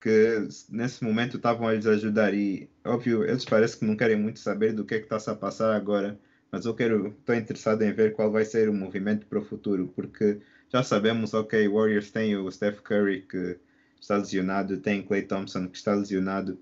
que 0.03 0.49
nesse 0.69 1.05
momento 1.05 1.37
estavam 1.37 1.69
a 1.69 1.75
lhes 1.75 1.87
ajudar. 1.87 2.35
E, 2.35 2.69
óbvio, 2.85 3.25
eles 3.25 3.45
parecem 3.45 3.79
que 3.79 3.85
não 3.87 3.97
querem 3.97 4.17
muito 4.17 4.41
saber 4.41 4.73
do 4.73 4.85
que 4.85 4.95
é 4.95 4.99
que 4.99 5.05
está-se 5.05 5.31
a 5.31 5.35
passar 5.37 5.75
agora. 5.75 6.19
Mas 6.51 6.67
eu 6.67 6.75
quero, 6.75 7.09
estou 7.19 7.35
interessado 7.37 7.83
em 7.83 7.93
ver 7.93 8.13
qual 8.13 8.31
vai 8.31 8.45
ser 8.45 8.69
o 8.69 8.75
movimento 8.75 9.27
para 9.27 9.39
o 9.39 9.45
futuro, 9.45 9.93
porque 9.95 10.41
já 10.71 10.83
sabemos, 10.83 11.33
ok, 11.33 11.69
Warriors 11.69 12.11
tem 12.11 12.37
o 12.37 12.51
Steph 12.51 12.81
Curry 12.81 13.23
que 13.23 13.59
está 14.01 14.17
lesionado, 14.17 14.77
tem 14.79 15.03
Clay 15.03 15.23
Thompson 15.23 15.69
que 15.69 15.77
está 15.77 15.95
lesionado, 15.95 16.59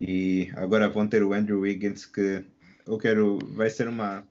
e 0.00 0.50
agora 0.56 0.88
vão 0.88 1.06
ter 1.06 1.22
o 1.22 1.32
Andrew 1.32 1.60
Wiggins 1.60 2.06
que 2.06 2.42
eu 2.86 2.98
quero. 2.98 3.38
Vai 3.54 3.70
ser 3.70 3.86
uma, 3.86 4.26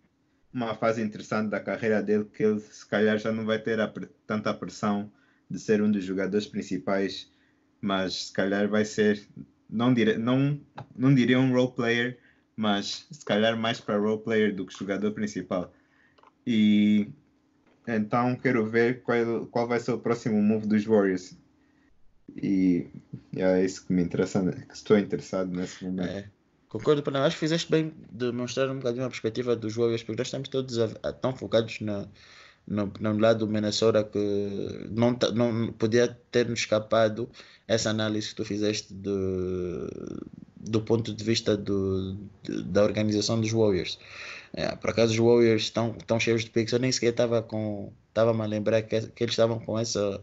uma 0.53 0.75
fase 0.75 1.01
interessante 1.01 1.49
da 1.49 1.59
carreira 1.59 2.01
dele 2.01 2.25
que 2.25 2.43
ele 2.43 2.59
se 2.59 2.85
calhar 2.85 3.17
já 3.17 3.31
não 3.31 3.45
vai 3.45 3.59
ter 3.59 3.79
a, 3.79 3.93
tanta 4.27 4.53
pressão 4.53 5.11
de 5.49 5.59
ser 5.59 5.81
um 5.81 5.91
dos 5.91 6.03
jogadores 6.03 6.47
principais, 6.47 7.31
mas 7.82 8.27
se 8.27 8.34
calhar 8.34 8.67
vai 8.69 8.86
ser, 8.86 9.27
não, 9.69 9.93
dire, 9.93 10.17
não, 10.17 10.59
não 10.95 11.13
diria 11.13 11.39
um 11.39 11.51
role 11.51 11.71
player, 11.71 12.19
mas 12.55 13.07
se 13.11 13.25
calhar 13.25 13.57
mais 13.57 13.82
para 13.82 13.97
role 13.97 14.21
player 14.21 14.55
do 14.55 14.65
que 14.65 14.77
jogador 14.77 15.11
principal. 15.11 15.73
E 16.45 17.09
então 17.88 18.36
quero 18.36 18.65
ver 18.69 19.01
qual, 19.01 19.47
qual 19.47 19.67
vai 19.67 19.79
ser 19.79 19.91
o 19.91 19.99
próximo 19.99 20.41
move 20.41 20.67
dos 20.67 20.86
Warriors. 20.86 21.36
E 22.36 22.88
é 23.36 23.65
isso 23.65 23.86
que 23.86 23.91
me 23.91 24.03
interessa, 24.03 24.41
que 24.51 24.73
estou 24.73 24.97
interessado 24.97 25.51
nesse 25.51 25.84
momento. 25.84 26.09
É. 26.09 26.29
Concordo, 26.69 27.03
para 27.03 27.25
acho 27.25 27.36
que 27.36 27.41
fizeste 27.41 27.69
bem 27.69 27.93
de 28.09 28.32
mostrar 28.32 28.69
um 28.69 28.77
bocadinho 28.77 29.03
a 29.03 29.09
perspectiva 29.09 29.57
dos 29.57 29.75
Warriors, 29.75 30.03
porque 30.03 30.21
nós 30.21 30.27
estamos 30.27 30.47
todos 30.47 30.79
a, 30.79 30.86
a, 31.03 31.11
tão 31.11 31.36
focados 31.36 31.82
na, 31.82 32.07
no, 32.68 32.91
no 32.99 33.18
lado 33.18 33.45
do 33.45 33.51
Minnesota 33.51 34.03
que 34.03 34.88
não, 34.91 35.18
não 35.34 35.74
podia 35.74 36.07
ter 36.32 36.47
nos 36.47 36.59
escapado 36.59 37.30
essa 37.68 37.89
análise 37.89 38.30
que 38.30 38.36
tu 38.36 38.45
fizeste 38.45 38.93
de, 38.93 39.12
do 40.57 40.82
ponto 40.82 41.14
de 41.14 41.24
vista 41.24 41.57
do, 41.57 42.18
da 42.66 42.84
organização 42.84 43.39
dos 43.39 43.51
Warriors. 43.51 43.99
É, 44.53 44.76
por 44.76 44.89
acaso 44.89 45.14
os 45.14 45.18
Warriors 45.20 45.64
estão, 45.64 45.95
estão 45.97 46.20
cheios 46.20 46.43
de 46.43 46.49
picks, 46.49 46.74
eu 46.74 46.80
nem 46.80 46.91
sequer 46.91 47.12
estava 47.12 47.41
com 47.41 47.91
estava 48.09 48.32
a 48.32 48.45
lembrar 48.45 48.82
que, 48.82 49.01
que 49.07 49.24
eles 49.24 49.34
estavam 49.34 49.59
com 49.59 49.80
essa 49.80 50.22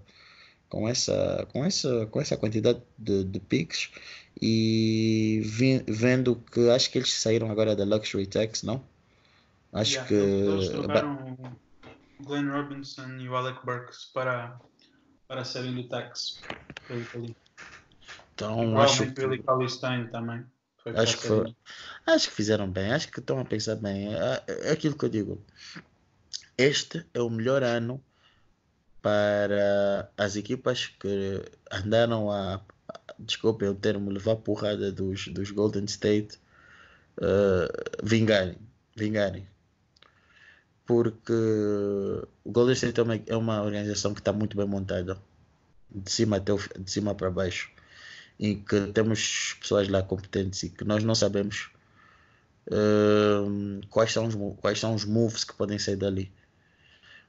com 0.69 0.87
essa 0.87 1.49
com 1.51 1.65
essa 1.65 2.07
com 2.07 2.21
essa 2.21 2.37
quantidade 2.37 2.83
de, 2.99 3.25
de 3.25 3.41
picks 3.41 3.91
e 4.41 5.41
vi, 5.45 5.83
vendo 5.89 6.37
que 6.53 6.69
acho 6.71 6.91
que 6.91 6.99
eles 6.99 7.13
saíram 7.13 7.51
agora 7.51 7.75
da 7.75 7.85
luxury 7.85 8.27
tax, 8.27 8.63
não? 8.63 8.83
Acho 9.73 9.93
yeah, 9.93 10.09
que 10.09 10.15
eles 10.15 10.69
trocaram 10.69 11.57
Glenn 12.21 12.51
Robinson 12.51 13.17
e 13.19 13.29
o 13.29 13.37
Alec 13.37 13.65
Burks 13.65 14.07
para 14.13 14.59
para 15.27 15.45
sair 15.45 15.75
do 15.75 15.87
tax. 15.89 16.41
Então 18.35 18.79
acho 18.81 19.05
que 19.05 19.11
Billy 19.11 19.43
Colistein 19.43 20.07
também. 20.09 20.45
Acho 20.97 21.19
que, 21.19 21.27
foi, 21.27 21.55
acho 22.07 22.29
que 22.31 22.35
fizeram 22.35 22.71
bem, 22.71 22.93
acho 22.93 23.09
que 23.09 23.21
estão 23.21 23.39
a 23.39 23.45
pensar 23.45 23.77
bem. 23.77 24.15
É, 24.15 24.43
é 24.47 24.71
aquilo 24.73 24.97
que 24.97 25.05
eu 25.05 25.09
digo. 25.11 25.45
Este 26.57 27.07
é 27.13 27.21
o 27.21 27.29
melhor 27.29 27.63
ano 27.63 28.03
para 29.03 30.11
as 30.17 30.35
equipas 30.35 30.87
que 30.87 31.45
andaram 31.71 32.31
a, 32.31 32.61
desculpem 33.19 33.69
o 33.69 33.75
termo, 33.75 34.11
levar 34.11 34.37
porrada 34.37 34.91
dos, 34.91 35.29
dos 35.29 35.51
Golden 35.51 35.85
State 35.85 36.39
uh, 37.19 38.03
vingarem, 38.03 38.59
vingarem. 38.97 39.47
Porque 40.89 41.35
o 42.45 42.51
Golden 42.51 42.73
State 42.73 42.99
é 42.99 43.03
uma, 43.03 43.21
é 43.27 43.37
uma 43.37 43.63
organização 43.63 44.15
que 44.15 44.21
está 44.23 44.33
muito 44.33 44.57
bem 44.57 44.67
montada, 44.67 45.19
de 45.91 46.11
cima 46.11 46.39
até 46.39 46.51
o, 46.51 46.57
de 46.57 46.91
cima 46.91 47.15
para 47.15 47.31
baixo, 47.31 47.71
em 48.41 48.59
que 48.59 48.87
temos 48.95 49.55
pessoas 49.61 49.87
lá 49.89 50.03
competentes 50.03 50.63
e 50.63 50.71
que 50.71 50.85
nós 50.85 51.05
não 51.05 51.15
sabemos 51.15 51.69
uh, 52.69 53.87
quais, 53.91 54.13
são 54.13 54.27
os, 54.29 54.35
quais 54.63 54.81
são 54.81 54.95
os 54.95 55.05
moves 55.05 55.45
que 55.45 55.55
podem 55.55 55.79
sair 55.79 55.97
dali. 55.97 56.33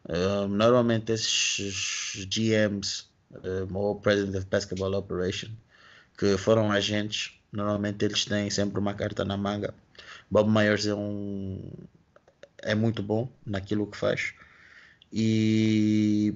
Uh, 0.06 0.48
normalmente 0.48 1.12
esses 1.12 2.26
GMs 2.30 3.10
ou 3.74 4.00
President 4.00 4.38
of 4.38 4.46
Basketball 4.46 4.94
Operation 4.94 5.50
que 6.18 6.38
foram 6.38 6.72
agentes, 6.72 7.34
normalmente 7.52 8.06
eles 8.06 8.24
têm 8.24 8.50
sempre 8.50 8.80
uma 8.80 8.94
carta 8.94 9.26
na 9.26 9.36
manga. 9.36 9.74
Bob 10.32 10.50
Myers 10.50 10.88
é 10.88 10.96
um 10.96 11.60
é 12.64 12.76
muito 12.76 13.02
bom 13.02 13.32
naquilo 13.46 13.88
que 13.88 13.98
faz 13.98 14.34
e 15.12 16.36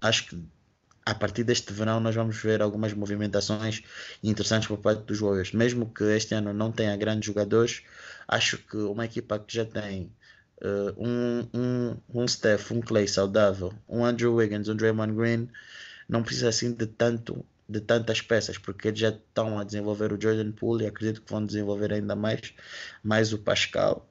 acho 0.00 0.28
que 0.28 0.42
a 1.06 1.14
partir 1.14 1.44
deste 1.44 1.72
verão 1.72 2.00
nós 2.00 2.14
vamos 2.14 2.36
ver 2.40 2.62
algumas 2.62 2.92
movimentações 2.94 3.82
interessantes 4.22 4.68
por 4.68 4.78
parte 4.78 5.02
dos 5.02 5.20
Warriors. 5.20 5.52
Mesmo 5.52 5.92
que 5.92 6.04
este 6.04 6.34
ano 6.34 6.52
não 6.52 6.72
tenha 6.72 6.96
grandes 6.96 7.26
jogadores, 7.26 7.82
acho 8.26 8.58
que 8.58 8.76
uma 8.76 9.04
equipa 9.04 9.38
que 9.38 9.54
já 9.54 9.64
tem 9.66 10.10
uh, 10.62 10.94
um, 10.96 11.48
um, 11.54 11.96
um 12.22 12.28
Steph, 12.28 12.70
um 12.70 12.80
Clay 12.80 13.06
saudável, 13.06 13.74
um 13.88 14.04
Andrew 14.04 14.34
Wiggins, 14.34 14.68
um 14.68 14.76
Draymond 14.76 15.14
Green, 15.14 15.48
não 16.08 16.22
precisa 16.22 16.48
assim 16.48 16.72
de 16.72 16.86
tanto 16.86 17.44
de 17.66 17.80
tantas 17.80 18.20
peças, 18.20 18.58
porque 18.58 18.88
eles 18.88 19.00
já 19.00 19.08
estão 19.08 19.58
a 19.58 19.64
desenvolver 19.64 20.12
o 20.12 20.20
Jordan 20.20 20.52
Poole 20.52 20.84
e 20.84 20.86
acredito 20.86 21.22
que 21.22 21.30
vão 21.30 21.44
desenvolver 21.44 21.94
ainda 21.94 22.14
mais, 22.14 22.52
mais 23.02 23.32
o 23.32 23.38
Pascal. 23.38 24.06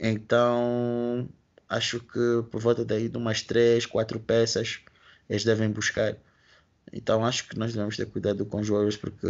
Então, 0.00 1.28
acho 1.68 2.00
que 2.00 2.42
por 2.50 2.60
volta 2.60 2.84
daí 2.84 3.08
de 3.08 3.18
umas 3.18 3.42
3, 3.42 3.84
4 3.84 4.18
peças 4.18 4.80
eles 5.28 5.44
devem 5.44 5.70
buscar. 5.70 6.16
Então 6.92 7.24
acho 7.24 7.46
que 7.48 7.56
nós 7.56 7.72
devemos 7.72 7.96
ter 7.96 8.06
cuidado 8.06 8.44
com 8.44 8.60
os 8.60 8.68
Warriors 8.68 8.96
porque 8.96 9.26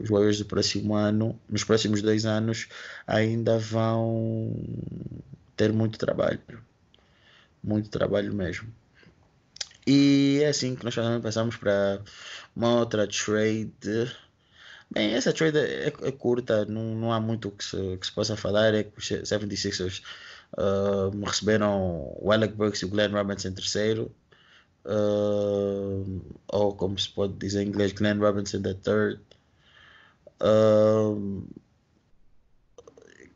os 0.00 0.10
Warriors 0.10 0.38
do 0.38 0.44
próximo 0.44 0.94
ano, 0.94 1.40
nos 1.48 1.64
próximos 1.64 2.02
dois 2.02 2.26
anos, 2.26 2.68
ainda 3.06 3.58
vão 3.58 4.54
ter 5.56 5.72
muito 5.72 5.98
trabalho. 5.98 6.40
Muito 7.62 7.88
trabalho 7.88 8.34
mesmo. 8.34 8.68
E 9.86 10.40
é 10.42 10.48
assim 10.48 10.74
que 10.74 10.84
nós 10.84 10.94
também 10.94 11.20
passamos 11.20 11.56
para 11.56 12.02
uma 12.54 12.80
outra 12.80 13.06
trade. 13.06 14.12
Bem, 14.94 15.12
essa 15.12 15.32
trade 15.32 15.58
é, 15.58 15.86
é 15.88 16.12
curta, 16.12 16.64
não, 16.66 16.94
não 16.94 17.12
há 17.12 17.20
muito 17.20 17.50
que 17.50 17.64
se, 17.64 17.96
que 17.98 18.06
se 18.06 18.12
possa 18.12 18.36
falar. 18.36 18.74
É 18.74 18.84
que 18.84 18.96
os 18.96 19.04
76ers 19.04 20.02
uh, 20.56 21.24
receberam 21.24 22.14
o 22.20 22.30
Alec 22.30 22.54
Burks 22.54 22.82
e 22.82 22.84
o 22.84 22.88
Glenn 22.88 23.10
Robinson 23.10 23.52
terceiro. 23.52 24.14
Uh, 24.84 26.22
ou 26.46 26.76
como 26.76 26.98
se 26.98 27.08
pode 27.08 27.32
dizer 27.34 27.62
em 27.62 27.68
inglês, 27.68 27.92
Glenn 27.92 28.20
Robinson 28.20 28.62
the 28.62 28.74
third. 28.74 29.20
Uh, 30.40 31.44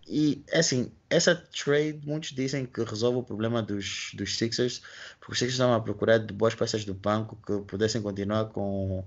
e 0.07 0.45
assim, 0.53 0.93
essa 1.11 1.35
trade, 1.35 2.01
muitos 2.07 2.31
dizem 2.31 2.67
que 2.67 2.83
resolve 2.85 3.19
o 3.19 3.23
problema 3.23 3.63
dos, 3.63 4.13
dos 4.15 4.39
Sixers, 4.39 4.81
porque 5.19 5.33
os 5.33 5.39
Sixers 5.39 5.55
estavam 5.55 5.75
a 5.75 5.81
procurar 5.81 6.19
de 6.19 6.33
boas 6.33 6.55
peças 6.55 6.85
do 6.85 6.95
banco 6.95 7.37
que 7.45 7.61
pudessem 7.67 8.01
continuar 8.01 8.47
com, 8.47 9.05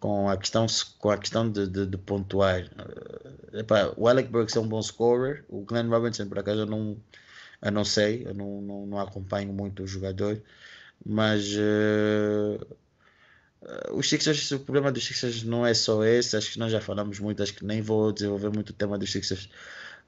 com 0.00 0.28
a 0.28 0.36
questão, 0.36 0.66
com 0.98 1.10
a 1.10 1.18
questão 1.18 1.50
de, 1.50 1.66
de, 1.68 1.86
de 1.86 1.98
pontuar. 1.98 2.64
Uh, 2.64 3.58
epá, 3.58 3.92
o 3.96 4.08
Alec 4.08 4.28
Burks 4.30 4.56
é 4.56 4.60
um 4.60 4.68
bom 4.68 4.82
scorer, 4.82 5.44
o 5.48 5.62
Glenn 5.62 5.88
Robinson, 5.88 6.28
por 6.28 6.38
acaso, 6.38 6.60
eu 6.60 6.66
não, 6.66 6.96
eu 7.62 7.72
não 7.72 7.84
sei, 7.84 8.26
eu 8.26 8.34
não, 8.34 8.60
não, 8.62 8.86
não 8.86 9.00
acompanho 9.00 9.52
muito 9.52 9.82
o 9.82 9.86
jogador, 9.86 10.40
mas. 11.04 11.54
Uh, 11.54 12.76
os 13.92 14.08
Sixers, 14.08 14.52
o 14.52 14.60
problema 14.60 14.92
dos 14.92 15.04
Sixers 15.04 15.42
não 15.42 15.66
é 15.66 15.74
só 15.74 16.04
esse, 16.04 16.36
acho 16.36 16.52
que 16.52 16.58
nós 16.58 16.70
já 16.70 16.80
falamos 16.80 17.18
muito, 17.18 17.42
acho 17.42 17.52
que 17.52 17.64
nem 17.64 17.82
vou 17.82 18.12
desenvolver 18.12 18.50
muito 18.50 18.70
o 18.70 18.72
tema 18.72 18.96
dos 18.96 19.10
Sixers 19.10 19.48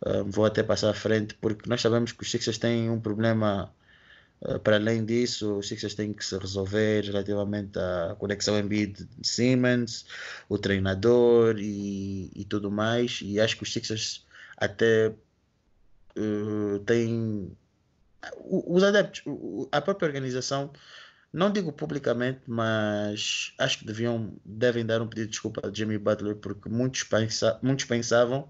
Uh, 0.07 0.25
vou 0.25 0.45
até 0.45 0.63
passar 0.63 0.91
à 0.91 0.95
frente, 0.95 1.35
porque 1.35 1.69
nós 1.69 1.81
sabemos 1.81 2.13
que 2.13 2.23
os 2.23 2.31
Sixers 2.31 2.59
têm 2.59 2.89
um 2.89 3.01
problema 3.01 3.73
para 4.63 4.77
além 4.77 5.05
disso. 5.05 5.59
Os 5.59 5.69
Sixers 5.69 5.95
têm 5.95 6.13
que 6.13 6.25
se 6.25 6.37
resolver 6.39 7.05
relativamente 7.05 7.79
à 7.79 8.15
conexão 8.19 8.59
Embiid 8.59 9.09
Simmons, 9.23 10.07
o 10.49 10.59
treinador 10.59 11.57
e, 11.59 12.31
e 12.35 12.45
tudo 12.45 12.71
mais. 12.71 13.21
E 13.23 13.41
acho 13.41 13.57
que 13.57 13.63
os 13.63 13.73
Sixers 13.73 14.27
até 14.57 15.15
uh, 16.17 16.79
têm 16.81 17.57
os 18.45 18.83
adeptos, 18.83 19.23
a 19.71 19.81
própria 19.81 20.07
organização, 20.07 20.73
não 21.33 21.53
digo 21.53 21.73
publicamente, 21.73 22.41
mas 22.47 23.55
acho 23.59 23.79
que 23.79 23.85
deviam, 23.87 24.37
devem 24.45 24.85
dar 24.85 25.01
um 25.01 25.07
pedido 25.07 25.27
de 25.27 25.31
desculpa 25.33 25.67
a 25.67 25.73
Jimmy 25.73 25.99
Butler, 25.99 26.37
porque 26.37 26.69
muitos, 26.69 27.05
pensa, 27.05 27.59
muitos 27.63 27.85
pensavam 27.85 28.49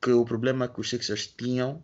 que 0.00 0.10
o 0.10 0.24
problema 0.24 0.68
que 0.68 0.80
os 0.80 0.88
Sixers 0.88 1.26
tinham 1.26 1.82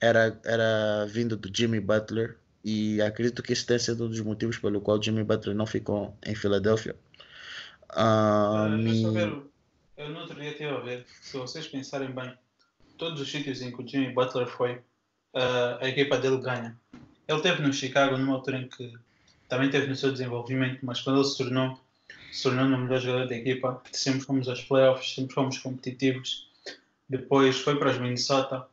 era, 0.00 0.40
era 0.44 1.06
vindo 1.06 1.36
do 1.36 1.50
Jimmy 1.54 1.80
Butler 1.80 2.36
e 2.64 3.00
acredito 3.02 3.42
que 3.42 3.52
esse 3.52 3.66
tenha 3.66 3.78
sido 3.78 4.06
um 4.06 4.08
dos 4.08 4.20
motivos 4.20 4.58
pelo 4.58 4.80
qual 4.80 5.02
Jimmy 5.02 5.22
Butler 5.22 5.54
não 5.54 5.66
ficou 5.66 6.16
em 6.24 6.34
Filadélfia. 6.34 6.96
Uh, 7.92 8.68
me... 8.70 9.02
eu, 9.02 9.50
eu 9.96 10.08
no 10.10 10.20
outro 10.20 10.38
dia 10.40 10.50
estive 10.50 10.70
a 10.70 10.80
ver, 10.80 11.06
se 11.20 11.36
vocês 11.36 11.66
pensarem 11.66 12.10
bem, 12.10 12.32
todos 12.96 13.20
os 13.20 13.30
sítios 13.30 13.60
em 13.62 13.70
que 13.70 13.82
o 13.82 13.86
Jimmy 13.86 14.12
Butler 14.12 14.46
foi, 14.46 14.74
uh, 15.34 15.78
a 15.80 15.88
equipa 15.88 16.18
dele 16.18 16.38
ganha. 16.38 16.78
Ele 17.28 17.40
teve 17.40 17.62
no 17.62 17.72
Chicago 17.72 18.16
numa 18.16 18.34
altura 18.34 18.58
em 18.58 18.68
que 18.68 18.92
também 19.48 19.70
teve 19.70 19.86
no 19.86 19.96
seu 19.96 20.12
desenvolvimento, 20.12 20.84
mas 20.84 21.00
quando 21.00 21.20
ele 21.20 21.28
se 21.28 21.38
tornou, 21.38 21.80
se 22.32 22.42
tornou 22.42 22.66
o 22.66 22.78
melhor 22.78 23.00
jogador 23.00 23.28
da 23.28 23.36
equipa, 23.36 23.82
sempre 23.92 24.20
fomos 24.20 24.48
aos 24.48 24.62
playoffs, 24.62 25.14
sempre 25.14 25.34
fomos 25.34 25.58
competitivos 25.58 26.50
depois 27.10 27.58
foi 27.58 27.76
para 27.76 27.90
os 27.90 27.98
Minnesota. 27.98 28.68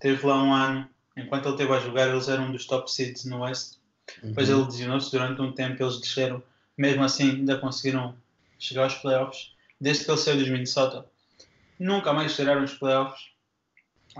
Teve 0.00 0.26
lá 0.26 0.42
um 0.42 0.52
ano. 0.52 0.88
Enquanto 1.16 1.46
ele 1.46 1.54
esteve 1.54 1.72
a 1.72 1.80
jogar, 1.80 2.08
eles 2.08 2.28
eram 2.28 2.44
um 2.44 2.52
dos 2.52 2.66
top 2.66 2.90
seeds 2.90 3.24
no 3.24 3.42
West. 3.42 3.78
Uhum. 4.22 4.28
Depois 4.28 4.48
ele 4.48 4.62
lesionou-se 4.62 5.10
durante 5.10 5.40
um 5.40 5.52
tempo. 5.52 5.82
Eles 5.82 6.00
desceram. 6.00 6.42
Mesmo 6.76 7.02
assim, 7.02 7.30
ainda 7.30 7.58
conseguiram 7.58 8.16
chegar 8.58 8.84
aos 8.84 8.94
playoffs. 8.94 9.52
Desde 9.80 10.04
que 10.04 10.10
ele 10.10 10.18
saiu 10.18 10.36
dos 10.36 10.48
Minnesota, 10.48 11.06
nunca 11.78 12.12
mais 12.12 12.32
chegaram 12.32 12.64
os 12.64 12.74
playoffs. 12.74 13.20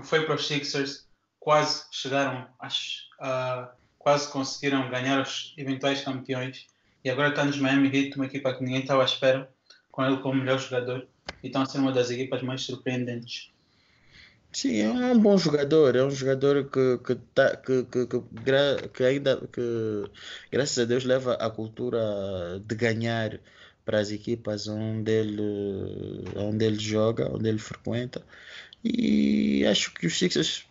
foi 0.05 0.25
para 0.25 0.35
os 0.35 0.47
Sixers, 0.47 1.09
quase 1.41 1.85
chegaram, 1.91 2.47
acho, 2.61 3.05
uh, 3.21 3.69
quase 3.99 4.31
conseguiram 4.31 4.89
ganhar 4.91 5.21
os 5.21 5.55
eventuais 5.57 6.03
campeões 6.03 6.67
e 7.05 7.11
agora 7.11 7.31
está 7.31 7.45
nos 7.45 7.59
Miami 7.59 7.89
Heat, 7.89 8.17
uma 8.17 8.27
equipa 8.27 8.55
que 8.55 8.63
ninguém 8.63 8.83
estava 8.83 9.03
à 9.03 9.05
espera, 9.05 9.51
com 9.91 10.05
ele 10.05 10.19
como 10.19 10.41
melhor 10.41 10.59
jogador 10.59 11.09
e 11.43 11.47
estão 11.47 11.63
a 11.63 11.67
ser 11.67 11.79
uma 11.79 11.93
das 11.93 12.11
equipas 12.11 12.43
mais 12.43 12.63
surpreendentes. 12.63 13.53
Sim, 14.53 14.81
é 14.81 14.91
um 14.91 15.21
bom 15.21 15.37
jogador, 15.39 15.95
é 15.95 16.03
um 16.03 16.11
jogador 16.11 16.69
que, 16.71 16.99
que, 16.99 17.15
tá, 17.35 17.57
que, 17.57 17.85
que, 17.85 18.07
que, 18.07 18.89
que 18.89 19.05
ainda, 19.05 19.37
que 19.53 19.61
graças 20.51 20.79
a 20.79 20.85
Deus 20.85 21.05
leva 21.05 21.35
a 21.35 21.51
cultura 21.51 21.99
de 22.67 22.75
ganhar 22.75 23.39
para 23.85 24.01
as 24.01 24.11
equipas 24.11 24.67
onde 24.69 25.11
ele, 25.13 25.43
onde 26.37 26.65
ele 26.65 26.79
joga, 26.79 27.31
onde 27.35 27.49
ele 27.49 27.59
frequenta. 27.59 28.23
E 28.85 29.65
acho 29.67 29.93
que 29.95 30.07
os 30.07 30.19
Sixers 30.19 30.67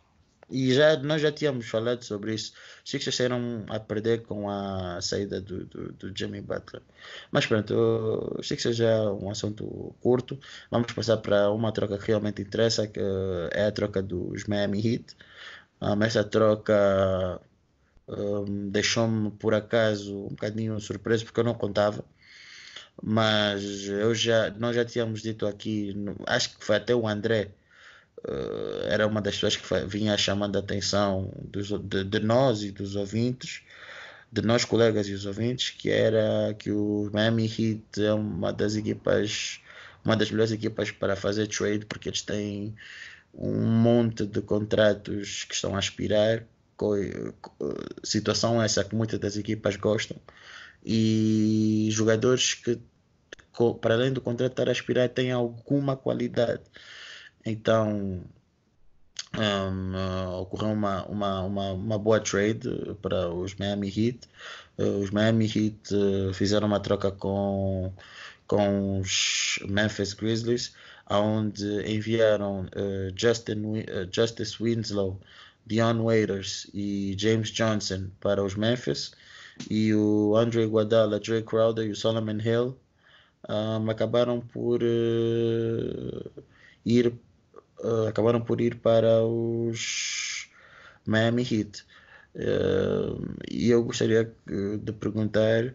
e 0.50 0.74
já, 0.74 0.98
nós 0.98 1.22
já 1.22 1.32
tínhamos 1.32 1.68
falado 1.68 2.04
sobre 2.04 2.34
isso. 2.34 2.54
Os 2.84 2.90
Sixers 2.90 3.16
saíram 3.16 3.66
a 3.70 3.80
perder 3.80 4.24
com 4.24 4.50
a 4.50 5.00
saída 5.02 5.42
do, 5.42 5.66
do, 5.66 5.92
do 5.94 6.18
Jimmy 6.18 6.42
Butler. 6.42 6.82
Mas 7.32 7.46
pronto, 7.46 7.74
os 8.40 8.48
Sixers 8.48 8.78
já 8.78 8.90
é 8.90 9.10
um 9.10 9.30
assunto 9.30 9.94
curto. 10.02 10.40
Vamos 10.72 10.92
passar 10.94 11.18
para 11.18 11.52
uma 11.52 11.72
troca 11.74 11.98
que 11.98 12.08
realmente 12.08 12.42
interessa, 12.42 12.88
que 12.88 13.00
é 13.52 13.66
a 13.66 13.72
troca 13.72 14.02
dos 14.02 14.46
Miami 14.46 14.80
Heat. 14.80 15.18
Um, 15.82 16.04
essa 16.04 16.24
troca 16.24 17.42
um, 18.08 18.70
deixou-me 18.70 19.32
por 19.32 19.54
acaso 19.54 20.26
um 20.26 20.30
bocadinho 20.30 20.80
surpreso 20.80 21.26
porque 21.26 21.40
eu 21.40 21.44
não 21.44 21.54
contava. 21.56 22.06
Mas 23.02 23.88
eu 23.88 24.16
já, 24.16 24.50
nós 24.52 24.76
já 24.76 24.86
tínhamos 24.86 25.22
dito 25.22 25.46
aqui, 25.46 25.94
acho 26.26 26.58
que 26.58 26.66
foi 26.66 26.78
até 26.78 26.96
o 26.96 27.08
André 27.08 27.52
era 28.90 29.06
uma 29.08 29.22
das 29.22 29.36
pessoas 29.36 29.56
que 29.56 29.88
vinha 29.88 30.18
chamando 30.18 30.56
a 30.56 30.60
atenção 30.60 31.32
dos, 31.44 31.70
de, 31.70 32.04
de, 32.04 32.20
nós 32.20 32.64
e 32.64 32.72
dos 32.72 32.96
ouvintes, 32.96 33.62
de 34.32 34.42
nós 34.42 34.66
colegas 34.66 35.08
e 35.08 35.14
os 35.14 35.26
ouvintes, 35.26 35.70
que 35.70 35.90
era 35.90 36.54
que 36.56 36.72
o 36.72 37.10
Miami 37.14 37.46
Heat 37.46 38.04
é 38.04 38.14
uma 38.14 38.52
das 38.52 38.76
equipas, 38.76 39.62
uma 40.04 40.16
das 40.16 40.32
melhores 40.32 40.52
equipas 40.52 40.92
para 40.92 41.16
fazer 41.16 41.48
trade, 41.48 41.86
porque 41.86 42.10
eles 42.10 42.22
têm 42.22 42.76
um 43.34 43.66
monte 43.66 44.26
de 44.26 44.42
contratos 44.42 45.44
que 45.44 45.54
estão 45.54 45.76
a 45.76 45.80
aspirar, 45.80 46.44
situação 48.04 48.62
essa 48.62 48.84
que 48.84 48.96
muitas 48.96 49.20
das 49.20 49.38
equipas 49.38 49.76
gostam, 49.76 50.18
e 50.86 51.88
jogadores 51.92 52.56
que 52.56 52.80
para 53.82 53.96
além 53.96 54.14
do 54.14 54.22
contrato 54.22 54.52
estar 54.52 54.70
a 54.70 54.72
aspirar 54.72 55.10
têm 55.10 55.32
alguma 55.32 55.98
qualidade 55.98 56.62
então 57.50 58.22
um, 59.38 59.96
uh, 59.96 60.42
ocorreu 60.42 60.70
uma, 60.70 61.06
uma, 61.06 61.42
uma, 61.44 61.72
uma, 61.72 62.00
boa 62.00 62.20
trade 62.20 62.70
para 63.02 63.30
os 63.30 63.56
Miami 63.56 63.88
Heat. 63.88 64.20
Uh, 64.78 65.00
os 65.00 65.12
Miami 65.12 65.46
Heat 65.46 65.94
uh, 65.94 66.34
fizeram 66.34 66.68
uma 66.68 66.80
troca 66.80 67.12
com, 67.12 67.94
com 68.48 69.00
os 69.00 69.60
Memphis 69.68 70.14
Grizzlies, 70.14 70.74
onde 71.10 71.66
enviaram 71.90 72.66
uh, 72.66 73.14
Justin, 73.16 73.80
uh, 73.80 74.08
Justice 74.12 74.62
Winslow, 74.62 75.20
Dion 75.66 76.04
Waiters 76.04 76.68
e 76.74 77.16
James 77.18 77.52
Johnson 77.52 78.10
para 78.20 78.44
os 78.44 78.56
Memphis. 78.56 79.12
E 79.70 79.94
o 79.94 80.36
Andre 80.36 80.64
Iguodala, 80.64 81.20
Dre 81.20 81.42
Crowder 81.42 81.88
e 81.88 81.92
o 81.92 81.96
Solomon 81.96 82.40
Hill 82.40 82.78
um, 83.50 83.90
acabaram 83.90 84.40
por 84.40 84.82
uh, 84.84 86.44
ir 86.86 87.14
uh, 87.80 88.08
acabaram 88.08 88.42
por 88.42 88.62
ir 88.62 88.76
para 88.76 89.24
os 89.24 90.50
Miami 91.06 91.44
Heat. 91.44 91.86
Uh, 92.36 93.36
e 93.50 93.70
eu 93.70 93.84
gostaria 93.84 94.32
de 94.82 94.92
perguntar, 94.94 95.74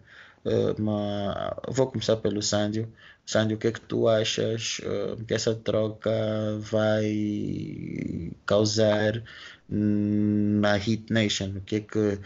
uma, 0.78 1.56
vou 1.68 1.86
começar 1.88 2.16
pelo 2.16 2.42
Sandio. 2.42 2.92
Sandio, 3.24 3.56
o 3.56 3.60
que 3.60 3.68
é 3.68 3.72
que 3.72 3.80
tu 3.80 4.08
achas 4.08 4.80
que 5.26 5.34
essa 5.34 5.54
troca 5.54 6.10
vai 6.58 8.32
causar 8.44 9.22
na 9.68 10.76
Heat 10.76 11.12
Nation? 11.12 11.56
O 11.56 11.60
que 11.60 11.76
é 11.76 11.80
que 11.80 12.18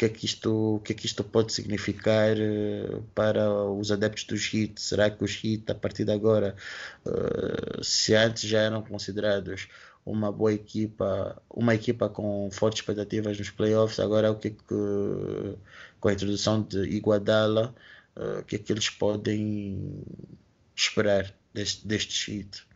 que 0.00 0.06
é 0.06 0.08
que 0.08 0.24
isto, 0.24 0.80
que 0.82 0.92
é 0.92 0.96
que 0.96 1.04
isto 1.04 1.22
pode 1.22 1.52
significar 1.52 2.34
uh, 2.34 3.02
para 3.14 3.52
os 3.52 3.92
adeptos 3.92 4.24
dos 4.24 4.50
Heat? 4.54 4.80
Será 4.80 5.10
que 5.10 5.22
os 5.22 5.44
Heat, 5.44 5.70
a 5.70 5.74
partir 5.74 6.06
de 6.06 6.12
agora, 6.12 6.56
uh, 7.04 7.84
se 7.84 8.14
antes 8.14 8.48
já 8.48 8.60
eram 8.60 8.80
considerados 8.82 9.68
uma 10.06 10.32
boa 10.32 10.54
equipa, 10.54 11.42
uma 11.50 11.74
equipa 11.74 12.08
com 12.08 12.48
fortes 12.50 12.80
expectativas 12.80 13.38
nos 13.38 13.50
playoffs, 13.50 14.00
agora 14.00 14.30
o 14.30 14.36
que 14.36 14.48
é 14.48 14.50
que, 14.52 15.58
com 16.00 16.08
a 16.08 16.12
introdução 16.14 16.62
de 16.62 16.82
Iguadala, 16.84 17.74
uh, 18.16 18.38
o 18.38 18.44
que 18.44 18.56
é 18.56 18.58
que 18.58 18.72
eles 18.72 18.88
podem 18.88 20.02
esperar 20.74 21.30
deste, 21.52 21.86
deste 21.86 22.38
Heat? 22.38 22.66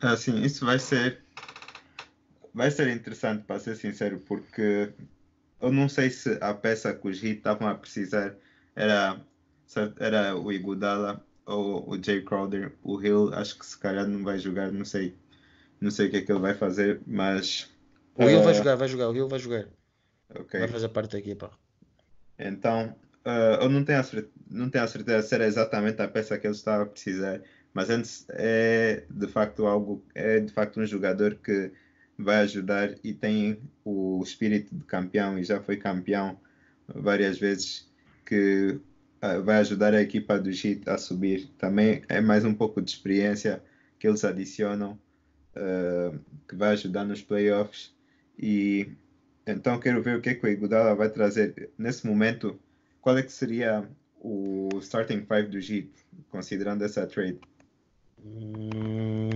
Assim, 0.00 0.42
isso 0.42 0.66
vai 0.66 0.80
ser 0.80 1.22
vai 2.52 2.70
ser 2.72 2.88
interessante 2.88 3.44
para 3.44 3.60
ser 3.60 3.76
sincero, 3.76 4.20
porque 4.26 4.92
eu 5.64 5.72
não 5.72 5.88
sei 5.88 6.10
se 6.10 6.36
a 6.40 6.52
peça 6.52 6.94
que 6.94 7.08
os 7.08 7.22
Heat 7.22 7.38
estavam 7.38 7.68
a 7.68 7.74
precisar 7.74 8.36
era, 8.76 9.20
era 9.98 10.36
o 10.36 10.52
Iguodala 10.52 11.24
ou 11.46 11.88
o 11.90 12.02
Jay 12.02 12.22
Crowder. 12.22 12.72
O 12.82 13.00
Hill 13.00 13.32
acho 13.34 13.58
que 13.58 13.66
se 13.66 13.78
calhar 13.78 14.06
não 14.06 14.22
vai 14.22 14.38
jogar, 14.38 14.70
não 14.70 14.84
sei. 14.84 15.14
Não 15.80 15.90
sei 15.90 16.08
o 16.08 16.10
que 16.10 16.16
é 16.18 16.20
que 16.22 16.32
ele 16.32 16.40
vai 16.40 16.54
fazer, 16.54 17.00
mas. 17.06 17.70
O 18.16 18.28
Hill 18.28 18.40
uh, 18.40 18.44
vai 18.44 18.54
jogar, 18.54 18.76
vai 18.76 18.88
jogar, 18.88 19.08
o 19.08 19.16
Hill 19.16 19.28
vai 19.28 19.38
jogar. 19.38 19.66
Okay. 20.34 20.60
Vai 20.60 20.68
fazer 20.68 20.88
parte 20.88 21.12
da 21.12 21.18
equipa. 21.18 21.50
Então, 22.38 22.94
uh, 23.24 23.62
eu 23.62 23.68
não 23.68 23.84
tenho, 23.84 24.00
a 24.00 24.02
certeza, 24.02 24.32
não 24.50 24.68
tenho 24.68 24.84
a 24.84 24.88
certeza 24.88 25.26
se 25.26 25.34
era 25.34 25.46
exatamente 25.46 26.00
a 26.02 26.08
peça 26.08 26.38
que 26.38 26.46
ele 26.46 26.54
estava 26.54 26.82
a 26.82 26.86
precisar, 26.86 27.40
mas 27.72 27.90
antes 27.90 28.26
é 28.30 29.04
de 29.10 29.26
facto 29.28 29.66
algo, 29.66 30.04
é 30.14 30.40
de 30.40 30.52
facto 30.52 30.80
um 30.80 30.86
jogador 30.86 31.36
que 31.36 31.72
vai 32.18 32.36
ajudar 32.36 32.94
e 33.02 33.12
tem 33.12 33.58
o 33.84 34.22
espírito 34.22 34.74
de 34.74 34.84
campeão 34.84 35.38
e 35.38 35.44
já 35.44 35.60
foi 35.60 35.76
campeão 35.76 36.38
várias 36.88 37.38
vezes 37.38 37.90
que 38.24 38.78
uh, 39.22 39.42
vai 39.42 39.56
ajudar 39.58 39.94
a 39.94 40.02
equipa 40.02 40.38
do 40.38 40.50
Heat 40.50 40.88
a 40.88 40.96
subir. 40.96 41.48
Também 41.58 42.02
é 42.08 42.20
mais 42.20 42.44
um 42.44 42.54
pouco 42.54 42.80
de 42.80 42.90
experiência 42.90 43.62
que 43.98 44.06
eles 44.06 44.24
adicionam 44.24 44.98
uh, 45.56 46.18
que 46.48 46.54
vai 46.54 46.70
ajudar 46.70 47.04
nos 47.04 47.22
playoffs 47.22 47.94
e 48.38 48.88
então 49.46 49.78
quero 49.78 50.02
ver 50.02 50.16
o 50.16 50.20
que, 50.20 50.30
é 50.30 50.34
que 50.34 50.46
o 50.46 50.48
Iguodala 50.48 50.94
vai 50.94 51.10
trazer 51.10 51.70
nesse 51.76 52.06
momento. 52.06 52.58
Qual 53.00 53.16
é 53.18 53.22
que 53.22 53.32
seria 53.32 53.86
o 54.18 54.70
starting 54.80 55.26
five 55.26 55.48
do 55.48 55.58
Heat 55.58 55.90
considerando 56.30 56.82
essa 56.82 57.06
trade? 57.06 57.38
Hum... 58.24 59.33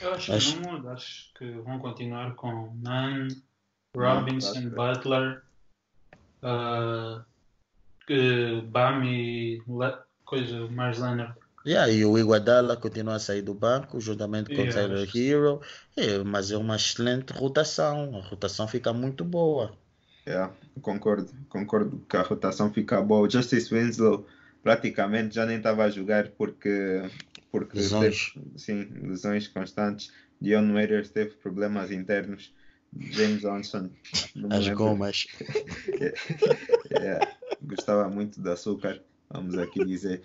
Eu 0.00 0.14
acho, 0.14 0.32
acho, 0.32 0.56
que 0.56 0.60
não 0.60 0.72
muda. 0.72 0.92
Acho 0.92 1.34
que 1.34 1.50
vão 1.50 1.78
continuar 1.78 2.34
com 2.34 2.74
Nunn, 2.74 3.28
Robinson, 3.96 4.60
não, 4.60 4.70
Butler, 4.70 5.42
uh, 6.42 7.24
Bam 8.66 9.04
e 9.04 9.62
Le 9.66 9.98
coisa, 10.24 10.68
Mars 10.68 10.98
Leonard. 10.98 11.34
Yeah, 11.66 11.92
e 11.92 12.04
o 12.04 12.16
Iguadala 12.16 12.76
continua 12.76 13.16
a 13.16 13.18
sair 13.18 13.42
do 13.42 13.52
banco 13.52 14.00
juntamente 14.00 14.54
com 14.54 14.62
o 14.62 14.70
Tyler 14.70 15.08
Hero, 15.14 15.60
é, 15.96 16.18
mas 16.18 16.50
é 16.50 16.56
uma 16.56 16.76
excelente 16.76 17.32
rotação. 17.32 18.16
A 18.16 18.20
rotação 18.26 18.66
fica 18.68 18.92
muito 18.92 19.24
boa. 19.24 19.72
Yeah, 20.26 20.52
concordo, 20.80 21.30
concordo 21.48 21.98
que 22.08 22.16
a 22.16 22.22
rotação 22.22 22.72
fica 22.72 23.02
boa. 23.02 23.26
O 23.26 23.30
Justice 23.30 23.74
Winslow 23.74 24.26
praticamente 24.62 25.34
já 25.34 25.44
nem 25.44 25.56
estava 25.58 25.84
a 25.84 25.90
jogar 25.90 26.28
porque 26.30 27.02
porque 27.50 27.76
lesões. 27.76 28.32
Teve, 28.32 28.58
sim, 28.58 28.88
lesões 29.02 29.48
constantes. 29.48 30.12
Dion 30.40 30.72
Waiters 30.72 31.10
teve 31.10 31.30
problemas 31.36 31.90
internos. 31.90 32.52
James 32.96 33.42
Johnson. 33.42 33.90
As 34.50 34.68
gomas. 34.70 35.26
yeah, 36.90 37.36
gostava 37.62 38.08
muito 38.08 38.40
de 38.40 38.50
açúcar, 38.50 39.02
vamos 39.30 39.58
aqui 39.58 39.84
dizer. 39.84 40.22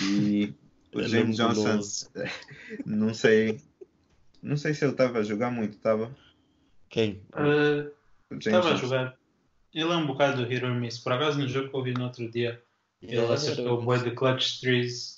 E 0.00 0.54
o 0.94 1.00
é 1.00 1.08
James 1.08 1.36
Johnson, 1.36 1.80
não 2.86 3.12
sei, 3.12 3.60
não 4.42 4.56
sei 4.56 4.74
se 4.74 4.84
ele 4.84 4.92
estava 4.92 5.18
a 5.18 5.22
jogar 5.22 5.50
muito, 5.50 5.76
estava? 5.76 6.14
Quem? 6.88 7.22
Uh, 7.34 7.90
estava 8.38 8.72
a 8.72 8.76
jogar. 8.76 9.18
Ele 9.74 9.92
é 9.92 9.96
um 9.96 10.06
bocado 10.06 10.44
do 10.44 10.50
hero 10.50 10.74
miss. 10.74 10.98
Por 10.98 11.12
acaso 11.12 11.38
no 11.38 11.46
jogo 11.46 11.68
que 11.68 11.76
eu 11.76 11.82
vi 11.82 11.92
no 11.92 12.04
outro 12.04 12.28
dia, 12.30 12.62
ele 13.02 13.20
acertou 13.32 13.78
o 13.78 13.82
boi 13.82 13.98
de 14.02 14.10
clutch 14.12 14.60
trees 14.60 15.17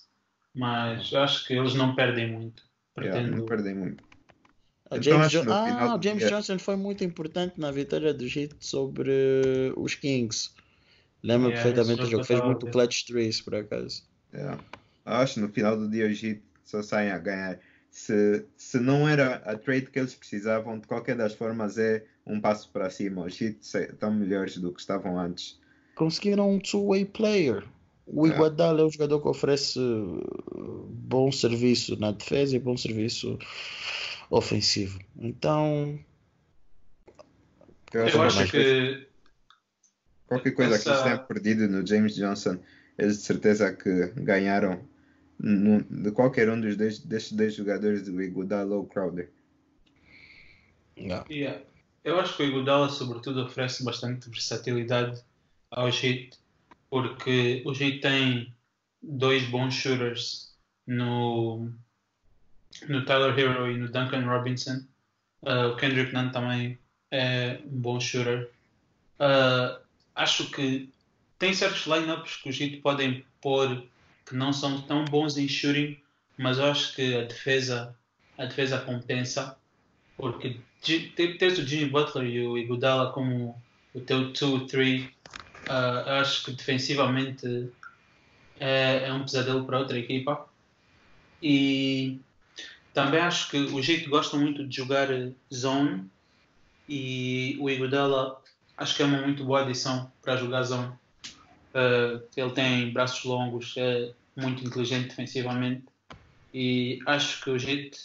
mas 0.61 1.15
acho 1.15 1.47
que 1.47 1.55
eles 1.55 1.75
não 1.75 1.95
perdem 1.95 2.31
muito. 2.31 2.63
Pretendo... 2.95 3.17
Yeah, 3.17 3.37
não 3.39 3.47
perdem 3.47 3.75
muito. 3.75 4.05
O 4.91 4.97
então, 4.97 5.03
James, 5.03 5.33
jo 5.33 5.43
ah, 5.49 5.97
o 5.97 6.03
James 6.03 6.29
Johnson 6.29 6.59
foi 6.59 6.77
muito 6.77 7.03
importante 7.03 7.59
na 7.59 7.71
vitória 7.71 8.13
do 8.13 8.25
Heat 8.25 8.55
sobre 8.61 9.11
os 9.75 9.95
Kings. 9.95 10.51
Lembro 11.23 11.49
yeah, 11.49 11.63
perfeitamente 11.63 12.03
do 12.03 12.11
jogo. 12.11 12.25
Fez 12.25 12.45
muito 12.45 12.67
clutch 12.67 13.07
threes, 13.07 13.41
por 13.41 13.55
acaso. 13.55 14.03
Yeah. 14.35 14.63
Acho 15.07 15.35
que 15.35 15.41
no 15.41 15.49
final 15.49 15.79
do 15.79 15.89
dia 15.89 16.05
o 16.05 16.11
Heat 16.11 16.43
só 16.63 16.83
saem 16.83 17.11
a 17.11 17.19
ganhar. 17.19 17.59
se, 17.91 18.45
se 18.59 18.79
não 18.79 19.09
era 19.09 19.37
a 19.37 19.57
trade 19.57 19.87
que 19.87 19.99
eles 19.99 20.15
precisavam, 20.15 20.79
de 20.79 20.87
qualquer 20.87 21.17
das 21.17 21.33
formas 21.33 21.79
é 21.79 22.05
um 22.27 22.39
passo 22.39 22.69
para 22.71 22.91
cima. 22.91 23.25
Os 23.25 23.41
Heat 23.41 23.61
estão 23.63 24.13
melhores 24.13 24.59
do 24.59 24.75
que 24.75 24.81
estavam 24.81 25.19
antes. 25.19 25.59
Conseguiram 25.95 26.51
um 26.51 26.59
two-way 26.59 27.07
player. 27.07 27.65
O 28.13 28.27
É. 28.27 28.31
Iguodala 28.31 28.81
é 28.81 28.85
um 28.85 28.91
jogador 28.91 29.21
que 29.21 29.29
oferece 29.29 29.79
bom 30.89 31.31
serviço 31.31 31.99
na 31.99 32.11
defesa 32.13 32.57
e 32.57 32.59
bom 32.59 32.77
serviço 32.77 33.39
ofensivo. 34.29 34.99
Então, 35.19 35.99
Eu, 37.93 38.07
Eu 38.07 38.23
acho 38.23 38.45
que 38.45 38.51
que 38.51 39.07
qualquer 40.29 40.53
coisa 40.53 40.79
que 40.79 40.89
essa- 40.89 40.91
eles 40.91 41.03
tenham 41.03 41.27
perdido 41.27 41.69
no 41.69 41.85
James 41.85 42.15
Johnson, 42.15 42.61
eles 42.97 43.17
de 43.17 43.23
certeza 43.25 43.73
que 43.75 44.09
ganharam 44.15 44.89
no- 45.37 45.83
de 45.83 46.13
qualquer 46.13 46.49
um 46.51 46.61
dos 46.61 46.77
dois, 46.77 47.01
destes 47.01 47.33
dois 47.33 47.53
jogadores 47.55 48.03
do 48.03 48.23
Iguodala 48.23 48.77
ou 48.77 48.87
Crowder. 48.87 49.29
yeah. 50.97 51.25
Yeah. 51.29 51.63
Eu 52.05 52.21
acho 52.21 52.37
que 52.37 52.45
o 52.45 52.47
Iguodala, 52.47 52.89
sobretudo, 52.91 53.43
oferece 53.43 53.83
bastante 53.85 54.31
versatilidade 54.31 55.21
ao 55.71 55.89
Heat, 55.89 56.39
porque 56.91 57.63
o 57.65 57.73
Heat 57.73 58.01
tem 58.01 58.55
dois 59.01 59.45
bons 59.47 59.75
shooters 59.75 60.55
no, 60.87 61.71
no 62.89 63.05
Tyler 63.05 63.39
Hero 63.39 63.71
e 63.71 63.79
no 63.79 63.89
Duncan 63.89 64.27
Robinson. 64.27 64.85
Uh, 65.43 65.69
o 65.73 65.77
Kendrick 65.77 66.13
Nunn 66.13 66.31
também 66.31 66.79
é 67.11 67.61
um 67.65 67.81
bom 67.81 67.99
shooter. 67.99 68.51
Uh, 69.19 69.81
acho 70.15 70.51
que 70.51 70.93
tem 71.39 71.55
certos 71.55 71.87
lineups 71.87 72.37
que 72.37 72.51
os 72.51 72.61
Heat 72.61 72.79
podem 72.79 73.25
pôr 73.41 73.87
que 74.27 74.35
não 74.35 74.53
são 74.53 74.83
tão 74.83 75.05
bons 75.05 75.39
em 75.39 75.49
shooting, 75.49 75.99
mas 76.37 76.59
eu 76.59 76.67
acho 76.67 76.95
que 76.95 77.17
a 77.17 77.25
defesa, 77.25 77.97
a 78.37 78.45
defesa 78.45 78.79
compensa 78.79 79.57
porque 80.17 80.61
teres 81.17 81.59
o 81.59 81.67
Jimmy 81.67 81.91
Butler 81.91 82.27
e 82.27 82.47
o 82.47 82.59
Iguodala 82.59 83.13
como 83.13 83.61
o 83.95 84.01
teu 84.01 84.33
2-3, 84.33 85.09
eu 86.07 86.15
acho 86.15 86.45
que 86.45 86.53
defensivamente 86.53 87.71
é, 88.59 89.09
é 89.09 89.13
um 89.13 89.23
pesadelo 89.23 89.65
para 89.65 89.79
outra 89.79 89.99
equipa. 89.99 90.47
E 91.43 92.19
também 92.93 93.21
acho 93.21 93.51
que 93.51 93.57
o 93.57 93.79
Heat 93.79 94.09
gosta 94.09 94.37
muito 94.37 94.67
de 94.67 94.77
jogar 94.77 95.09
zone 95.53 96.11
e 96.89 97.57
o 97.61 97.71
Iguodala 97.71 98.43
acho 98.77 98.97
que 98.97 99.03
é 99.03 99.07
uma 99.07 99.23
muito 99.23 99.45
boa 99.45 99.63
adição 99.63 100.11
para 100.23 100.37
jogar 100.37 100.65
zone. 100.65 100.93
Ah, 101.75 102.21
ele 102.37 102.51
tem 102.51 102.93
braços 102.93 103.25
longos, 103.25 103.75
é 103.77 104.13
muito 104.37 104.65
inteligente 104.67 105.09
defensivamente 105.09 105.85
e 106.53 106.99
acho 107.07 107.43
que 107.43 107.51
o 107.51 107.57
Heat 107.57 107.97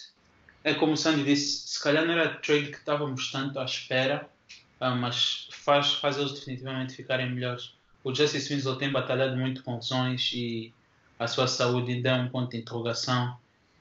é 0.64 0.74
como 0.74 0.94
o 0.94 0.98
Sandy 0.98 1.24
disse, 1.24 1.68
se 1.68 1.84
calhar 1.84 2.06
não 2.06 2.14
era 2.14 2.36
trade 2.36 2.72
que 2.72 2.78
estávamos 2.78 3.32
tanto 3.32 3.60
à 3.60 3.66
espera, 3.66 4.30
ah, 4.80 4.96
mas 4.96 5.48
faz, 5.52 5.94
faz 5.94 6.18
eles 6.18 6.34
definitivamente 6.34 6.96
ficarem 6.96 7.32
melhores. 7.32 7.74
O 8.04 8.14
Justice 8.14 8.54
Winslow 8.54 8.76
tem 8.78 8.92
batalhado 8.92 9.36
muito 9.38 9.64
com 9.64 9.76
lesões 9.76 10.32
e 10.34 10.74
a 11.18 11.28
sua 11.28 11.48
saúde 11.48 11.94
ainda 11.94 12.10
é 12.10 12.16
um 12.16 12.30
ponto 12.30 12.52
de 12.52 12.58
interrogação. 12.58 13.38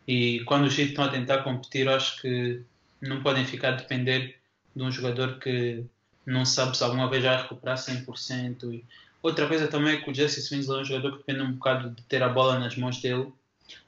E 0.07 0.41
quando 0.45 0.67
os 0.67 0.79
Heat 0.79 0.91
estão 0.91 1.05
a 1.05 1.09
tentar 1.09 1.43
competir, 1.43 1.89
acho 1.89 2.21
que 2.23 2.63
não 3.01 3.23
podem 3.23 3.45
ficar 3.45 3.71
a 3.71 3.77
depender 3.77 4.39
de 4.75 4.83
um 4.83 4.91
jogador 4.91 5.39
que 5.39 5.85
não 6.25 6.45
sabe 6.45 6.77
se 6.77 6.85
alguma 6.85 7.09
vez 7.09 7.25
vai 7.25 7.37
recuperar 7.43 7.77
100%. 7.77 8.73
E 8.73 8.85
outra 9.23 9.47
coisa 9.47 9.69
também 9.69 9.97
é 9.97 10.01
que 10.01 10.11
o 10.11 10.15
Justice 10.15 10.55
Winslow 10.55 10.79
é 10.79 10.83
um 10.83 10.85
jogador 10.85 11.13
que 11.13 11.19
depende 11.19 11.43
um 11.43 11.53
bocado 11.53 11.91
de 11.91 12.03
ter 12.05 12.23
a 12.23 12.29
bola 12.29 12.59
nas 12.59 12.77
mãos 12.77 13.01
dele. 13.01 13.33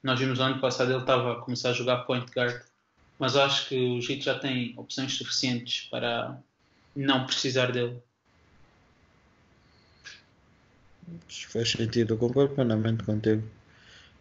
Nós 0.02 0.18
vimos 0.18 0.38
no 0.38 0.44
ano 0.44 0.60
passado 0.60 0.90
ele 0.90 1.00
estava 1.00 1.32
a 1.32 1.36
começar 1.36 1.70
a 1.70 1.74
jogar 1.74 1.98
point 1.98 2.30
guard 2.32 2.62
mas 3.18 3.36
acho 3.36 3.68
que 3.68 3.74
o 3.74 3.98
Heat 3.98 4.24
já 4.24 4.38
tem 4.38 4.74
opções 4.76 5.14
suficientes 5.14 5.88
para 5.90 6.38
não 6.96 7.26
precisar 7.26 7.70
dele. 7.72 8.02
Faz 11.28 11.70
sentido, 11.70 12.16
concordo 12.16 12.54
plenamente 12.54 13.04
contigo. 13.04 13.42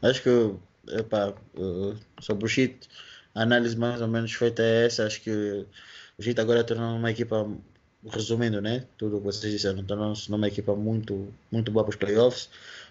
Acho 0.02 0.22
que, 0.22 0.56
epá, 1.00 1.34
eh, 1.56 1.96
sobre 2.22 2.46
o 2.46 2.50
Heat, 2.50 2.88
a 3.34 3.42
análise 3.44 3.76
mais 3.78 4.02
ou 4.02 4.08
menos 4.08 4.34
feita 4.34 4.62
é 4.62 4.86
essa. 4.86 5.06
Acho 5.06 5.22
que 5.22 5.32
o 5.32 6.24
Heat 6.24 6.40
agora 6.40 6.64
tornou 6.64 6.96
uma 6.96 7.12
equipa, 7.12 7.48
resumindo, 8.12 8.62
né? 8.62 8.86
Tudo 8.98 9.18
o 9.18 9.20
que 9.20 9.26
vocês 9.26 9.52
disseram, 9.52 9.84
tornou-se 9.84 10.30
numa 10.30 10.48
equipa 10.48 10.76
muito, 10.76 11.34
muito 11.52 11.72
boa 11.72 11.84
para 11.84 11.92
os 11.92 11.96
playoffs. 11.96 12.50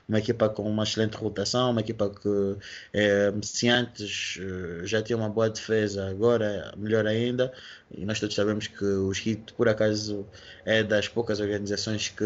Uma 0.09 0.19
equipa 0.19 0.49
com 0.51 0.69
uma 0.71 0.83
excelente 0.85 1.17
rotação, 1.17 1.71
uma 1.71 1.81
equipa 1.81 2.11
que 2.11 2.29
eh, 2.93 3.33
se 3.43 3.69
antes 3.69 4.39
eh, 4.41 4.87
já 4.87 5.03
tinha 5.03 5.17
uma 5.17 5.31
boa 5.31 5.49
defesa, 5.51 6.09
agora 6.11 6.73
é 6.75 6.77
melhor 6.77 7.07
ainda. 7.07 7.53
E 7.91 8.05
nós 8.05 8.21
todos 8.21 8.35
sabemos 8.35 8.67
que 8.67 8.85
os 8.85 9.19
Heat, 9.27 9.55
por 9.55 9.69
acaso, 9.69 10.29
é 10.65 10.83
das 10.83 11.09
poucas 11.09 11.41
organizações 11.41 12.09
que 12.11 12.25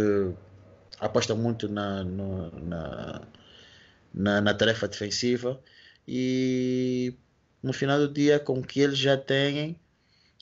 aposta 1.00 1.34
muito 1.34 1.68
na, 1.68 2.04
no- 2.04 2.50
na, 2.60 3.28
na, 4.12 4.40
na 4.40 4.54
tarefa 4.54 4.88
defensiva 4.88 5.60
e 6.06 7.14
no 7.62 7.72
final 7.72 7.98
do 7.98 8.12
dia, 8.12 8.38
com 8.40 8.58
o 8.60 8.64
que 8.66 8.80
eles 8.80 8.98
já 8.98 9.16
têm, 9.16 9.80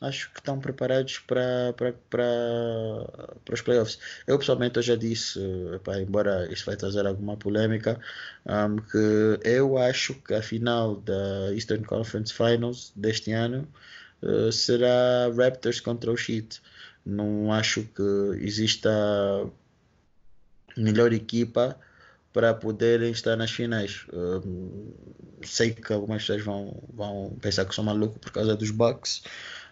acho 0.02 0.30
que 0.32 0.40
estão 0.40 0.58
preparados 0.60 1.18
para 1.20 1.72
para 1.76 1.92
para 3.44 3.54
os 3.54 3.62
playoffs. 3.62 3.98
Eu 4.26 4.38
pessoalmente 4.38 4.76
eu 4.76 4.82
já 4.82 4.96
disse, 4.96 5.40
epá, 5.74 5.98
embora 6.00 6.50
isso 6.52 6.66
vai 6.66 6.76
trazer 6.76 7.06
alguma 7.06 7.36
polêmica, 7.36 7.98
um, 8.46 8.76
que 8.76 9.40
eu 9.44 9.78
acho 9.78 10.14
que 10.14 10.34
a 10.34 10.42
final 10.42 10.96
da 10.96 11.52
Eastern 11.54 11.84
Conference 11.84 12.32
Finals 12.32 12.92
deste 12.96 13.32
ano 13.32 13.66
eh, 14.22 14.50
será 14.52 15.28
Raptors 15.36 15.80
contra 15.80 16.10
o 16.12 16.14
Heat. 16.14 16.60
Não 17.04 17.52
acho 17.52 17.84
que 17.84 18.02
exista 18.40 18.90
melhor 20.76 21.12
equipa 21.12 21.78
para 22.32 22.52
poderem 22.54 23.10
estar 23.12 23.36
nas 23.36 23.50
finais. 23.50 24.06
Um, 24.12 24.92
sei 25.42 25.72
que 25.72 25.92
algumas 25.92 26.22
pessoas 26.22 26.42
vão, 26.42 26.82
vão 26.92 27.36
pensar 27.40 27.64
que 27.64 27.74
sou 27.74 27.84
maluco 27.84 28.18
por 28.18 28.30
causa 28.32 28.54
dos 28.56 28.70
Bucks, 28.70 29.22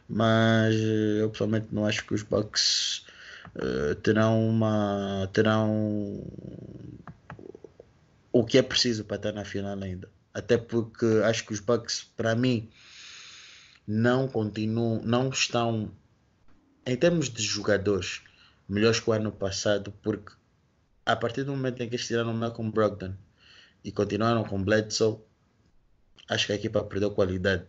mas 0.09 0.75
eh, 0.75 1.23
eu 1.23 1.31
pessoalmente 1.31 1.69
não 1.73 1.87
acho 1.87 2.05
que 2.07 2.15
os 2.15 2.23
Bucks 2.23 3.05
eh, 3.57 3.95
terão 4.03 4.49
uma 4.49 5.29
terão 5.33 6.23
o 8.33 8.45
que 8.45 8.59
é 8.59 8.63
preciso 8.63 9.05
para 9.05 9.17
estar 9.17 9.33
na 9.33 9.45
final 9.45 9.81
ainda. 9.81 10.11
Até 10.33 10.59
porque 10.59 11.07
acho 11.25 11.47
que 11.47 11.53
os 11.53 11.61
Bucks, 11.61 12.03
para 12.17 12.35
mim, 12.35 12.69
não 13.87 14.27
continuam, 14.27 15.01
não 15.05 15.29
estão 15.31 15.91
em 16.85 16.97
termos 16.97 17.31
de 17.31 17.43
jogadores 17.43 18.23
melhores 18.69 18.99
que 18.99 19.09
o 19.09 19.13
ano 19.13 19.31
passado, 19.31 19.93
porque 20.03 20.33
a 21.07 21.15
partir 21.15 21.45
do 21.45 21.53
momento 21.53 21.83
em 21.83 21.89
que 21.89 21.95
eles 21.95 22.07
tiraram 22.07 22.33
o 22.33 22.35
Malcolm 22.35 22.73
Brogdon 22.73 23.15
e 23.85 23.93
continuaram 23.93 24.43
com 24.45 24.63
Bledsoe, 24.63 25.19
acho 26.29 26.47
que 26.47 26.53
a 26.53 26.57
equipa 26.57 26.83
perdeu 26.83 27.13
qualidade. 27.13 27.65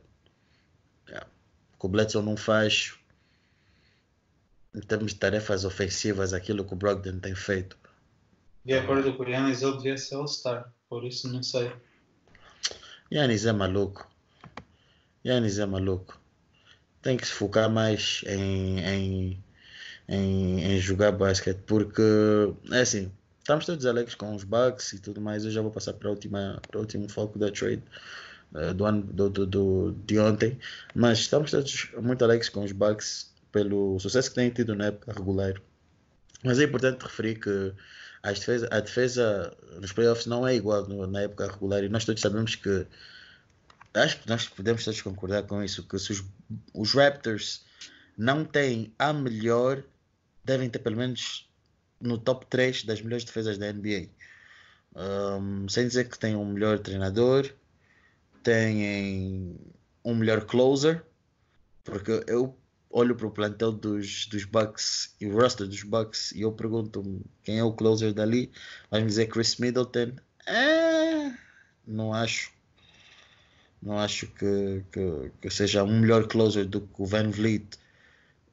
Yeah. 1.08 1.28
O 1.80 1.88
Bledsoe 1.88 2.24
não 2.24 2.36
faz 2.36 2.96
em 4.74 4.82
termos 4.82 5.14
de 5.14 5.20
tarefas 5.20 5.64
ofensivas 5.64 6.34
aquilo 6.34 6.66
que 6.66 6.74
o 6.74 6.76
Brogdon 6.76 7.20
tem 7.20 7.36
feito. 7.36 7.78
De 8.66 8.74
acordo 8.74 9.14
com 9.14 9.22
o 9.22 9.30
Yannis, 9.30 9.62
ele 9.62 9.78
devia 9.78 9.96
ser 9.96 10.16
All-Star, 10.16 10.74
por 10.90 11.06
isso 11.06 11.32
não 11.32 11.44
sei. 11.44 11.72
Yannis 13.14 13.46
é 13.46 13.54
maluco. 13.54 14.10
Yannis 15.24 15.60
é 15.60 15.66
maluco. 15.68 16.20
Tem 17.04 17.16
que 17.18 17.28
se 17.28 17.34
focar 17.34 17.70
mais 17.70 18.24
em, 18.26 18.80
em, 18.80 19.44
em, 20.10 20.64
em 20.64 20.80
jogar 20.80 21.12
basquete, 21.12 21.60
porque 21.68 22.02
é 22.72 22.82
assim, 22.82 23.12
estamos 23.38 23.68
todos 23.68 23.86
alegres 23.86 24.16
com 24.16 24.34
os 24.34 24.44
Bucks 24.44 24.94
e 24.94 25.00
tudo 25.00 25.22
mais. 25.22 25.46
Eu 25.46 25.52
já 25.52 25.62
vou 25.62 25.70
passar 25.70 25.94
para, 25.94 26.10
a 26.10 26.12
última, 26.12 26.60
para 26.68 26.80
o 26.80 26.82
último 26.82 27.08
foco 27.08 27.38
da 27.38 27.52
trade 27.52 27.84
do 28.74 28.86
ano 28.86 29.02
do, 29.04 29.30
do, 29.30 29.46
do- 29.46 29.92
de 30.06 30.20
ontem, 30.20 30.58
mas 30.94 31.20
estamos 31.20 31.52
todos 31.52 31.90
muito 32.02 32.24
alegres 32.24 32.50
com 32.50 32.64
os 32.64 32.72
Bucks 32.72 33.34
pelo 33.52 34.00
sucesso 34.00 34.30
que 34.30 34.36
têm 34.36 34.50
tido 34.50 34.76
na 34.76 34.86
época 34.88 35.14
regular. 35.14 35.54
Mas 36.44 36.60
é 36.60 36.64
importante 36.64 37.02
referir 37.04 37.36
que 37.40 37.74
a 38.24 38.32
defesa, 38.32 38.68
a 38.72 38.80
defesa 38.80 39.56
nos 39.80 39.92
playoffs 39.92 40.26
não 40.26 40.48
é 40.48 40.56
igual 40.56 40.88
na 41.08 41.22
época 41.22 41.52
regular 41.52 41.84
e 41.84 41.90
nós 41.90 42.06
todos 42.06 42.22
sabemos 42.22 42.56
que 42.56 42.86
acho 43.94 44.20
que 44.22 44.28
nós 44.30 44.48
podemos 44.48 44.84
todos 44.84 45.02
concordar 45.02 45.44
com 45.44 45.64
isso, 45.64 45.84
que 45.88 45.98
se 45.98 46.12
os, 46.12 46.24
os 46.74 46.94
Raptors 46.94 47.64
não 48.18 48.44
têm 48.44 48.94
a 49.00 49.14
melhor, 49.14 49.84
devem 50.44 50.70
ter 50.70 50.80
pelo 50.80 50.98
menos 50.98 51.48
no 52.00 52.18
top 52.18 52.46
3 52.48 52.84
das 52.84 53.02
melhores 53.02 53.24
defesas 53.24 53.58
da 53.58 53.72
NBA. 53.72 54.08
Um, 54.96 55.68
sem 55.68 55.88
dizer 55.88 56.08
que 56.10 56.18
têm 56.18 56.36
um 56.36 56.46
melhor 56.46 56.80
treinador, 56.80 57.50
têm 58.46 59.58
um 60.04 60.14
melhor 60.14 60.46
closer, 60.46 61.04
porque 61.84 62.24
eu 62.28 62.56
olho 62.92 63.16
para 63.16 63.26
o 63.26 63.32
plantel 63.32 63.72
dos, 63.72 64.28
dos 64.28 64.46
Bucks 64.46 65.16
e 65.20 65.26
o 65.26 65.34
roster 65.34 65.68
dos 65.68 65.82
Bucks 65.82 66.32
e 66.32 66.42
eu 66.42 66.52
pergunto 66.52 67.22
quem 67.44 67.58
é 67.58 67.64
o 67.64 67.74
closer 67.74 68.14
dali, 68.14 68.52
vai 68.90 69.02
me 69.02 69.08
dizer 69.08 69.28
Chris 69.28 69.58
Middleton. 69.58 70.14
É, 70.46 71.34
não 71.86 72.14
acho. 72.14 72.54
Não 73.82 74.00
acho 74.00 74.28
que, 74.28 74.84
que, 74.92 75.32
que, 75.42 75.50
seja 75.50 75.84
um 75.84 76.00
melhor 76.00 76.28
closer 76.28 76.66
do 76.66 76.82
que 76.82 77.02
o 77.02 77.06
Van 77.06 77.30
Vliet 77.30 77.78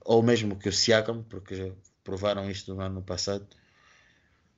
ou 0.01 0.23
mesmo 0.23 0.57
que 0.57 0.69
o 0.69 0.73
Siakam, 0.73 1.23
porque 1.29 1.55
já 1.55 1.71
provaram 2.03 2.51
isto 2.51 2.75
no 2.75 2.81
ano 2.81 3.03
passado. 3.03 3.47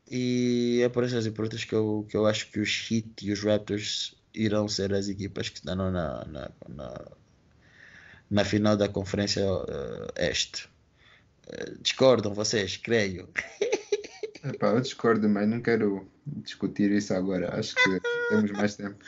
E 0.09 0.80
é 0.82 0.89
por 0.89 1.05
essas 1.05 1.26
e 1.26 1.30
por 1.30 1.49
que 1.49 1.74
eu, 1.74 2.07
que 2.09 2.16
eu 2.16 2.26
acho 2.26 2.51
que 2.51 2.61
os 2.61 2.89
Heat 2.91 3.26
e 3.26 3.32
os 3.32 3.43
Raptors 3.43 4.14
irão 4.35 4.68
ser 4.68 4.93
as 4.93 5.09
equipas 5.09 5.49
que 5.49 5.59
estarão 5.59 5.91
na, 5.91 6.24
na, 6.24 6.51
na, 6.68 7.05
na 8.30 8.45
final 8.45 8.76
da 8.76 8.89
Conferência 8.89 9.45
uh, 9.47 10.12
Este. 10.16 10.68
Uh, 11.47 11.78
discordam 11.80 12.35
vocês, 12.35 12.76
creio. 12.76 13.28
Epá, 14.45 14.68
eu 14.68 14.80
discordo, 14.80 15.26
mas 15.26 15.49
não 15.49 15.61
quero 15.62 16.07
discutir 16.26 16.91
isso 16.91 17.14
agora. 17.14 17.59
Acho 17.59 17.74
que 17.74 18.01
temos 18.28 18.51
mais 18.51 18.76
tempo. 18.76 19.03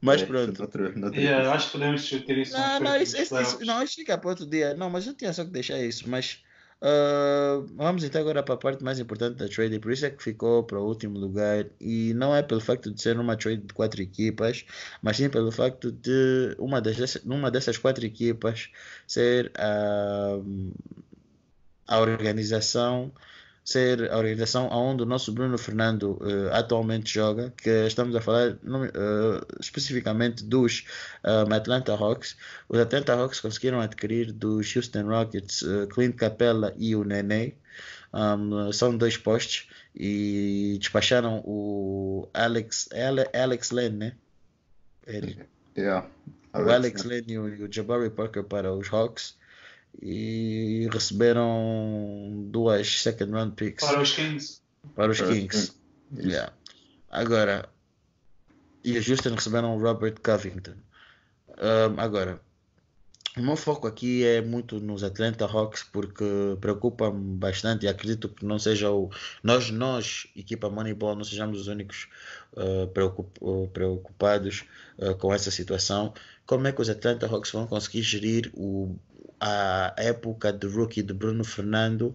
Mas 0.00 0.22
é, 0.22 0.26
pronto. 0.26 0.58
Noutro, 0.58 0.98
noutro 0.98 1.20
yeah, 1.20 1.52
acho 1.52 1.66
que 1.66 1.72
podemos 1.72 2.02
discutir 2.02 2.38
isso. 2.38 2.52
Não, 2.54 2.80
não, 2.80 2.96
isso, 2.96 3.20
isso, 3.20 3.38
isso, 3.38 3.64
não, 3.64 3.82
isso 3.82 3.96
fica 3.96 4.16
para 4.16 4.30
outro 4.30 4.46
dia. 4.46 4.72
Não, 4.74 4.88
mas 4.88 5.06
eu 5.06 5.12
tinha 5.12 5.34
só 5.34 5.44
que 5.44 5.50
deixar 5.50 5.78
isso. 5.80 6.08
Mas 6.08 6.42
uh, 6.82 7.66
vamos 7.76 8.04
então 8.04 8.20
agora 8.20 8.42
para 8.42 8.54
a 8.54 8.58
parte 8.58 8.82
mais 8.84 8.98
importante 8.98 9.36
da 9.36 9.48
trade. 9.48 9.78
Por 9.78 9.92
isso 9.92 10.06
é 10.06 10.10
que 10.10 10.22
ficou 10.22 10.64
para 10.64 10.78
o 10.80 10.86
último 10.86 11.18
lugar. 11.18 11.66
E 11.80 12.14
não 12.14 12.34
é 12.34 12.42
pelo 12.42 12.60
facto 12.60 12.90
de 12.92 13.00
ser 13.00 13.18
uma 13.18 13.36
trade 13.36 13.62
de 13.62 13.74
quatro 13.74 14.02
equipas, 14.02 14.64
mas 15.02 15.16
sim 15.16 15.28
pelo 15.28 15.50
facto 15.52 15.92
de 15.92 16.54
uma, 16.58 16.80
das, 16.80 17.16
uma 17.24 17.50
dessas 17.50 17.78
quatro 17.78 18.04
equipas 18.04 18.70
ser 19.06 19.52
a, 19.56 20.36
a 21.86 21.98
organização 22.00 23.12
ser 23.64 24.10
a 24.10 24.16
organização 24.16 24.68
onde 24.68 25.02
o 25.02 25.06
nosso 25.06 25.32
Bruno 25.32 25.56
Fernando 25.58 26.18
uh, 26.20 26.52
atualmente 26.52 27.12
joga, 27.12 27.52
que 27.56 27.86
estamos 27.86 28.14
a 28.16 28.20
falar 28.20 28.52
uh, 28.52 29.60
especificamente 29.60 30.44
dos 30.44 30.84
um, 31.24 31.52
Atlanta 31.54 31.92
Hawks. 31.92 32.36
Os 32.68 32.78
Atlanta 32.78 33.14
Hawks 33.14 33.40
conseguiram 33.40 33.80
adquirir 33.80 34.32
dos 34.32 34.74
Houston 34.74 35.06
Rockets 35.06 35.62
uh, 35.62 35.86
Clint 35.88 36.16
Capella 36.16 36.74
e 36.76 36.96
o 36.96 37.04
Nene. 37.04 37.54
Um, 38.12 38.72
são 38.72 38.96
dois 38.96 39.16
postes 39.16 39.68
e 39.94 40.76
despacharam 40.80 41.42
o 41.44 42.28
Alex, 42.34 42.88
Alex 43.32 43.70
Len, 43.70 43.90
né? 43.90 44.12
Ele. 45.06 45.38
Yeah. 45.76 46.08
o 46.52 46.68
Alex 46.70 47.04
Len 47.04 47.22
e 47.28 47.38
o, 47.38 47.48
e 47.48 47.62
o 47.62 47.72
Jabari 47.72 48.10
Parker 48.10 48.42
para 48.42 48.72
os 48.72 48.92
Hawks 48.92 49.38
e 50.00 50.88
receberam 50.92 52.46
duas 52.50 53.02
second 53.02 53.32
round 53.32 53.54
picks 53.54 53.86
para 53.86 54.00
os 54.00 54.12
Kings. 54.12 54.60
Para 54.94 55.10
os 55.10 55.20
Kings. 55.20 55.72
Yeah. 56.16 56.52
Agora, 57.10 57.68
e 58.84 58.98
os 58.98 59.08
Houston 59.08 59.34
receberam 59.34 59.78
Robert 59.78 60.16
Covington. 60.22 60.74
Um, 61.58 62.00
agora, 62.00 62.40
o 63.36 63.42
meu 63.42 63.54
foco 63.54 63.86
aqui 63.86 64.24
é 64.24 64.40
muito 64.40 64.80
nos 64.80 65.04
Atlanta 65.04 65.44
Hawks 65.44 65.84
porque 65.84 66.24
preocupa-me 66.60 67.36
bastante 67.36 67.84
e 67.84 67.88
acredito 67.88 68.28
que 68.28 68.44
não 68.44 68.58
seja 68.58 68.90
o 68.90 69.08
nós 69.42 69.70
nós 69.70 70.26
equipa 70.34 70.68
Moneyball 70.68 71.14
não 71.14 71.22
sejamos 71.22 71.60
os 71.60 71.68
únicos 71.68 72.08
uh, 72.54 72.88
preocup, 72.88 73.30
uh, 73.40 73.68
preocupados 73.68 74.64
uh, 74.98 75.14
com 75.16 75.32
essa 75.32 75.50
situação. 75.50 76.12
Como 76.44 76.66
é 76.66 76.72
que 76.72 76.80
os 76.80 76.90
Atlanta 76.90 77.26
Hawks 77.26 77.52
vão 77.52 77.66
conseguir 77.68 78.02
gerir 78.02 78.50
o 78.54 78.96
a 79.40 79.94
época 79.96 80.52
de 80.52 80.66
rookie 80.66 81.02
de 81.02 81.14
Bruno 81.14 81.44
Fernando, 81.44 82.14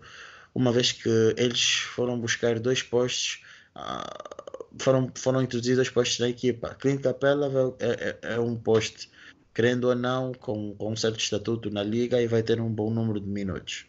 uma 0.53 0.71
vez 0.71 0.91
que 0.91 1.09
eles 1.37 1.79
foram 1.79 2.19
buscar 2.19 2.59
dois 2.59 2.83
postos, 2.83 3.43
uh, 3.75 4.55
foram, 4.79 5.11
foram 5.15 5.41
introduzidos 5.41 5.77
dois 5.77 5.89
postos 5.89 6.19
na 6.19 6.29
equipa. 6.29 6.75
Clint 6.75 7.01
Capella 7.01 7.75
é, 7.79 7.85
é, 7.85 8.33
é, 8.35 8.39
um 8.39 8.55
poste, 8.55 9.09
querendo 9.53 9.85
ou 9.85 9.95
não, 9.95 10.33
com, 10.33 10.75
com 10.75 10.91
um 10.91 10.95
certo 10.95 11.19
estatuto 11.19 11.69
na 11.69 11.83
liga 11.83 12.21
e 12.21 12.27
vai 12.27 12.43
ter 12.43 12.61
um 12.61 12.69
bom 12.69 12.89
número 12.91 13.19
de 13.19 13.27
minutos. 13.27 13.85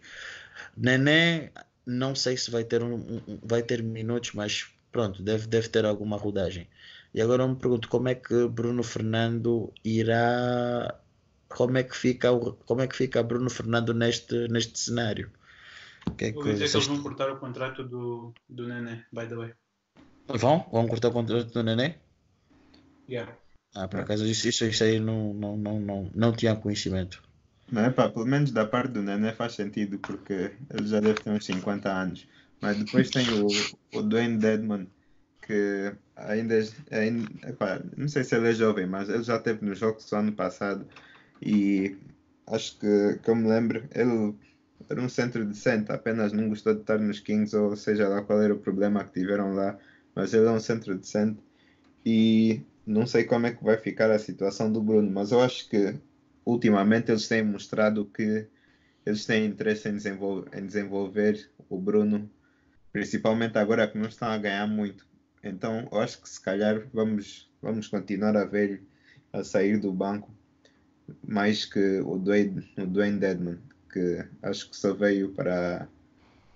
Nené, 0.76 1.52
não 1.84 2.14
sei 2.14 2.36
se 2.36 2.50
vai 2.50 2.64
ter, 2.64 2.82
um, 2.82 2.94
um, 2.94 3.38
vai 3.42 3.62
ter 3.62 3.82
minutos, 3.82 4.32
mas 4.32 4.66
pronto, 4.90 5.22
deve, 5.22 5.46
deve 5.46 5.68
ter 5.68 5.84
alguma 5.84 6.16
rodagem. 6.16 6.68
E 7.14 7.20
agora 7.20 7.42
eu 7.42 7.48
me 7.48 7.56
pergunto 7.56 7.88
como 7.88 8.08
é 8.08 8.14
que 8.14 8.48
Bruno 8.48 8.82
Fernando 8.82 9.72
irá 9.84 11.00
como 11.56 11.78
é 11.78 11.82
que 11.82 11.96
fica 11.96 12.30
o, 12.32 12.52
como 12.68 12.82
é 12.82 12.86
que 12.86 12.96
fica 12.96 13.22
Bruno 13.22 13.50
Fernando 13.50 13.92
neste 13.94 14.48
neste 14.48 14.78
cenário 14.78 15.30
que 16.16 16.26
é 16.26 16.32
que, 16.32 16.42
dizer 16.42 16.70
que 16.70 16.76
eles 16.76 16.86
vão 16.86 17.02
cortar 17.02 17.30
o 17.30 17.38
contrato 17.38 17.82
do, 17.82 18.32
do 18.48 18.68
Nenê, 18.68 19.02
by 19.12 19.26
the 19.26 19.34
way. 19.34 19.52
Vão? 20.28 20.66
Vão 20.70 20.86
cortar 20.86 21.08
o 21.08 21.12
contrato 21.12 21.52
do 21.52 21.62
Nenê? 21.62 21.94
Yeah. 23.08 23.32
Ah, 23.74 23.88
por 23.88 24.00
acaso 24.00 24.24
isso, 24.26 24.48
isso, 24.48 24.64
isso 24.64 24.84
aí 24.84 25.00
não, 25.00 25.34
não, 25.34 25.56
não, 25.56 25.80
não, 25.80 26.10
não 26.14 26.32
tinha 26.32 26.56
conhecimento. 26.56 27.22
Mas 27.70 27.92
pá, 27.94 28.08
pelo 28.08 28.26
menos 28.26 28.52
da 28.52 28.64
parte 28.64 28.92
do 28.92 29.02
Nenê 29.02 29.32
faz 29.32 29.54
sentido, 29.54 29.98
porque 29.98 30.52
ele 30.70 30.86
já 30.86 31.00
deve 31.00 31.20
ter 31.20 31.30
uns 31.30 31.44
50 31.44 31.90
anos. 31.90 32.28
Mas 32.60 32.78
depois 32.78 33.10
tem 33.10 33.26
o, 33.32 33.46
o 33.98 34.02
Dwayne 34.02 34.38
Deadman, 34.38 34.88
que 35.42 35.92
ainda, 36.16 36.54
ainda 36.90 37.48
epá, 37.48 37.80
não 37.96 38.08
sei 38.08 38.24
se 38.24 38.34
ele 38.34 38.50
é 38.50 38.54
jovem, 38.54 38.86
mas 38.86 39.08
ele 39.08 39.22
já 39.22 39.38
teve 39.38 39.64
nos 39.64 39.78
jogos 39.78 40.08
do 40.08 40.16
ano 40.16 40.32
passado 40.32 40.86
e 41.40 41.96
acho 42.46 42.78
que, 42.78 43.18
que 43.22 43.30
eu 43.30 43.34
me 43.34 43.48
lembro, 43.48 43.84
ele 43.94 44.34
era 44.88 45.00
um 45.00 45.08
centro 45.08 45.44
decente, 45.44 45.90
apenas 45.90 46.32
não 46.32 46.48
gostou 46.48 46.74
de 46.74 46.80
estar 46.80 46.98
nos 46.98 47.20
Kings, 47.20 47.56
ou 47.56 47.76
seja 47.76 48.08
lá 48.08 48.22
qual 48.22 48.40
era 48.40 48.54
o 48.54 48.58
problema 48.58 49.04
que 49.04 49.20
tiveram 49.20 49.54
lá, 49.54 49.78
mas 50.14 50.32
ele 50.32 50.46
é 50.46 50.50
um 50.50 50.60
centro 50.60 50.96
decente 50.96 51.40
e 52.04 52.62
não 52.86 53.06
sei 53.06 53.24
como 53.24 53.46
é 53.46 53.52
que 53.52 53.64
vai 53.64 53.76
ficar 53.76 54.10
a 54.10 54.18
situação 54.18 54.70
do 54.70 54.80
Bruno, 54.80 55.10
mas 55.10 55.32
eu 55.32 55.40
acho 55.40 55.68
que 55.68 55.98
ultimamente 56.44 57.10
eles 57.10 57.26
têm 57.26 57.42
mostrado 57.42 58.06
que 58.06 58.46
eles 59.04 59.26
têm 59.26 59.46
interesse 59.46 59.88
em 59.88 59.96
desenvolver, 59.96 60.56
em 60.56 60.66
desenvolver 60.66 61.50
o 61.68 61.78
Bruno, 61.80 62.30
principalmente 62.92 63.58
agora 63.58 63.88
que 63.88 63.98
não 63.98 64.08
estão 64.08 64.28
a 64.28 64.38
ganhar 64.38 64.66
muito. 64.66 65.06
Então 65.42 65.88
eu 65.90 65.98
acho 65.98 66.20
que 66.20 66.28
se 66.28 66.40
calhar 66.40 66.86
vamos, 66.92 67.50
vamos 67.60 67.88
continuar 67.88 68.36
a 68.36 68.44
ver 68.44 68.82
a 69.32 69.42
sair 69.42 69.78
do 69.78 69.92
banco 69.92 70.35
mais 71.26 71.64
que 71.64 72.00
o 72.00 72.18
Dwayne, 72.18 72.68
o 72.78 72.86
Dwayne 72.86 73.18
Deadman, 73.18 73.58
que 73.92 74.24
acho 74.42 74.70
que 74.70 74.76
só 74.76 74.92
veio 74.94 75.30
para, 75.30 75.88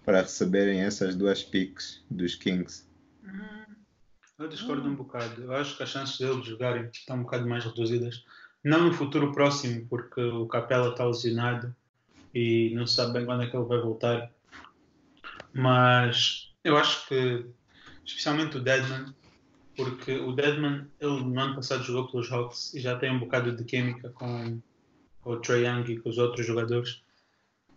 para 0.05 0.23
receberem 0.23 0.81
essas 0.81 1.15
duas 1.15 1.43
picks 1.43 2.03
dos 2.11 2.35
Kings. 2.35 2.85
Eu 4.39 4.49
discordo 4.49 4.89
um 4.89 4.95
bocado. 4.95 5.43
Eu 5.43 5.53
acho 5.53 5.77
que 5.77 5.83
as 5.83 5.91
chances 5.91 6.19
deles 6.19 6.47
jogarem 6.47 6.89
estão 6.93 7.17
um 7.17 7.23
bocado 7.23 7.47
mais 7.47 7.65
reduzidas. 7.65 8.25
Não 8.65 8.87
no 8.87 8.93
futuro 8.93 9.33
próximo, 9.33 9.87
porque 9.89 10.21
o 10.21 10.47
Capela 10.47 10.91
está 10.91 11.05
lesionado 11.05 11.75
e 12.35 12.73
não 12.75 12.87
se 12.87 12.95
sabe 12.95 13.13
bem 13.15 13.27
quando 13.27 13.43
é 13.43 13.47
que 13.47 13.57
ele 13.57 13.67
vai 13.67 13.81
voltar. 13.81 14.31
Mas 15.53 16.53
eu 16.65 16.77
acho 16.77 17.07
que, 17.07 17.47
especialmente 18.05 18.57
o 18.57 18.61
Deadman, 18.61 19.15
porque 19.85 20.13
o 20.13 20.33
Deadman, 20.33 20.87
ele 21.01 21.25
no 21.25 21.41
ano 21.41 21.55
passado 21.55 21.83
jogou 21.83 22.11
pelos 22.11 22.31
Hawks 22.31 22.75
e 22.75 22.81
já 22.81 22.99
tem 22.99 23.11
um 23.11 23.19
bocado 23.19 23.57
de 23.57 23.65
química 23.65 24.11
com, 24.11 24.61
com 25.23 25.31
o 25.31 25.41
Trae 25.41 25.65
Young 25.65 25.91
e 25.91 25.99
com 25.99 26.11
os 26.11 26.19
outros 26.19 26.47
jogadores. 26.47 27.03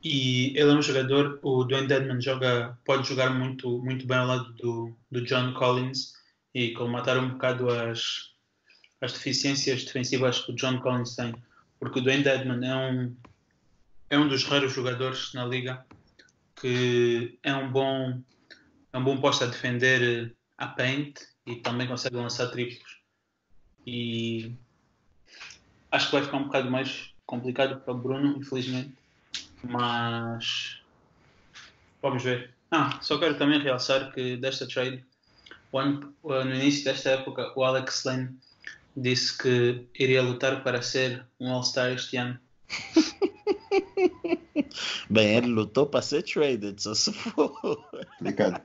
E 0.03 0.49
ele 0.49 0.71
é 0.71 0.73
um 0.73 0.81
jogador, 0.81 1.39
o 1.41 1.63
Dwayne 1.63 1.87
Deadman 1.87 2.19
joga, 2.19 2.77
pode 2.83 3.07
jogar 3.07 3.29
muito, 3.29 3.79
muito 3.79 4.05
bem 4.05 4.17
ao 4.17 4.27
lado 4.27 4.51
do, 4.55 4.93
do 5.09 5.21
John 5.21 5.53
Collins 5.53 6.13
e 6.53 6.73
colmatar 6.73 7.17
um 7.17 7.29
bocado 7.29 7.69
as, 7.69 8.33
as 8.99 9.13
deficiências 9.13 9.85
defensivas 9.85 10.39
que 10.39 10.51
o 10.51 10.55
John 10.55 10.79
Collins 10.81 11.15
tem. 11.15 11.33
Porque 11.79 11.99
o 11.99 12.01
Dwayne 12.01 12.23
Deadman 12.23 12.67
é 12.67 12.75
um, 12.75 13.15
é 14.09 14.19
um 14.19 14.27
dos 14.27 14.43
raros 14.43 14.73
jogadores 14.73 15.33
na 15.33 15.45
liga 15.45 15.85
que 16.59 17.39
é 17.41 17.55
um 17.55 17.71
bom, 17.71 18.21
é 18.91 18.97
um 18.97 19.03
bom 19.03 19.21
posto 19.21 19.45
a 19.45 19.47
defender 19.47 20.35
a 20.57 20.67
paint 20.67 21.32
e 21.45 21.57
também 21.57 21.87
consegue 21.87 22.15
lançar 22.15 22.47
triplos. 22.47 23.01
E 23.85 24.51
acho 25.91 26.07
que 26.07 26.13
vai 26.13 26.23
ficar 26.23 26.37
um 26.37 26.45
bocado 26.45 26.71
mais 26.71 27.13
complicado 27.25 27.79
para 27.81 27.93
o 27.93 27.97
Bruno, 27.97 28.37
infelizmente. 28.37 28.93
Mas 29.63 30.81
vamos 32.01 32.23
ver. 32.23 32.53
Ah, 32.71 32.99
só 33.01 33.17
quero 33.17 33.37
também 33.37 33.61
realçar 33.61 34.11
que 34.11 34.35
desta 34.37 34.67
trade, 34.67 35.03
no 35.71 36.55
início 36.55 36.83
desta 36.83 37.11
época, 37.11 37.53
o 37.55 37.63
Alex 37.63 38.03
Lane 38.03 38.35
disse 38.95 39.37
que 39.37 39.85
iria 39.97 40.21
lutar 40.21 40.63
para 40.63 40.81
ser 40.81 41.25
um 41.39 41.51
All-Star 41.51 41.91
este 41.91 42.17
ano. 42.17 42.39
Bem, 45.09 45.37
ele 45.37 45.47
lutou 45.47 45.85
para 45.85 46.01
ser 46.01 46.23
traded, 46.23 46.81
só 46.81 46.93
se 46.93 47.11
for. 47.11 47.89
Obrigado. 48.19 48.61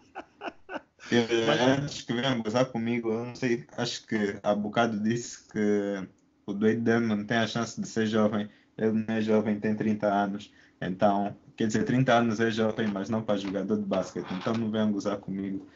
Antes 1.80 2.02
que 2.02 2.12
venham 2.12 2.42
gozar 2.42 2.66
comigo, 2.66 3.10
eu 3.10 3.24
não 3.24 3.34
sei, 3.34 3.64
acho 3.76 4.06
que 4.06 4.38
há 4.42 4.54
bocado 4.54 5.00
disse 5.02 5.48
que 5.48 6.08
o 6.46 6.52
Dwayne 6.52 6.82
Demon 6.82 7.24
tem 7.24 7.38
a 7.38 7.46
chance 7.46 7.80
de 7.80 7.86
ser 7.86 8.06
jovem. 8.06 8.48
Ele 8.76 9.04
não 9.06 9.14
é 9.14 9.20
jovem, 9.20 9.58
tem 9.58 9.74
30 9.74 10.06
anos. 10.06 10.52
Então, 10.80 11.36
quer 11.56 11.66
dizer, 11.66 11.84
30 11.84 12.14
anos 12.14 12.40
é 12.40 12.50
jovem, 12.50 12.86
mas 12.86 13.08
não 13.08 13.22
para 13.22 13.38
jogador 13.38 13.76
de 13.76 13.84
basquete. 13.84 14.26
Então 14.32 14.54
não 14.54 14.70
venham 14.70 14.92
gozar 14.92 15.18
comigo 15.18 15.66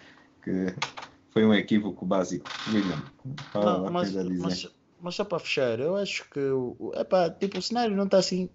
que 0.43 0.75
foi 1.31 1.45
um 1.45 1.55
equívoco 1.55 2.05
básico. 2.05 2.49
William, 2.69 3.03
fala 3.53 3.79
não, 3.79 3.93
mas, 3.93 4.15
mas, 4.15 4.69
mas 5.01 5.15
só 5.15 5.25
para 5.25 5.39
fechar, 5.39 5.81
eu 5.81 5.97
acho 5.97 6.29
que 6.31 6.41
epá, 7.01 7.31
tipo, 7.31 7.59
o 7.59 7.63
cenário 7.63 7.97
não 7.97 8.05
está 8.05 8.19
assim. 8.19 8.49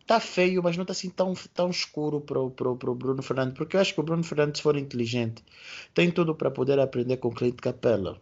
Está 0.00 0.18
feio, 0.18 0.62
mas 0.62 0.76
não 0.76 0.82
está 0.82 0.92
assim 0.92 1.08
tão, 1.08 1.34
tão 1.54 1.70
escuro 1.70 2.20
para 2.20 2.40
o, 2.40 2.94
Bruno 2.94 3.22
Fernandes, 3.22 3.54
porque 3.54 3.76
eu 3.76 3.80
acho 3.80 3.94
que 3.94 4.00
o 4.00 4.02
Bruno 4.02 4.24
Fernandes, 4.24 4.60
for 4.60 4.76
inteligente, 4.76 5.44
tem 5.94 6.10
tudo 6.10 6.34
para 6.34 6.50
poder 6.50 6.80
aprender 6.80 7.18
com 7.18 7.28
o 7.28 7.34
Clint 7.34 7.56
Capella. 7.56 8.20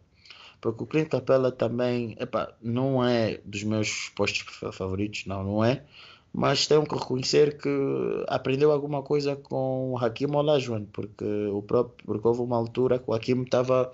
Porque 0.61 0.83
o 0.83 0.87
Clint 0.87 1.09
Capella 1.09 1.51
também, 1.51 2.15
epá, 2.20 2.53
não 2.61 3.03
é 3.03 3.41
dos 3.45 3.62
meus 3.62 4.11
postos 4.11 4.45
favoritos, 4.73 5.25
não, 5.25 5.43
não 5.43 5.65
é 5.65 5.83
mas 6.33 6.66
tenho 6.66 6.85
que 6.87 6.95
reconhecer 6.95 7.59
que 7.59 7.69
aprendeu 8.29 8.70
alguma 8.70 9.03
coisa 9.03 9.37
com 9.37 9.93
o 9.93 9.99
Hakim 9.99 10.35
Olajuwon, 10.35 10.85
porque 10.93 11.25
o 11.25 11.62
próprio, 11.62 12.07
porque 12.07 12.29
houve 12.29 12.43
uma 12.43 12.57
altura 12.57 12.99
que 12.99 13.11
o 13.11 13.15
Hakim 13.15 13.43
estava 13.43 13.91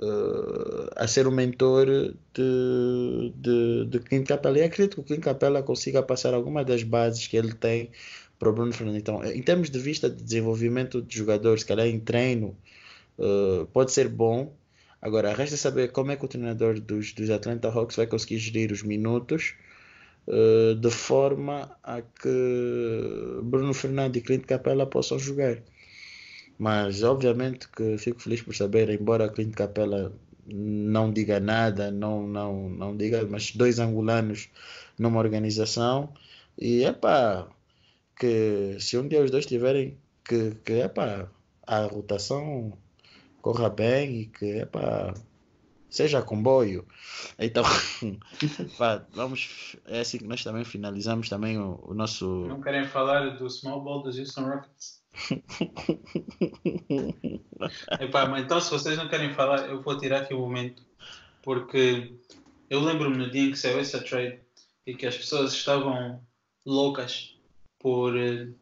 uh, 0.00 0.90
a 0.96 1.06
ser 1.06 1.26
o 1.26 1.30
mentor 1.30 1.86
de, 2.34 3.32
de, 3.36 3.84
de 3.86 3.98
Clint 4.00 4.26
Capella. 4.26 4.58
E 4.58 4.62
acredito 4.62 4.96
que 4.96 5.00
o 5.00 5.04
Clint 5.04 5.22
Capella 5.22 5.62
consiga 5.62 6.02
passar 6.02 6.34
alguma 6.34 6.64
das 6.64 6.82
bases 6.82 7.26
que 7.26 7.36
ele 7.36 7.52
tem 7.52 7.90
para 8.38 8.48
o 8.48 8.52
Bruno 8.52 8.72
Fernandes. 8.72 9.00
Então, 9.00 9.22
em 9.24 9.42
termos 9.42 9.70
de 9.70 9.78
vista 9.78 10.08
de 10.08 10.22
desenvolvimento 10.22 11.02
de 11.02 11.16
jogadores, 11.16 11.60
se 11.60 11.66
calhar 11.66 11.86
em 11.86 12.00
treino, 12.00 12.56
uh, 13.18 13.66
pode 13.66 13.92
ser 13.92 14.08
bom. 14.08 14.52
Agora, 15.02 15.32
resta 15.34 15.56
saber 15.56 15.92
como 15.92 16.10
é 16.10 16.16
que 16.16 16.24
o 16.24 16.28
treinador 16.28 16.80
dos, 16.80 17.12
dos 17.12 17.30
Atlanta 17.30 17.68
Hawks 17.68 17.96
vai 17.96 18.06
conseguir 18.06 18.38
gerir 18.38 18.72
os 18.72 18.82
minutos 18.82 19.54
uh, 20.26 20.74
de 20.74 20.90
forma 20.90 21.74
a 21.82 22.02
que 22.02 23.40
Bruno 23.42 23.72
Fernandes 23.74 24.22
e 24.22 24.24
Clint 24.24 24.44
Capella 24.44 24.86
possam 24.86 25.18
jogar. 25.18 25.58
Mas 26.60 27.02
obviamente 27.02 27.66
que 27.70 27.96
fico 27.96 28.20
feliz 28.20 28.42
por 28.42 28.54
saber, 28.54 28.90
embora 28.90 29.30
Clint 29.30 29.54
Capella 29.54 30.12
não 30.46 31.10
diga 31.10 31.40
nada, 31.40 31.90
não, 31.90 32.26
não, 32.26 32.68
não 32.68 32.94
diga, 32.94 33.26
mas 33.26 33.52
dois 33.52 33.78
angolanos 33.78 34.50
numa 34.98 35.18
organização 35.20 36.12
e 36.58 36.84
é 36.84 36.92
pá, 36.92 37.48
que 38.14 38.76
se 38.78 38.98
um 38.98 39.08
dia 39.08 39.22
os 39.22 39.30
dois 39.30 39.46
tiverem 39.46 39.96
que, 40.22 40.50
que 40.56 40.74
é 40.74 40.88
pá, 40.88 41.28
a 41.66 41.84
rotação 41.86 42.76
corra 43.40 43.70
bem 43.70 44.20
e 44.20 44.26
que 44.26 44.50
é 44.58 44.66
pá, 44.66 45.14
seja 45.88 46.20
comboio. 46.20 46.86
Então, 47.38 47.64
pá, 48.76 49.02
vamos. 49.14 49.76
É 49.86 50.00
assim 50.00 50.18
que 50.18 50.26
nós 50.26 50.44
também 50.44 50.64
finalizamos 50.64 51.30
também 51.30 51.58
o, 51.58 51.80
o 51.82 51.94
nosso. 51.94 52.26
Não 52.48 52.60
querem 52.60 52.86
falar 52.86 53.38
do 53.38 53.48
small 53.48 53.82
ball 53.82 54.02
dos 54.02 54.18
Houston 54.18 54.42
Rockets? 54.42 54.99
Epá, 58.00 58.26
mas 58.26 58.44
então 58.44 58.60
se 58.60 58.70
vocês 58.70 58.96
não 58.96 59.08
querem 59.08 59.34
falar, 59.34 59.68
eu 59.68 59.80
vou 59.82 59.98
tirar 59.98 60.22
aqui 60.22 60.34
o 60.34 60.38
um 60.38 60.40
momento. 60.42 60.82
Porque 61.42 62.14
eu 62.68 62.80
lembro-me 62.80 63.16
no 63.16 63.30
dia 63.30 63.42
em 63.42 63.50
que 63.50 63.58
saiu 63.58 63.80
essa 63.80 64.00
trade 64.00 64.40
e 64.86 64.94
que 64.94 65.06
as 65.06 65.16
pessoas 65.16 65.52
estavam 65.52 66.22
loucas 66.64 67.36
por 67.78 68.14
uh, 68.14 68.54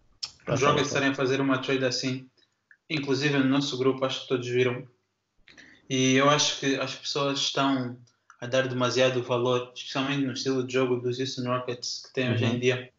os 0.46 0.62
estarem 0.62 1.10
a 1.10 1.14
fazer 1.14 1.40
uma 1.40 1.58
trade 1.58 1.84
assim. 1.84 2.28
Inclusive 2.88 3.36
no 3.38 3.44
nosso 3.44 3.76
grupo, 3.76 4.04
acho 4.04 4.22
que 4.22 4.28
todos 4.28 4.48
viram 4.48 4.86
e 5.88 6.16
eu 6.16 6.28
acho 6.28 6.60
que 6.60 6.76
as 6.76 6.94
pessoas 6.94 7.38
estão 7.38 7.98
a 8.40 8.46
dar 8.46 8.68
demasiado 8.68 9.22
valor, 9.22 9.72
especialmente 9.74 10.24
no 10.24 10.32
estilo 10.32 10.66
de 10.66 10.74
jogo 10.74 10.96
dos 10.96 11.18
Houston 11.18 11.44
Rockets 11.44 12.02
que 12.04 12.12
tem 12.12 12.28
uhum. 12.28 12.34
hoje 12.34 12.44
em 12.44 12.50
uhum. 12.50 12.58
dia, 12.60 12.92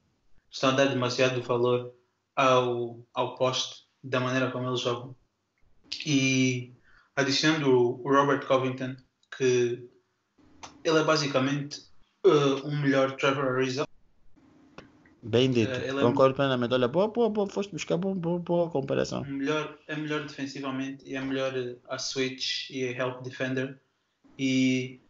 estão 0.50 0.72
a 0.72 0.74
dar 0.74 0.86
demasiado 0.86 1.42
valor 1.42 1.94
ao, 2.40 3.06
ao 3.14 3.36
poste, 3.36 3.84
da 4.02 4.20
maneira 4.20 4.50
como 4.50 4.70
eles 4.70 4.80
jogam. 4.80 5.14
E 6.06 6.74
adicionando 7.16 7.70
o 8.02 8.10
Robert 8.10 8.46
Covington, 8.48 8.96
que 9.38 9.86
ele 10.84 11.00
é 11.00 11.04
basicamente 11.04 11.82
uh, 12.26 12.66
um 12.66 12.80
melhor 12.80 13.12
Trevor 13.18 13.58
Ariza, 13.58 13.86
Bem 15.22 15.52
dito, 15.52 15.74
uh, 15.74 16.00
concordo 16.00 16.32
é... 16.32 16.36
plenamente. 16.38 16.74
Olha, 16.74 16.88
boa, 16.88 17.10
boa, 17.10 17.30
boa, 17.30 17.46
foste 17.48 17.74
buscar 17.74 17.98
boa, 17.98 18.16
boa, 18.16 18.40
boa 18.40 18.70
comparação. 18.70 19.26
Melhor, 19.26 19.78
é 19.88 19.96
melhor 19.98 20.22
defensivamente 20.22 21.04
e 21.06 21.16
é 21.16 21.22
melhor 21.22 21.56
eh, 21.58 21.76
a 21.90 21.98
switch 22.00 22.70
e 22.70 22.86
a 22.86 22.92
help 22.92 23.22
defender. 23.22 23.78
E 24.38 25.02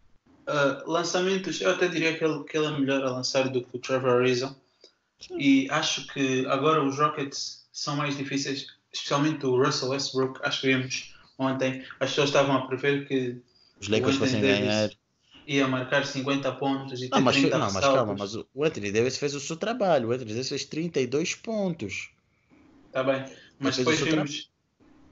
uh, 0.47 0.91
lançamentos, 0.91 1.61
eu 1.61 1.69
até 1.69 1.88
diria 1.88 2.18
que 2.18 2.26
ele, 2.26 2.43
que 2.43 2.57
ele 2.57 2.65
é 2.65 2.72
melhor 2.72 3.03
a 3.03 3.11
lançar 3.11 3.49
do 3.49 3.64
que 3.64 3.77
o 3.77 3.80
Trevor 3.80 4.22
Ariza. 4.22 4.57
E 5.38 5.68
acho 5.70 6.08
que 6.08 6.46
agora 6.48 6.84
os 6.84 6.98
Rockets 6.98 7.68
são 7.72 7.96
mais 7.96 8.18
difíceis, 8.18 8.68
especialmente 8.91 9.46
o 9.46 9.62
Russell 9.62 9.90
Westbrook. 9.90 10.40
Acho 10.44 10.62
que 10.62 10.68
vimos 10.68 11.16
ontem, 11.38 11.84
as 12.00 12.10
pessoas 12.10 12.30
estavam 12.30 12.56
a 12.56 12.68
prever 12.68 13.08
que 13.08 13.38
os 13.80 13.88
Lakers 13.88 14.18
fossem 14.18 14.41
ganhar 14.41 14.90
ia 15.50 15.68
marcar 15.68 16.06
50 16.06 16.52
pontos 16.54 17.02
e 17.02 17.10
não, 17.10 17.22
mas, 17.22 17.41
não, 17.41 17.60
mas 17.60 17.80
calma, 17.80 18.16
mas 18.16 18.36
o 18.36 18.46
Anthony 18.64 18.91
Davis 18.91 19.18
fez 19.18 19.34
o 19.34 19.40
seu 19.40 19.58
trabalho. 19.58 20.10
O 20.10 20.12
Anthony 20.12 20.30
Davis 20.32 20.50
fez 20.50 20.64
32 20.66 21.34
pontos. 21.36 22.12
Está 22.86 23.04
bem, 23.04 23.26
mas 23.58 23.76
depois 23.76 24.00
vimos 24.00 24.50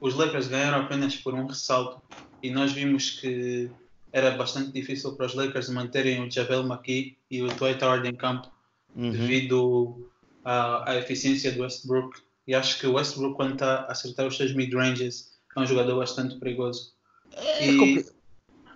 os 0.00 0.14
Lakers 0.14 0.46
ganharam 0.46 0.82
apenas 0.82 1.16
por 1.16 1.34
um 1.34 1.46
ressalto 1.46 2.00
e 2.40 2.50
nós 2.50 2.72
vimos 2.72 3.10
que 3.10 3.68
era 4.12 4.30
bastante 4.30 4.70
difícil 4.70 5.16
para 5.16 5.26
os 5.26 5.34
Lakers 5.34 5.68
manterem 5.70 6.24
o 6.24 6.30
Javel 6.30 6.64
McKee 6.64 7.16
e 7.28 7.42
o 7.42 7.48
Dwight 7.48 7.82
Howard 7.82 8.08
em 8.08 8.14
campo 8.14 8.48
uhum. 8.94 9.10
devido 9.10 10.10
à, 10.44 10.90
à, 10.90 10.96
eficiência 10.96 11.52
do 11.52 11.62
Westbrook. 11.62 12.20
E 12.46 12.54
acho 12.54 12.78
que 12.78 12.86
o 12.86 12.94
Westbrook, 12.94 13.36
quando 13.36 13.54
está 13.54 13.80
a 13.82 13.92
acertar 13.92 14.26
os 14.26 14.36
seus 14.36 14.54
mid-ranges, 14.54 15.32
é 15.56 15.60
um 15.60 15.66
jogador 15.66 15.96
bastante 15.96 16.38
perigoso. 16.38 16.92
É, 17.32 17.70
e... 17.70 18.04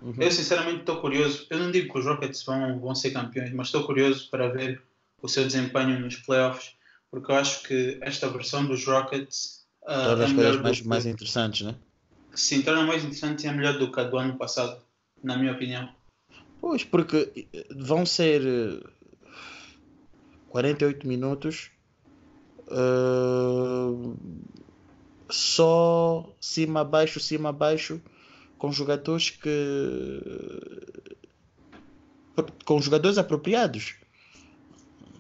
Uhum. 0.02 0.14
Eu 0.18 0.30
sinceramente 0.32 0.80
estou 0.80 1.00
curioso. 1.00 1.46
Eu 1.48 1.60
não 1.60 1.70
digo 1.70 1.92
que 1.92 1.98
os 1.98 2.04
Rockets 2.04 2.42
vão, 2.44 2.80
vão 2.80 2.94
ser 2.94 3.12
campeões, 3.12 3.52
mas 3.52 3.68
estou 3.68 3.84
curioso 3.84 4.28
para 4.30 4.48
ver 4.48 4.82
o 5.22 5.28
seu 5.28 5.44
desempenho 5.44 6.00
nos 6.00 6.16
playoffs, 6.16 6.74
porque 7.08 7.30
eu 7.30 7.36
acho 7.36 7.62
que 7.62 7.98
esta 8.00 8.28
versão 8.28 8.66
dos 8.66 8.84
Rockets 8.84 9.64
uh, 9.82 9.86
torna 9.86 10.24
é 10.24 10.26
as 10.26 10.32
coisas 10.32 10.60
mais, 10.60 10.80
que... 10.80 10.88
mais 10.88 11.06
interessantes, 11.06 11.62
né? 11.62 11.76
Sim, 12.34 12.62
torna 12.62 12.82
mais 12.82 13.04
interessante 13.04 13.44
e 13.44 13.48
é 13.48 13.52
melhor 13.52 13.78
do 13.78 13.92
que 13.92 14.00
a 14.00 14.04
do 14.04 14.18
ano 14.18 14.36
passado, 14.36 14.82
na 15.22 15.36
minha 15.36 15.52
opinião. 15.52 15.88
Pois, 16.60 16.82
porque 16.82 17.46
vão 17.76 18.04
ser 18.04 18.42
48 20.52 21.08
minutos 21.08 21.70
uh, 22.68 24.14
só 25.30 26.30
cima 26.38 26.80
abaixo, 26.80 27.18
cima 27.18 27.48
abaixo 27.48 27.98
com 28.58 28.70
jogadores 28.70 29.30
que 29.30 30.20
com 32.66 32.82
jogadores 32.82 33.16
apropriados. 33.16 33.94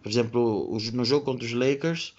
Por 0.02 0.10
exemplo, 0.10 0.78
no 0.92 1.04
jogo 1.04 1.24
contra 1.24 1.46
os 1.46 1.54
Lakers, 1.54 2.14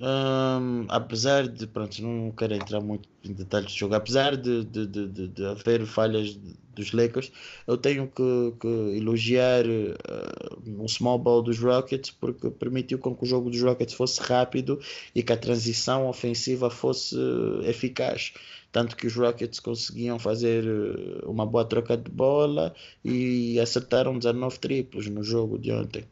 um, 0.00 0.86
apesar 0.88 1.48
de, 1.48 1.66
pronto, 1.66 2.00
não 2.00 2.30
quero 2.30 2.54
entrar 2.54 2.80
muito 2.80 3.08
em 3.24 3.32
detalhes 3.32 3.72
de 3.72 3.78
jogo, 3.78 3.94
apesar 3.94 4.36
de, 4.36 4.64
de, 4.64 4.86
de, 4.86 5.28
de 5.28 5.44
haver 5.44 5.84
falhas 5.86 6.38
dos 6.72 6.92
Lakers, 6.92 7.32
eu 7.66 7.76
tenho 7.76 8.06
que, 8.06 8.54
que 8.60 8.68
elogiar 8.96 9.64
uh, 9.66 10.82
o 10.82 10.88
small 10.88 11.18
ball 11.18 11.42
dos 11.42 11.58
Rockets 11.58 12.12
porque 12.12 12.48
permitiu 12.50 12.98
com 13.00 13.14
que 13.14 13.24
o 13.24 13.26
jogo 13.26 13.50
dos 13.50 13.60
Rockets 13.60 13.94
fosse 13.94 14.20
rápido 14.20 14.80
e 15.12 15.22
que 15.22 15.32
a 15.32 15.36
transição 15.36 16.08
ofensiva 16.08 16.70
fosse 16.70 17.16
uh, 17.16 17.62
eficaz 17.64 18.32
tanto 18.78 18.94
que 18.94 19.08
os 19.08 19.16
Rockets 19.16 19.58
conseguiam 19.58 20.20
fazer 20.20 20.64
eh, 20.64 21.26
uma 21.26 21.44
boa 21.44 21.64
troca 21.64 21.96
de 21.96 22.08
bola 22.08 22.72
e 23.04 23.58
acertaram 23.58 24.16
19 24.16 24.56
triplos 24.60 25.08
no 25.08 25.24
jogo 25.24 25.58
de 25.58 25.72
ontem. 25.72 26.04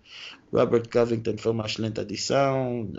Robert 0.52 0.88
Covington 0.88 1.38
foi 1.38 1.52
uma 1.52 1.64
excelente 1.64 2.00
adição, 2.00 2.90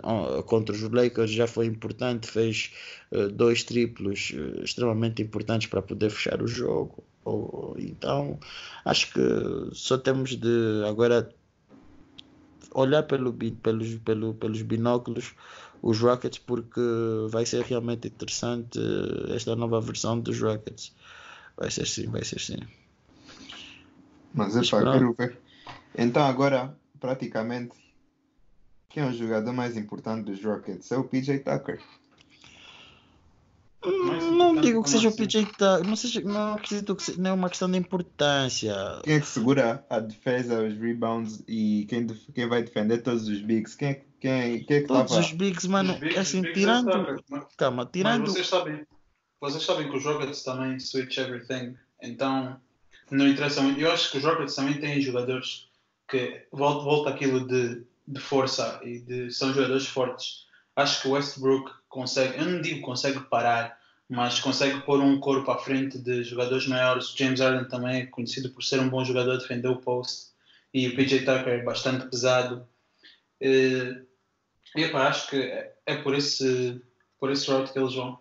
contra 0.46 0.74
os 0.74 0.80
Lakers 0.80 1.30
já 1.30 1.46
foi 1.46 1.66
importante, 1.66 2.26
fez 2.26 2.72
uh, 3.12 3.28
dois 3.28 3.62
triplos 3.62 4.32
uh, 4.34 4.64
extremamente 4.64 5.20
importantes 5.20 5.66
para 5.66 5.82
poder 5.82 6.08
fechar 6.08 6.40
o 6.40 6.46
jogo. 6.46 7.04
então, 7.78 8.38
acho 8.86 9.12
que 9.12 9.20
só 9.72 9.98
temos 9.98 10.34
de 10.34 10.82
agora 10.88 11.28
olhar 12.72 13.02
pelo, 13.02 13.34
pelos, 13.34 13.96
pelo, 13.96 14.32
pelos 14.32 14.62
binóculos 14.62 15.34
os 15.82 16.00
Rockets 16.00 16.38
porque 16.38 16.80
vai 17.30 17.46
ser 17.46 17.64
realmente 17.64 18.08
interessante 18.08 18.78
esta 19.34 19.54
nova 19.54 19.80
versão 19.80 20.18
dos 20.18 20.40
Rockets. 20.40 20.94
Vai 21.56 21.70
ser 21.70 21.86
sim, 21.86 22.06
vai 22.06 22.24
ser 22.24 22.40
sim. 22.40 22.58
Mas 24.32 24.56
é 24.56 24.62
para 24.70 24.92
quero 24.92 25.14
ver. 25.14 25.38
Então 25.96 26.24
agora, 26.24 26.76
praticamente, 27.00 27.74
quem 28.88 29.02
é 29.02 29.06
o 29.06 29.12
jogador 29.12 29.52
mais 29.52 29.76
importante 29.76 30.24
dos 30.30 30.42
Rockets? 30.44 30.90
É 30.92 30.96
o 30.96 31.04
PJ 31.04 31.38
Tucker. 31.40 31.80
Não 33.84 34.56
digo 34.56 34.82
que 34.82 34.90
seja 34.90 35.08
o 35.08 35.16
PJ 35.16 35.46
Tucker, 35.46 35.86
não, 35.86 35.94
seja, 35.94 36.20
não 36.20 36.54
acredito 36.54 36.96
que 36.96 37.20
não 37.20 37.30
é 37.30 37.32
uma 37.32 37.48
questão 37.48 37.70
de 37.70 37.78
importância. 37.78 38.74
Quem 39.04 39.14
é 39.14 39.20
que 39.20 39.26
segura 39.26 39.86
a 39.88 40.00
defesa, 40.00 40.64
os 40.64 40.76
rebounds 40.76 41.44
e 41.46 41.86
quem, 41.88 42.06
quem 42.34 42.48
vai 42.48 42.62
defender 42.62 43.02
todos 43.02 43.28
os 43.28 43.40
bigs? 43.40 43.76
Quem 43.76 43.88
é, 43.88 43.94
quem, 44.20 44.64
quem 44.64 44.76
é 44.78 44.80
que 44.80 44.86
Todos 44.88 45.16
os 45.16 45.32
bigs, 45.32 45.66
mano, 45.68 45.92
os 45.92 46.00
bigs, 46.00 46.18
assim, 46.18 46.42
bigs 46.42 46.58
tirando. 46.58 46.90
É 46.90 47.40
calma, 47.56 47.86
tirando. 47.86 48.22
Mas 48.22 48.32
vocês 48.32 48.48
sabem, 48.48 48.84
vocês 49.40 49.62
sabem 49.62 49.88
que 49.88 49.96
os 49.96 50.04
Rockets 50.04 50.42
também 50.42 50.80
switch 50.80 51.16
everything, 51.18 51.76
então 52.02 52.60
não 53.12 53.28
interessa 53.28 53.62
muito. 53.62 53.80
Eu 53.80 53.92
acho 53.92 54.10
que 54.10 54.18
os 54.18 54.24
Rockets 54.24 54.56
também 54.56 54.80
têm 54.80 55.00
jogadores 55.00 55.68
que 56.08 56.46
volta, 56.50 56.84
volta 56.84 57.10
aquilo 57.10 57.46
de, 57.46 57.84
de 58.08 58.20
força 58.20 58.80
e 58.82 58.98
de, 58.98 59.30
são 59.30 59.52
jogadores 59.54 59.86
fortes. 59.86 60.48
Acho 60.74 61.02
que 61.02 61.08
o 61.08 61.12
Westbrook 61.12 61.77
consegue, 61.88 62.38
eu 62.38 62.44
não 62.44 62.60
digo 62.60 62.80
consegue 62.80 63.20
parar, 63.20 63.78
mas 64.08 64.40
consegue 64.40 64.80
pôr 64.82 65.00
um 65.00 65.20
corpo 65.20 65.50
à 65.50 65.58
frente 65.58 65.98
de 65.98 66.22
jogadores 66.22 66.66
maiores. 66.66 67.14
James 67.14 67.40
Harden 67.40 67.68
também 67.68 68.02
é 68.02 68.06
conhecido 68.06 68.50
por 68.50 68.62
ser 68.62 68.80
um 68.80 68.88
bom 68.88 69.04
jogador, 69.04 69.36
defender 69.36 69.68
o 69.68 69.76
post. 69.76 70.28
E 70.72 70.88
o 70.88 70.96
PJ 70.96 71.20
Tucker 71.20 71.60
é 71.60 71.62
bastante 71.62 72.06
pesado. 72.06 72.66
E, 73.40 74.02
epa, 74.76 75.08
acho 75.08 75.30
que 75.30 75.36
é 75.86 75.96
por 75.96 76.14
esse, 76.14 76.80
por 77.18 77.30
esse 77.30 77.50
route 77.50 77.72
que 77.72 77.78
eles 77.78 77.94
vão. 77.94 78.18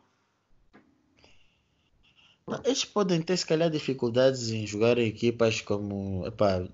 Eles 2.64 2.85
podem 2.85 3.22
ter, 3.22 3.35
se 3.35 3.45
calhar, 3.45 3.69
dificuldades 3.69 4.52
em 4.52 4.65
jogar 4.65 4.98
em 4.98 5.07
equipas 5.07 5.60
como. 5.60 6.23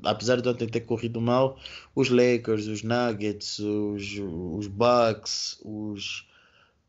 Apesar 0.03 0.39
de 0.39 0.47
ontem 0.47 0.67
ter 0.67 0.81
corrido 0.81 1.19
mal, 1.19 1.59
os 1.95 2.09
Lakers, 2.09 2.67
os 2.67 2.83
Nuggets, 2.83 3.57
os, 3.57 4.03
os 4.19 4.67
Bucks, 4.67 5.59
os, 5.65 6.27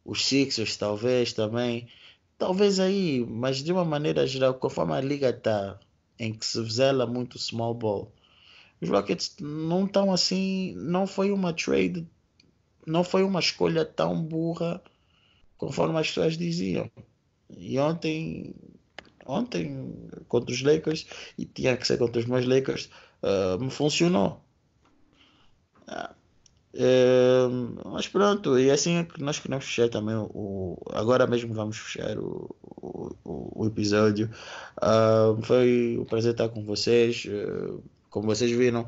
os 0.04 0.24
Sixers, 0.26 0.76
talvez 0.76 1.32
também. 1.32 1.88
Talvez 2.36 2.80
aí, 2.80 3.24
mas 3.26 3.62
de 3.62 3.72
uma 3.72 3.84
maneira 3.84 4.26
geral, 4.26 4.54
conforme 4.54 4.92
a 4.92 5.00
liga 5.00 5.30
está, 5.30 5.78
em 6.18 6.32
que 6.32 6.44
se 6.44 6.62
zela 6.70 7.06
muito 7.06 7.38
small 7.38 7.74
ball, 7.74 8.12
os 8.80 8.88
Rockets 8.88 9.36
não 9.40 9.86
estão 9.86 10.12
assim. 10.12 10.74
Não 10.76 11.06
foi 11.06 11.30
uma 11.30 11.52
trade, 11.52 12.06
não 12.86 13.02
foi 13.04 13.22
uma 13.22 13.40
escolha 13.40 13.84
tão 13.84 14.22
burra 14.22 14.82
conforme 15.56 15.98
as 15.98 16.08
pessoas 16.08 16.36
diziam. 16.36 16.90
E 17.56 17.78
ontem, 17.78 18.54
ontem 19.24 20.08
contra 20.28 20.52
os 20.52 20.62
Lakers, 20.62 21.06
e 21.38 21.46
tinha 21.46 21.76
que 21.76 21.86
ser 21.86 21.98
contra 21.98 22.20
os 22.20 22.26
meus 22.26 22.44
Lakers, 22.44 22.90
uh, 23.22 23.58
me 23.62 23.70
funcionou. 23.70 24.42
Uh, 25.88 26.23
mas 27.84 28.08
pronto, 28.08 28.58
e 28.58 28.70
assim 28.70 28.96
é 28.96 29.04
que 29.04 29.22
nós 29.22 29.38
queremos 29.38 29.64
fechar 29.64 29.88
também 29.88 30.16
o. 30.16 30.76
Agora 30.92 31.26
mesmo 31.26 31.54
vamos 31.54 31.78
fechar 31.78 32.18
o, 32.18 32.54
o, 32.64 33.62
o 33.62 33.66
episódio. 33.66 34.28
Uh, 34.78 35.40
foi 35.44 35.96
um 36.00 36.04
prazer 36.04 36.32
estar 36.32 36.48
com 36.48 36.64
vocês. 36.64 37.26
Uh, 37.26 37.82
como 38.10 38.26
vocês 38.26 38.50
viram, 38.52 38.86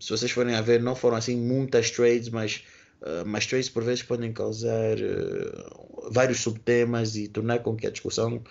se 0.00 0.08
vocês 0.08 0.30
forem 0.30 0.54
a 0.54 0.62
ver, 0.62 0.80
não 0.80 0.94
foram 0.94 1.18
assim 1.18 1.36
muitas 1.36 1.90
trades, 1.90 2.30
mas 2.30 2.62
Uh, 3.00 3.24
mas 3.24 3.46
trades 3.46 3.68
por 3.68 3.84
vezes 3.84 4.02
podem 4.02 4.32
causar 4.32 4.96
uh, 4.98 6.10
vários 6.10 6.40
subtemas 6.40 7.14
e 7.14 7.28
tornar 7.28 7.60
com 7.60 7.76
que 7.76 7.86
a 7.86 7.90
discussão 7.90 8.42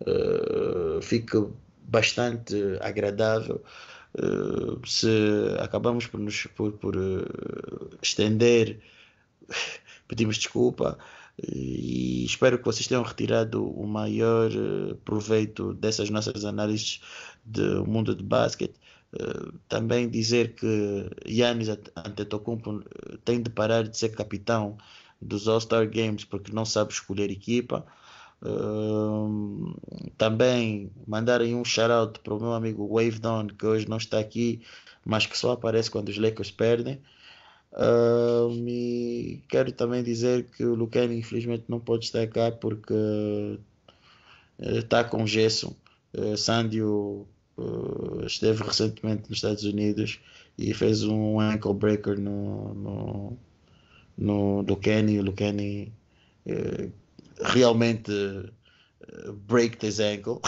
uh, 0.00 1.02
fique 1.02 1.36
bastante 1.82 2.54
agradável. 2.80 3.62
Se 4.86 5.08
acabamos 5.60 6.06
por 6.06 6.20
nos 6.20 6.46
por, 6.56 6.72
por 6.72 6.96
estender, 8.02 8.80
pedimos 10.08 10.38
desculpa 10.38 10.98
e 11.42 12.24
espero 12.24 12.58
que 12.58 12.64
vocês 12.64 12.86
tenham 12.86 13.02
retirado 13.02 13.68
o 13.68 13.86
maior 13.86 14.50
proveito 15.04 15.74
dessas 15.74 16.08
nossas 16.10 16.44
análises 16.44 17.00
do 17.44 17.84
mundo 17.86 18.14
de 18.14 18.22
basquete. 18.22 18.74
Eh, 19.12 19.52
também 19.68 20.08
dizer 20.08 20.54
que 20.54 21.10
Yannis 21.26 21.68
Antetokounmpo 21.94 22.82
eh, 22.82 23.18
tem 23.24 23.42
de 23.42 23.50
parar 23.50 23.84
de 23.88 23.96
ser 23.96 24.10
capitão 24.10 24.76
dos 25.20 25.48
All-Star 25.48 25.88
Games 25.88 26.24
porque 26.24 26.52
não 26.52 26.64
sabe 26.64 26.92
escolher 26.92 27.30
equipa. 27.30 27.86
Também 30.18 30.90
mandarem 31.06 31.54
um 31.54 31.64
shout-out 31.64 32.20
para 32.20 32.34
o 32.34 32.40
meu 32.40 32.52
amigo 32.52 32.88
Wave 32.88 33.18
Dawn, 33.18 33.48
que 33.48 33.66
hoje 33.66 33.88
não 33.88 33.96
está 33.96 34.18
aqui, 34.18 34.62
mas 35.04 35.26
que 35.26 35.36
só 35.36 35.52
aparece 35.52 35.90
quando 35.90 36.08
os 36.08 36.18
Lakers 36.18 36.50
perdem. 36.50 37.00
Uh, 37.72 38.50
e 38.66 39.42
quero 39.50 39.70
também 39.70 40.02
dizer 40.02 40.44
que 40.44 40.64
o 40.64 40.74
Lucani 40.74 41.18
infelizmente 41.18 41.64
não 41.68 41.78
pode 41.78 42.06
estar 42.06 42.26
cá 42.26 42.50
porque 42.50 43.58
está 44.58 45.04
com 45.04 45.26
gesso. 45.26 45.76
Uh, 46.16 46.36
Sandio 46.36 47.26
uh, 47.58 48.24
esteve 48.26 48.62
recentemente 48.62 49.28
nos 49.28 49.38
Estados 49.38 49.64
Unidos 49.64 50.18
e 50.56 50.72
fez 50.72 51.04
um 51.04 51.38
ankle 51.38 51.74
breaker 51.74 52.18
no, 52.18 53.38
no, 54.16 54.62
no 54.62 54.76
Kenny. 54.76 55.20
O 55.20 55.32
Kenny 55.32 55.92
uh, 56.46 56.90
realmente 57.40 58.12
uh, 58.12 59.32
break 59.32 59.84
his 59.84 60.00
ankle. 60.00 60.40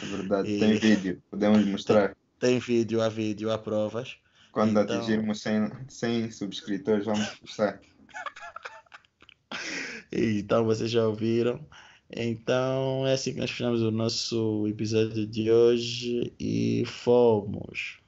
É 0.00 0.06
verdade, 0.06 0.50
e, 0.52 0.58
tem 0.58 0.74
vídeo, 0.76 1.22
podemos 1.30 1.64
mostrar. 1.66 2.16
Tem, 2.38 2.50
tem, 2.50 2.58
vídeo, 2.58 3.00
há 3.00 3.08
vídeo, 3.08 3.50
há 3.50 3.58
provas. 3.58 4.16
Quando 4.52 4.78
então... 4.78 4.96
atingirmos 4.96 5.40
100, 5.40 5.70
100 5.88 6.30
subscritores, 6.30 7.04
vamos 7.04 7.26
postar. 7.36 7.80
então 10.12 10.64
vocês 10.64 10.90
já 10.90 11.06
ouviram. 11.06 11.64
Então 12.14 13.06
é 13.06 13.14
assim 13.14 13.32
que 13.32 13.40
nós 13.40 13.50
fechamos 13.50 13.80
o 13.80 13.90
nosso 13.90 14.66
episódio 14.68 15.26
de 15.26 15.50
hoje 15.50 16.32
e 16.38 16.84
fomos. 16.86 18.01